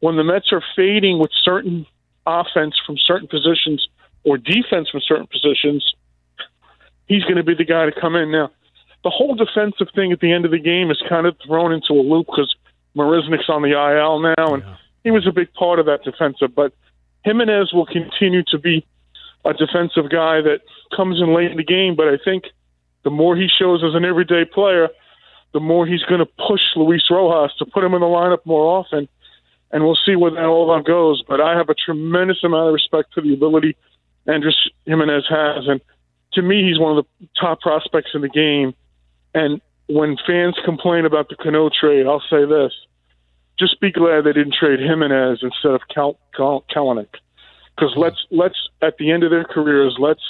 when 0.00 0.16
the 0.16 0.24
Mets 0.24 0.52
are 0.52 0.62
fading 0.76 1.18
with 1.18 1.30
certain 1.42 1.86
offense 2.26 2.74
from 2.86 2.96
certain 2.98 3.28
positions 3.28 3.88
or 4.24 4.36
defense 4.36 4.90
from 4.90 5.00
certain 5.00 5.26
positions, 5.26 5.94
he's 7.06 7.24
going 7.24 7.36
to 7.36 7.42
be 7.42 7.54
the 7.54 7.64
guy 7.64 7.86
to 7.86 7.98
come 7.98 8.14
in. 8.14 8.30
Now, 8.30 8.50
the 9.04 9.10
whole 9.10 9.34
defensive 9.34 9.88
thing 9.94 10.12
at 10.12 10.20
the 10.20 10.32
end 10.32 10.44
of 10.44 10.50
the 10.50 10.58
game 10.58 10.90
is 10.90 11.02
kind 11.08 11.26
of 11.26 11.34
thrown 11.46 11.72
into 11.72 11.94
a 11.94 12.04
loop 12.04 12.26
because 12.26 12.54
Marisnick's 12.94 13.48
on 13.48 13.62
the 13.62 13.72
IL 13.72 14.20
now, 14.20 14.54
and 14.54 14.62
yeah. 14.62 14.76
he 15.02 15.10
was 15.10 15.26
a 15.26 15.32
big 15.32 15.52
part 15.54 15.78
of 15.78 15.86
that 15.86 16.04
defensive. 16.04 16.54
But 16.54 16.74
Gimenez 17.24 17.72
will 17.72 17.86
continue 17.86 18.42
to 18.44 18.58
be 18.58 18.86
a 19.44 19.52
defensive 19.54 20.10
guy 20.10 20.40
that 20.42 20.60
comes 20.94 21.20
in 21.20 21.34
late 21.34 21.50
in 21.50 21.56
the 21.56 21.64
game. 21.64 21.94
But 21.96 22.08
I 22.08 22.18
think 22.22 22.44
the 23.04 23.10
more 23.10 23.36
he 23.36 23.48
shows 23.48 23.82
as 23.84 23.94
an 23.94 24.04
everyday 24.04 24.44
player, 24.44 24.88
the 25.52 25.60
more 25.60 25.86
he's 25.86 26.02
going 26.02 26.20
to 26.20 26.26
push 26.26 26.60
Luis 26.76 27.02
Rojas 27.10 27.56
to 27.58 27.66
put 27.66 27.84
him 27.84 27.94
in 27.94 28.00
the 28.00 28.06
lineup 28.06 28.44
more 28.44 28.78
often. 28.78 29.08
And 29.70 29.84
we'll 29.84 29.98
see 30.04 30.16
where 30.16 30.30
that 30.30 30.44
all 30.44 30.80
goes. 30.82 31.22
But 31.26 31.40
I 31.40 31.56
have 31.56 31.68
a 31.68 31.74
tremendous 31.74 32.42
amount 32.42 32.68
of 32.68 32.74
respect 32.74 33.14
for 33.14 33.20
the 33.20 33.34
ability 33.34 33.76
Andres 34.26 34.70
Gimenez 34.86 35.24
has. 35.28 35.66
And 35.66 35.80
to 36.34 36.42
me, 36.42 36.68
he's 36.68 36.78
one 36.78 36.96
of 36.96 37.04
the 37.04 37.28
top 37.38 37.60
prospects 37.60 38.10
in 38.14 38.22
the 38.22 38.28
game. 38.28 38.74
And 39.34 39.60
when 39.88 40.16
fans 40.26 40.56
complain 40.64 41.04
about 41.04 41.28
the 41.28 41.36
Cano 41.36 41.70
trade, 41.70 42.06
I'll 42.06 42.22
say 42.30 42.44
this 42.44 42.72
just 43.58 43.80
be 43.80 43.90
glad 43.90 44.24
they 44.24 44.32
didn't 44.32 44.54
trade 44.58 44.80
Gimenez 44.80 45.40
instead 45.42 45.72
of 45.72 45.80
Kelenic. 45.90 47.14
Because 47.76 47.92
let's 47.96 48.26
let's 48.30 48.56
at 48.82 48.96
the 48.98 49.10
end 49.10 49.24
of 49.24 49.30
their 49.30 49.44
careers, 49.44 49.96
let's 49.98 50.22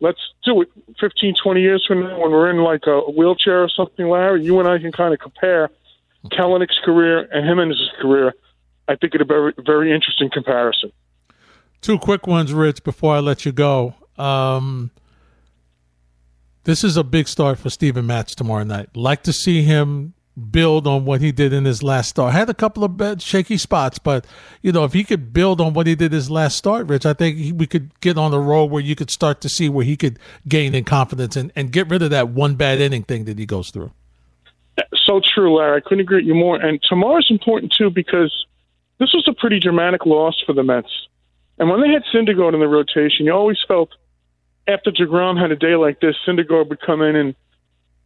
let's 0.00 0.20
do 0.44 0.62
it 0.62 0.68
15, 1.00 1.34
20 1.42 1.60
years 1.60 1.84
from 1.86 2.00
now 2.00 2.20
when 2.20 2.30
we're 2.30 2.50
in 2.50 2.58
like 2.58 2.86
a 2.86 3.00
wheelchair 3.10 3.62
or 3.62 3.68
something, 3.68 4.08
Larry. 4.08 4.44
You 4.44 4.58
and 4.60 4.68
I 4.68 4.78
can 4.78 4.92
kind 4.92 5.14
of 5.14 5.20
compare 5.20 5.70
Kelenic's 6.26 6.78
career 6.84 7.20
and 7.32 7.46
Gimenez's 7.46 7.90
career. 8.00 8.34
I 8.88 8.96
think 8.96 9.14
it's 9.14 9.22
a 9.22 9.24
very 9.24 9.54
very 9.64 9.94
interesting 9.94 10.30
comparison. 10.30 10.92
Two 11.80 11.98
quick 11.98 12.26
ones, 12.26 12.52
Rich, 12.52 12.84
before 12.84 13.14
I 13.14 13.20
let 13.20 13.44
you 13.44 13.52
go. 13.52 13.94
Um, 14.18 14.90
this 16.64 16.82
is 16.82 16.96
a 16.96 17.04
big 17.04 17.28
start 17.28 17.58
for 17.58 17.70
Steven 17.70 18.06
Matz 18.06 18.34
tomorrow 18.34 18.64
night. 18.64 18.96
Like 18.96 19.22
to 19.24 19.32
see 19.32 19.62
him 19.62 20.14
build 20.50 20.86
on 20.86 21.04
what 21.04 21.20
he 21.20 21.32
did 21.32 21.52
in 21.52 21.64
his 21.64 21.82
last 21.82 22.10
start. 22.10 22.32
Had 22.32 22.50
a 22.50 22.54
couple 22.54 22.84
of 22.84 23.22
shaky 23.22 23.56
spots, 23.56 23.98
but 23.98 24.26
you 24.62 24.70
know 24.70 24.84
if 24.84 24.92
he 24.92 25.02
could 25.02 25.32
build 25.32 25.60
on 25.60 25.72
what 25.72 25.86
he 25.86 25.94
did 25.94 26.12
his 26.12 26.30
last 26.30 26.56
start, 26.56 26.86
Rich, 26.88 27.06
I 27.06 27.14
think 27.14 27.38
he, 27.38 27.52
we 27.52 27.66
could 27.66 27.98
get 28.00 28.18
on 28.18 28.30
the 28.30 28.38
road 28.38 28.66
where 28.66 28.82
you 28.82 28.94
could 28.94 29.10
start 29.10 29.40
to 29.42 29.48
see 29.48 29.68
where 29.68 29.84
he 29.84 29.96
could 29.96 30.18
gain 30.46 30.74
in 30.74 30.84
confidence 30.84 31.36
and, 31.36 31.52
and 31.56 31.72
get 31.72 31.88
rid 31.88 32.02
of 32.02 32.10
that 32.10 32.28
one 32.28 32.54
bad 32.54 32.80
inning 32.80 33.02
thing 33.02 33.24
that 33.24 33.38
he 33.38 33.46
goes 33.46 33.70
through. 33.70 33.92
So 34.94 35.20
true, 35.34 35.56
Larry. 35.56 35.78
I 35.78 35.80
couldn't 35.80 36.00
agree 36.00 36.18
with 36.18 36.26
you 36.26 36.34
more. 36.34 36.56
And 36.60 36.80
tomorrow's 36.86 37.28
important 37.30 37.72
too 37.72 37.90
because 37.90 38.46
this 38.98 39.12
was 39.14 39.26
a 39.28 39.32
pretty 39.32 39.58
dramatic 39.58 40.04
loss 40.04 40.42
for 40.44 40.52
the 40.52 40.62
Mets. 40.62 40.90
And 41.58 41.70
when 41.70 41.80
they 41.80 41.88
had 41.88 42.02
Syndergaard 42.14 42.52
in 42.52 42.60
the 42.60 42.68
rotation, 42.68 43.24
you 43.24 43.32
always 43.32 43.58
felt 43.66 43.90
after 44.68 44.90
DeGrom 44.90 45.40
had 45.40 45.50
a 45.50 45.56
day 45.56 45.76
like 45.76 46.00
this, 46.00 46.16
Syndergaard 46.26 46.68
would 46.68 46.80
come 46.80 47.00
in 47.00 47.16
and 47.16 47.34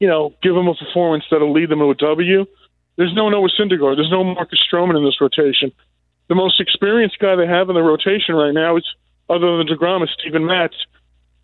you 0.00 0.08
know, 0.08 0.34
give 0.42 0.54
them 0.54 0.66
a 0.66 0.74
performance 0.74 1.24
that'll 1.30 1.52
lead 1.52 1.68
them 1.68 1.78
to 1.78 1.90
a 1.90 1.94
W. 1.94 2.46
There's 2.96 3.14
no 3.14 3.28
Noah 3.28 3.48
Syndergaard. 3.50 3.96
There's 3.96 4.10
no 4.10 4.24
Marcus 4.24 4.58
Stroman 4.60 4.96
in 4.96 5.04
this 5.04 5.20
rotation. 5.20 5.70
The 6.28 6.34
most 6.34 6.60
experienced 6.60 7.18
guy 7.18 7.36
they 7.36 7.46
have 7.46 7.68
in 7.68 7.74
the 7.74 7.82
rotation 7.82 8.34
right 8.34 8.52
now 8.52 8.76
is, 8.76 8.84
other 9.28 9.58
than 9.58 9.68
DeGrom, 9.68 10.02
is 10.02 10.10
Steven 10.18 10.46
Matz. 10.46 10.74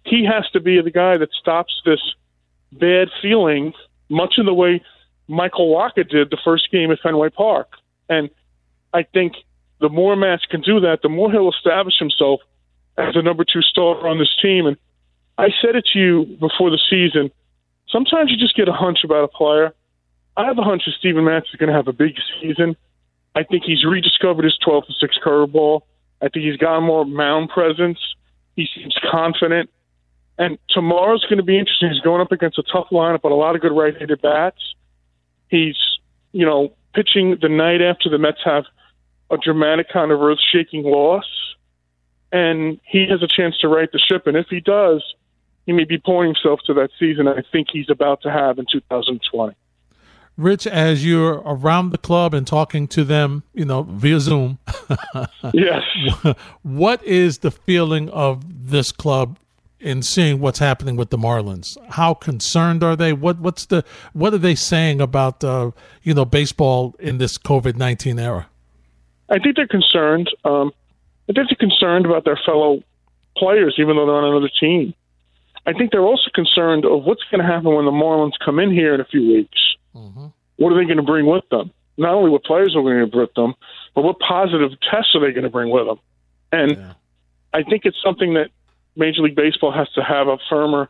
He 0.04 0.24
has 0.24 0.48
to 0.52 0.60
be 0.60 0.80
the 0.80 0.90
guy 0.90 1.18
that 1.18 1.28
stops 1.38 1.82
this 1.84 2.00
bad 2.72 3.08
feeling, 3.20 3.74
much 4.08 4.34
in 4.38 4.46
the 4.46 4.54
way 4.54 4.82
Michael 5.28 5.74
Wacha 5.74 6.08
did 6.08 6.30
the 6.30 6.38
first 6.42 6.70
game 6.70 6.90
at 6.90 7.00
Fenway 7.00 7.30
Park. 7.30 7.68
And 8.08 8.30
I 8.94 9.02
think 9.02 9.34
the 9.80 9.88
more 9.88 10.16
Matz 10.16 10.46
can 10.46 10.62
do 10.62 10.80
that, 10.80 11.00
the 11.02 11.08
more 11.08 11.30
he'll 11.30 11.50
establish 11.50 11.98
himself 11.98 12.40
as 12.96 13.16
a 13.16 13.22
number 13.22 13.44
two 13.44 13.60
starter 13.60 14.08
on 14.08 14.18
this 14.18 14.34
team. 14.40 14.66
And 14.66 14.76
I 15.36 15.48
said 15.60 15.76
it 15.76 15.86
to 15.92 15.98
you 15.98 16.24
before 16.40 16.70
the 16.70 16.80
season– 16.88 17.30
sometimes 17.88 18.30
you 18.30 18.36
just 18.36 18.56
get 18.56 18.68
a 18.68 18.72
hunch 18.72 18.98
about 19.04 19.24
a 19.24 19.28
player. 19.28 19.74
I 20.36 20.44
have 20.46 20.58
a 20.58 20.62
hunch 20.62 20.82
that 20.86 20.94
Steven 20.98 21.24
Matz 21.24 21.46
is 21.52 21.56
going 21.56 21.70
to 21.70 21.76
have 21.76 21.88
a 21.88 21.92
big 21.92 22.14
season. 22.40 22.76
I 23.34 23.42
think 23.42 23.64
he's 23.64 23.84
rediscovered 23.84 24.44
his 24.44 24.56
12 24.64 24.86
to 24.86 24.92
6 25.00 25.18
curveball. 25.24 25.82
I 26.20 26.28
think 26.28 26.44
he's 26.46 26.56
got 26.56 26.80
more 26.80 27.04
mound 27.04 27.50
presence. 27.50 27.98
He 28.54 28.66
seems 28.74 28.96
confident. 29.10 29.70
And 30.38 30.58
tomorrow's 30.68 31.24
going 31.24 31.38
to 31.38 31.44
be 31.44 31.58
interesting. 31.58 31.90
He's 31.90 32.00
going 32.00 32.20
up 32.20 32.32
against 32.32 32.58
a 32.58 32.62
tough 32.62 32.88
lineup 32.90 33.22
but 33.22 33.32
a 33.32 33.34
lot 33.34 33.54
of 33.54 33.62
good 33.62 33.72
right 33.72 33.96
handed 33.96 34.20
bats. 34.20 34.74
He's, 35.48 35.76
you 36.32 36.44
know, 36.44 36.72
pitching 36.94 37.38
the 37.40 37.48
night 37.48 37.80
after 37.80 38.10
the 38.10 38.18
Mets 38.18 38.40
have 38.44 38.64
a 39.30 39.36
dramatic 39.36 39.88
kind 39.92 40.10
of 40.10 40.20
earth 40.20 40.38
shaking 40.52 40.82
loss. 40.82 41.26
And 42.32 42.80
he 42.84 43.06
has 43.08 43.22
a 43.22 43.28
chance 43.28 43.56
to 43.60 43.68
right 43.68 43.90
the 43.90 43.98
ship. 43.98 44.26
And 44.26 44.36
if 44.36 44.46
he 44.50 44.60
does, 44.60 45.02
he 45.66 45.72
may 45.72 45.84
be 45.84 45.98
pouring 45.98 46.34
himself 46.34 46.60
to 46.66 46.74
that 46.74 46.90
season 46.98 47.28
I 47.28 47.42
think 47.52 47.68
he's 47.72 47.90
about 47.90 48.22
to 48.22 48.30
have 48.30 48.58
in 48.58 48.66
2020. 48.70 49.54
Rich, 50.36 50.66
as 50.66 51.04
you're 51.04 51.42
around 51.46 51.90
the 51.90 51.98
club 51.98 52.34
and 52.34 52.46
talking 52.46 52.86
to 52.88 53.04
them, 53.04 53.42
you 53.54 53.64
know, 53.64 53.82
via 53.84 54.20
Zoom, 54.20 54.58
yes. 55.54 55.82
What 56.62 57.02
is 57.04 57.38
the 57.38 57.50
feeling 57.50 58.10
of 58.10 58.44
this 58.70 58.92
club 58.92 59.38
in 59.80 60.02
seeing 60.02 60.40
what's 60.40 60.58
happening 60.58 60.94
with 60.94 61.08
the 61.08 61.16
Marlins? 61.16 61.78
How 61.88 62.12
concerned 62.12 62.84
are 62.84 62.94
they? 62.94 63.14
What 63.14 63.38
what's 63.38 63.64
the 63.64 63.82
what 64.12 64.34
are 64.34 64.38
they 64.38 64.54
saying 64.54 65.00
about 65.00 65.42
uh, 65.42 65.70
you 66.02 66.12
know 66.12 66.26
baseball 66.26 66.94
in 66.98 67.16
this 67.16 67.38
COVID 67.38 67.76
nineteen 67.76 68.18
era? 68.18 68.46
I 69.30 69.38
think 69.38 69.56
they're 69.56 69.66
concerned. 69.66 70.28
Um, 70.44 70.70
I 71.30 71.32
think 71.32 71.48
they're 71.48 71.68
concerned 71.68 72.04
about 72.04 72.26
their 72.26 72.38
fellow 72.44 72.82
players, 73.38 73.76
even 73.78 73.96
though 73.96 74.04
they're 74.04 74.16
on 74.16 74.24
another 74.24 74.50
team. 74.60 74.94
I 75.66 75.72
think 75.72 75.90
they're 75.90 76.00
also 76.00 76.30
concerned 76.32 76.84
of 76.84 77.04
what's 77.04 77.24
going 77.30 77.40
to 77.40 77.46
happen 77.46 77.74
when 77.74 77.84
the 77.84 77.90
Marlins 77.90 78.38
come 78.44 78.58
in 78.58 78.70
here 78.70 78.94
in 78.94 79.00
a 79.00 79.04
few 79.04 79.26
weeks. 79.26 79.58
Mm-hmm. 79.94 80.26
What 80.56 80.72
are 80.72 80.76
they 80.76 80.84
going 80.84 80.98
to 80.98 81.02
bring 81.02 81.26
with 81.26 81.48
them? 81.50 81.72
Not 81.98 82.14
only 82.14 82.30
what 82.30 82.44
players 82.44 82.76
are 82.76 82.82
going 82.82 83.00
to 83.00 83.06
bring 83.06 83.22
with 83.22 83.34
them, 83.34 83.54
but 83.94 84.02
what 84.02 84.18
positive 84.20 84.70
tests 84.80 85.14
are 85.14 85.20
they 85.20 85.32
going 85.32 85.44
to 85.44 85.50
bring 85.50 85.70
with 85.70 85.86
them? 85.86 85.98
And 86.52 86.70
yeah. 86.72 86.92
I 87.52 87.62
think 87.62 87.84
it's 87.84 88.00
something 88.04 88.34
that 88.34 88.50
Major 88.94 89.22
League 89.22 89.34
Baseball 89.34 89.72
has 89.72 89.90
to 89.94 90.02
have 90.02 90.28
a 90.28 90.38
firmer 90.48 90.88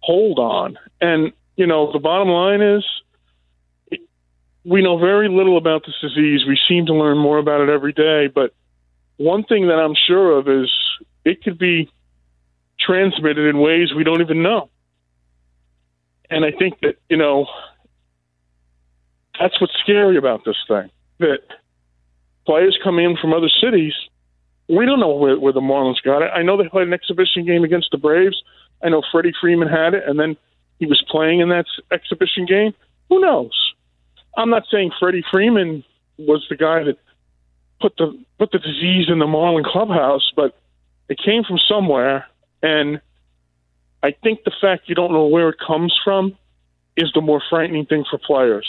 hold 0.00 0.38
on. 0.38 0.78
And, 1.00 1.32
you 1.56 1.66
know, 1.66 1.92
the 1.92 1.98
bottom 1.98 2.28
line 2.28 2.60
is 2.60 2.84
we 4.64 4.82
know 4.82 4.98
very 4.98 5.28
little 5.28 5.56
about 5.56 5.84
this 5.86 5.94
disease. 6.00 6.46
We 6.46 6.58
seem 6.68 6.86
to 6.86 6.94
learn 6.94 7.18
more 7.18 7.38
about 7.38 7.60
it 7.60 7.68
every 7.68 7.92
day. 7.92 8.28
But 8.32 8.52
one 9.16 9.44
thing 9.44 9.68
that 9.68 9.78
I'm 9.78 9.94
sure 9.94 10.38
of 10.38 10.48
is 10.48 10.70
it 11.24 11.42
could 11.42 11.58
be 11.58 11.90
transmitted 12.78 13.48
in 13.48 13.58
ways 13.58 13.92
we 13.94 14.04
don't 14.04 14.20
even 14.20 14.42
know. 14.42 14.70
And 16.30 16.44
I 16.44 16.50
think 16.50 16.80
that, 16.80 16.96
you 17.08 17.16
know, 17.16 17.46
that's 19.38 19.60
what's 19.60 19.74
scary 19.82 20.16
about 20.16 20.44
this 20.44 20.56
thing. 20.66 20.90
That 21.18 21.38
players 22.46 22.78
come 22.82 22.98
in 22.98 23.16
from 23.16 23.32
other 23.32 23.48
cities, 23.48 23.94
we 24.68 24.84
don't 24.84 25.00
know 25.00 25.14
where, 25.14 25.38
where 25.38 25.52
the 25.52 25.60
Marlins 25.60 26.02
got 26.04 26.22
it. 26.22 26.30
I 26.34 26.42
know 26.42 26.56
they 26.56 26.68
played 26.68 26.88
an 26.88 26.92
exhibition 26.92 27.44
game 27.46 27.64
against 27.64 27.90
the 27.92 27.98
Braves. 27.98 28.42
I 28.82 28.88
know 28.88 29.02
Freddie 29.12 29.32
Freeman 29.40 29.68
had 29.68 29.94
it, 29.94 30.02
and 30.06 30.18
then 30.18 30.36
he 30.78 30.86
was 30.86 31.02
playing 31.08 31.40
in 31.40 31.48
that 31.50 31.66
exhibition 31.90 32.46
game. 32.46 32.74
Who 33.08 33.20
knows? 33.20 33.52
I'm 34.36 34.50
not 34.50 34.64
saying 34.70 34.90
Freddie 34.98 35.24
Freeman 35.30 35.84
was 36.18 36.44
the 36.50 36.56
guy 36.56 36.82
that 36.82 36.98
put 37.80 37.96
the 37.96 38.18
put 38.38 38.52
the 38.52 38.58
disease 38.58 39.06
in 39.08 39.18
the 39.18 39.26
Marlin 39.26 39.64
clubhouse, 39.64 40.32
but 40.34 40.58
it 41.08 41.18
came 41.18 41.44
from 41.44 41.58
somewhere, 41.58 42.26
and 42.66 43.00
I 44.02 44.10
think 44.10 44.42
the 44.44 44.52
fact 44.60 44.88
you 44.88 44.96
don't 44.96 45.12
know 45.12 45.26
where 45.26 45.50
it 45.50 45.56
comes 45.64 45.96
from 46.02 46.36
is 46.96 47.12
the 47.14 47.20
more 47.20 47.40
frightening 47.48 47.86
thing 47.86 48.04
for 48.10 48.18
players. 48.18 48.66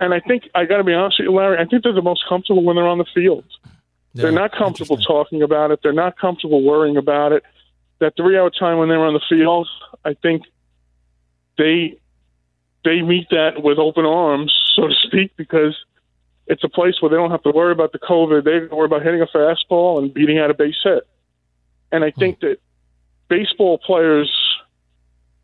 And 0.00 0.14
I 0.14 0.20
think 0.20 0.48
I 0.54 0.64
got 0.64 0.78
to 0.78 0.84
be 0.84 0.94
honest 0.94 1.18
with 1.18 1.26
you, 1.26 1.32
Larry. 1.34 1.58
I 1.58 1.66
think 1.66 1.82
they're 1.82 1.92
the 1.92 2.00
most 2.00 2.24
comfortable 2.26 2.64
when 2.64 2.76
they're 2.76 2.88
on 2.88 2.96
the 2.96 3.06
field. 3.14 3.44
Yeah, 4.14 4.22
they're 4.22 4.32
not 4.32 4.52
comfortable 4.52 4.96
talking 4.96 5.42
about 5.42 5.70
it. 5.70 5.80
They're 5.82 5.92
not 5.92 6.18
comfortable 6.18 6.62
worrying 6.62 6.96
about 6.96 7.32
it. 7.32 7.42
That 7.98 8.16
three-hour 8.16 8.50
time 8.50 8.78
when 8.78 8.88
they're 8.88 9.04
on 9.04 9.12
the 9.12 9.22
field, 9.28 9.68
I 10.04 10.14
think 10.14 10.42
they 11.58 11.98
they 12.84 13.02
meet 13.02 13.28
that 13.30 13.62
with 13.62 13.78
open 13.78 14.06
arms, 14.06 14.52
so 14.74 14.88
to 14.88 14.94
speak, 15.06 15.36
because 15.36 15.76
it's 16.46 16.64
a 16.64 16.68
place 16.70 16.94
where 17.00 17.10
they 17.10 17.16
don't 17.16 17.30
have 17.30 17.42
to 17.42 17.50
worry 17.50 17.72
about 17.72 17.92
the 17.92 17.98
COVID. 17.98 18.44
They 18.44 18.60
don't 18.60 18.76
worry 18.76 18.86
about 18.86 19.02
hitting 19.02 19.20
a 19.20 19.26
fastball 19.26 19.98
and 19.98 20.12
beating 20.12 20.38
out 20.38 20.50
a 20.50 20.54
base 20.54 20.80
hit. 20.82 21.06
And 21.92 22.02
I 22.02 22.10
hmm. 22.10 22.20
think 22.20 22.40
that 22.40 22.58
baseball 23.28 23.78
players, 23.78 24.32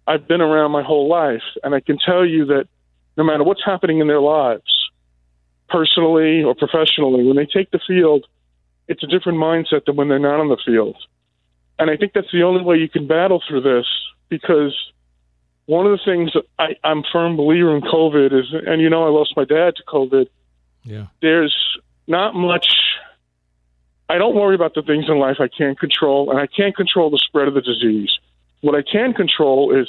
I've 0.07 0.27
been 0.27 0.41
around 0.41 0.71
my 0.73 0.83
whole 0.83 1.09
life, 1.09 1.43
and 1.63 1.75
I 1.75 1.81
can 1.81 1.99
tell 1.99 2.25
you 2.25 2.47
that 2.47 2.67
no 3.17 3.25
matter 3.25 3.45
what's 3.45 3.65
happening 3.65 4.01
in 4.01 4.07
their 4.07 4.21
lives, 4.21 4.91
personally 5.69 6.43
or 6.43 6.55
professionally, 6.55 7.25
when 7.25 7.37
they 7.37 7.47
take 7.47 7.71
the 7.71 7.81
field, 7.87 8.27
it's 8.89 9.03
a 9.05 9.07
different 9.07 9.39
mindset 9.39 9.85
than 9.85 9.97
when 9.97 10.09
they're 10.09 10.19
not 10.19 10.41
on 10.41 10.49
the 10.49 10.59
field. 10.65 10.97
And 11.79 11.91
I 11.91 11.97
think 11.97 12.13
that's 12.13 12.31
the 12.33 12.43
only 12.43 12.63
way 12.63 12.77
you 12.77 12.89
can 12.89 13.07
battle 13.07 13.43
through 13.47 13.63
this 13.63 13.87
because 14.29 14.77
one 15.67 15.87
of 15.87 15.93
the 15.93 16.05
things 16.05 16.33
that 16.35 16.45
I, 16.59 16.77
I'm 16.83 16.99
a 16.99 17.03
firm 17.13 17.37
believer 17.37 17.75
in 17.77 17.83
COVID 17.83 18.39
is, 18.39 18.53
and 18.67 18.83
you 18.83 18.91
know, 18.91 19.05
I 19.05 19.11
lost 19.11 19.35
my 19.37 19.45
dad 19.45 19.77
to 19.77 19.83
COVID 19.85 20.27
yeah. 20.85 21.07
There's 21.21 21.57
not 22.07 22.35
much. 22.35 22.75
I 24.11 24.19
don't 24.19 24.35
worry 24.35 24.57
about 24.57 24.75
the 24.75 24.83
things 24.83 25.05
in 25.07 25.21
life 25.21 25.37
I 25.39 25.47
can't 25.47 25.79
control, 25.79 26.31
and 26.33 26.41
I 26.41 26.49
can't 26.49 26.75
control 26.75 27.11
the 27.11 27.19
spread 27.19 27.47
of 27.47 27.55
the 27.55 27.61
disease. 27.61 28.11
What 28.61 28.75
I 28.75 28.83
can 28.83 29.15
control 29.15 29.73
is 29.73 29.87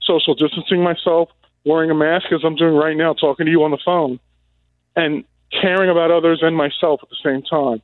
social 0.00 0.36
distancing 0.36 0.80
myself, 0.80 1.28
wearing 1.64 1.90
a 1.90 1.94
mask 1.94 2.26
as 2.30 2.42
I'm 2.44 2.54
doing 2.54 2.74
right 2.74 2.96
now, 2.96 3.14
talking 3.14 3.46
to 3.46 3.50
you 3.50 3.64
on 3.64 3.72
the 3.72 3.78
phone, 3.84 4.20
and 4.94 5.24
caring 5.50 5.90
about 5.90 6.12
others 6.12 6.38
and 6.40 6.56
myself 6.56 7.00
at 7.02 7.08
the 7.08 7.16
same 7.24 7.42
time. 7.42 7.82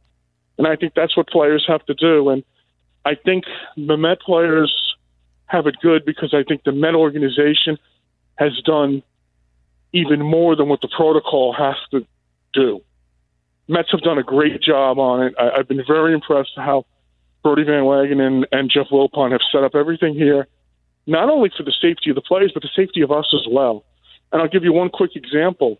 And 0.58 0.68
I 0.68 0.76
think 0.76 0.94
that's 0.94 1.16
what 1.16 1.26
players 1.26 1.64
have 1.66 1.84
to 1.86 1.94
do. 1.94 2.28
And 2.28 2.44
I 3.04 3.16
think 3.16 3.42
the 3.76 3.96
Met 3.96 4.20
players 4.20 4.72
have 5.46 5.66
it 5.66 5.74
good 5.82 6.04
because 6.04 6.32
I 6.32 6.44
think 6.44 6.62
the 6.62 6.72
Met 6.72 6.94
organization 6.94 7.78
has 8.36 8.52
done 8.64 9.02
even 9.92 10.22
more 10.22 10.54
than 10.54 10.68
what 10.68 10.82
the 10.82 10.88
protocol 10.96 11.52
has 11.52 11.74
to 11.90 12.06
do. 12.52 12.80
Mets 13.70 13.92
have 13.92 14.00
done 14.00 14.18
a 14.18 14.22
great 14.24 14.60
job 14.60 14.98
on 14.98 15.22
it. 15.22 15.34
I, 15.38 15.58
have 15.58 15.68
been 15.68 15.84
very 15.86 16.12
impressed 16.12 16.50
how 16.56 16.86
Brodie 17.44 17.62
Van 17.62 17.84
Wagenen 17.84 18.26
and, 18.26 18.46
and 18.50 18.70
Jeff 18.70 18.88
Wilpon 18.90 19.30
have 19.30 19.40
set 19.52 19.62
up 19.62 19.76
everything 19.76 20.12
here, 20.12 20.48
not 21.06 21.30
only 21.30 21.50
for 21.56 21.62
the 21.62 21.72
safety 21.80 22.10
of 22.10 22.16
the 22.16 22.20
players, 22.20 22.50
but 22.52 22.64
the 22.64 22.68
safety 22.74 23.00
of 23.00 23.12
us 23.12 23.32
as 23.32 23.46
well. 23.48 23.84
And 24.32 24.42
I'll 24.42 24.48
give 24.48 24.64
you 24.64 24.72
one 24.72 24.90
quick 24.90 25.14
example, 25.14 25.78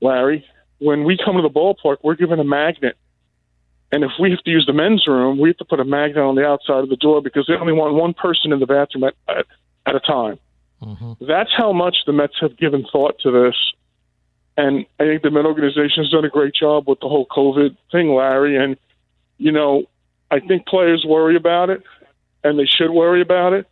Larry. 0.00 0.44
When 0.78 1.04
we 1.04 1.18
come 1.22 1.36
to 1.36 1.42
the 1.42 1.50
ballpark, 1.50 1.98
we're 2.02 2.14
given 2.14 2.40
a 2.40 2.44
magnet. 2.44 2.96
And 3.92 4.04
if 4.04 4.12
we 4.18 4.30
have 4.30 4.40
to 4.40 4.50
use 4.50 4.64
the 4.66 4.72
men's 4.72 5.06
room, 5.06 5.38
we 5.38 5.50
have 5.50 5.58
to 5.58 5.66
put 5.66 5.80
a 5.80 5.84
magnet 5.84 6.24
on 6.24 6.34
the 6.34 6.46
outside 6.46 6.82
of 6.82 6.88
the 6.88 6.96
door 6.96 7.20
because 7.20 7.44
they 7.46 7.54
only 7.54 7.74
want 7.74 7.92
one 7.92 8.14
person 8.14 8.52
in 8.52 8.58
the 8.58 8.66
bathroom 8.66 9.04
at, 9.04 9.14
at, 9.28 9.46
at 9.84 9.94
a 9.94 10.00
time. 10.00 10.38
Mm-hmm. 10.80 11.26
That's 11.26 11.50
how 11.54 11.74
much 11.74 11.98
the 12.06 12.12
Mets 12.14 12.36
have 12.40 12.56
given 12.56 12.86
thought 12.90 13.18
to 13.20 13.30
this 13.30 13.54
and 14.56 14.84
I 15.00 15.04
think 15.04 15.22
the 15.22 15.30
Met 15.30 15.46
organization 15.46 16.04
has 16.04 16.10
done 16.10 16.24
a 16.24 16.28
great 16.28 16.54
job 16.54 16.86
with 16.86 17.00
the 17.00 17.08
whole 17.08 17.26
COVID 17.26 17.76
thing, 17.90 18.14
Larry. 18.14 18.62
And, 18.62 18.76
you 19.38 19.52
know, 19.52 19.84
I 20.30 20.40
think 20.40 20.66
players 20.66 21.04
worry 21.06 21.36
about 21.36 21.70
it, 21.70 21.82
and 22.44 22.58
they 22.58 22.66
should 22.66 22.90
worry 22.90 23.22
about 23.22 23.54
it. 23.54 23.66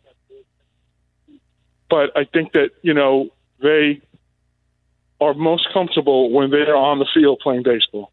But 1.89 2.15
I 2.15 2.23
think 2.23 2.53
that, 2.53 2.71
you 2.81 2.93
know, 2.93 3.29
they 3.61 4.01
are 5.19 5.33
most 5.33 5.67
comfortable 5.71 6.31
when 6.31 6.49
they're 6.49 6.75
on 6.75 6.99
the 6.99 7.07
field 7.13 7.39
playing 7.43 7.63
baseball. 7.63 8.11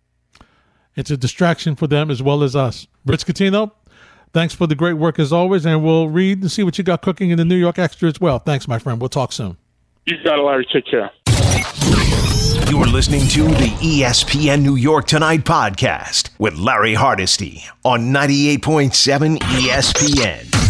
It's 0.95 1.11
a 1.11 1.17
distraction 1.17 1.75
for 1.77 1.87
them 1.87 2.11
as 2.11 2.23
well 2.23 2.43
as 2.43 2.55
us. 2.57 2.87
Rich 3.07 3.25
Coutinho, 3.25 3.71
thanks 4.33 4.53
for 4.53 4.67
the 4.67 4.75
great 4.75 4.95
work 4.95 5.19
as 5.19 5.33
always, 5.33 5.65
and 5.65 5.83
we'll 5.83 6.09
read 6.09 6.43
and 6.43 6.51
see 6.51 6.63
what 6.65 6.77
you 6.77 6.85
got 6.85 7.01
cooking 7.01 7.31
in 7.31 7.39
the 7.39 7.45
New 7.45 7.57
York 7.57 7.79
Extra 7.79 8.09
as 8.09 8.21
well. 8.21 8.39
Thanks, 8.41 8.69
my 8.69 8.79
friend. 8.79 9.01
We'll 9.01 9.09
talk 9.09 9.33
soon. 9.33 9.57
You 10.07 10.17
got 10.25 10.39
it, 10.39 10.43
Larry. 10.43 10.67
Take 10.73 10.87
care. 10.87 11.11
You're 12.71 12.85
listening 12.85 13.27
to 13.29 13.45
the 13.45 13.71
ESPN 13.81 14.61
New 14.61 14.77
York 14.77 15.07
Tonight 15.07 15.41
podcast 15.45 16.29
with 16.39 16.55
Larry 16.59 16.93
Hardesty 16.93 17.65
on 17.83 18.13
98.7 18.13 19.39
ESPN. 19.39 20.68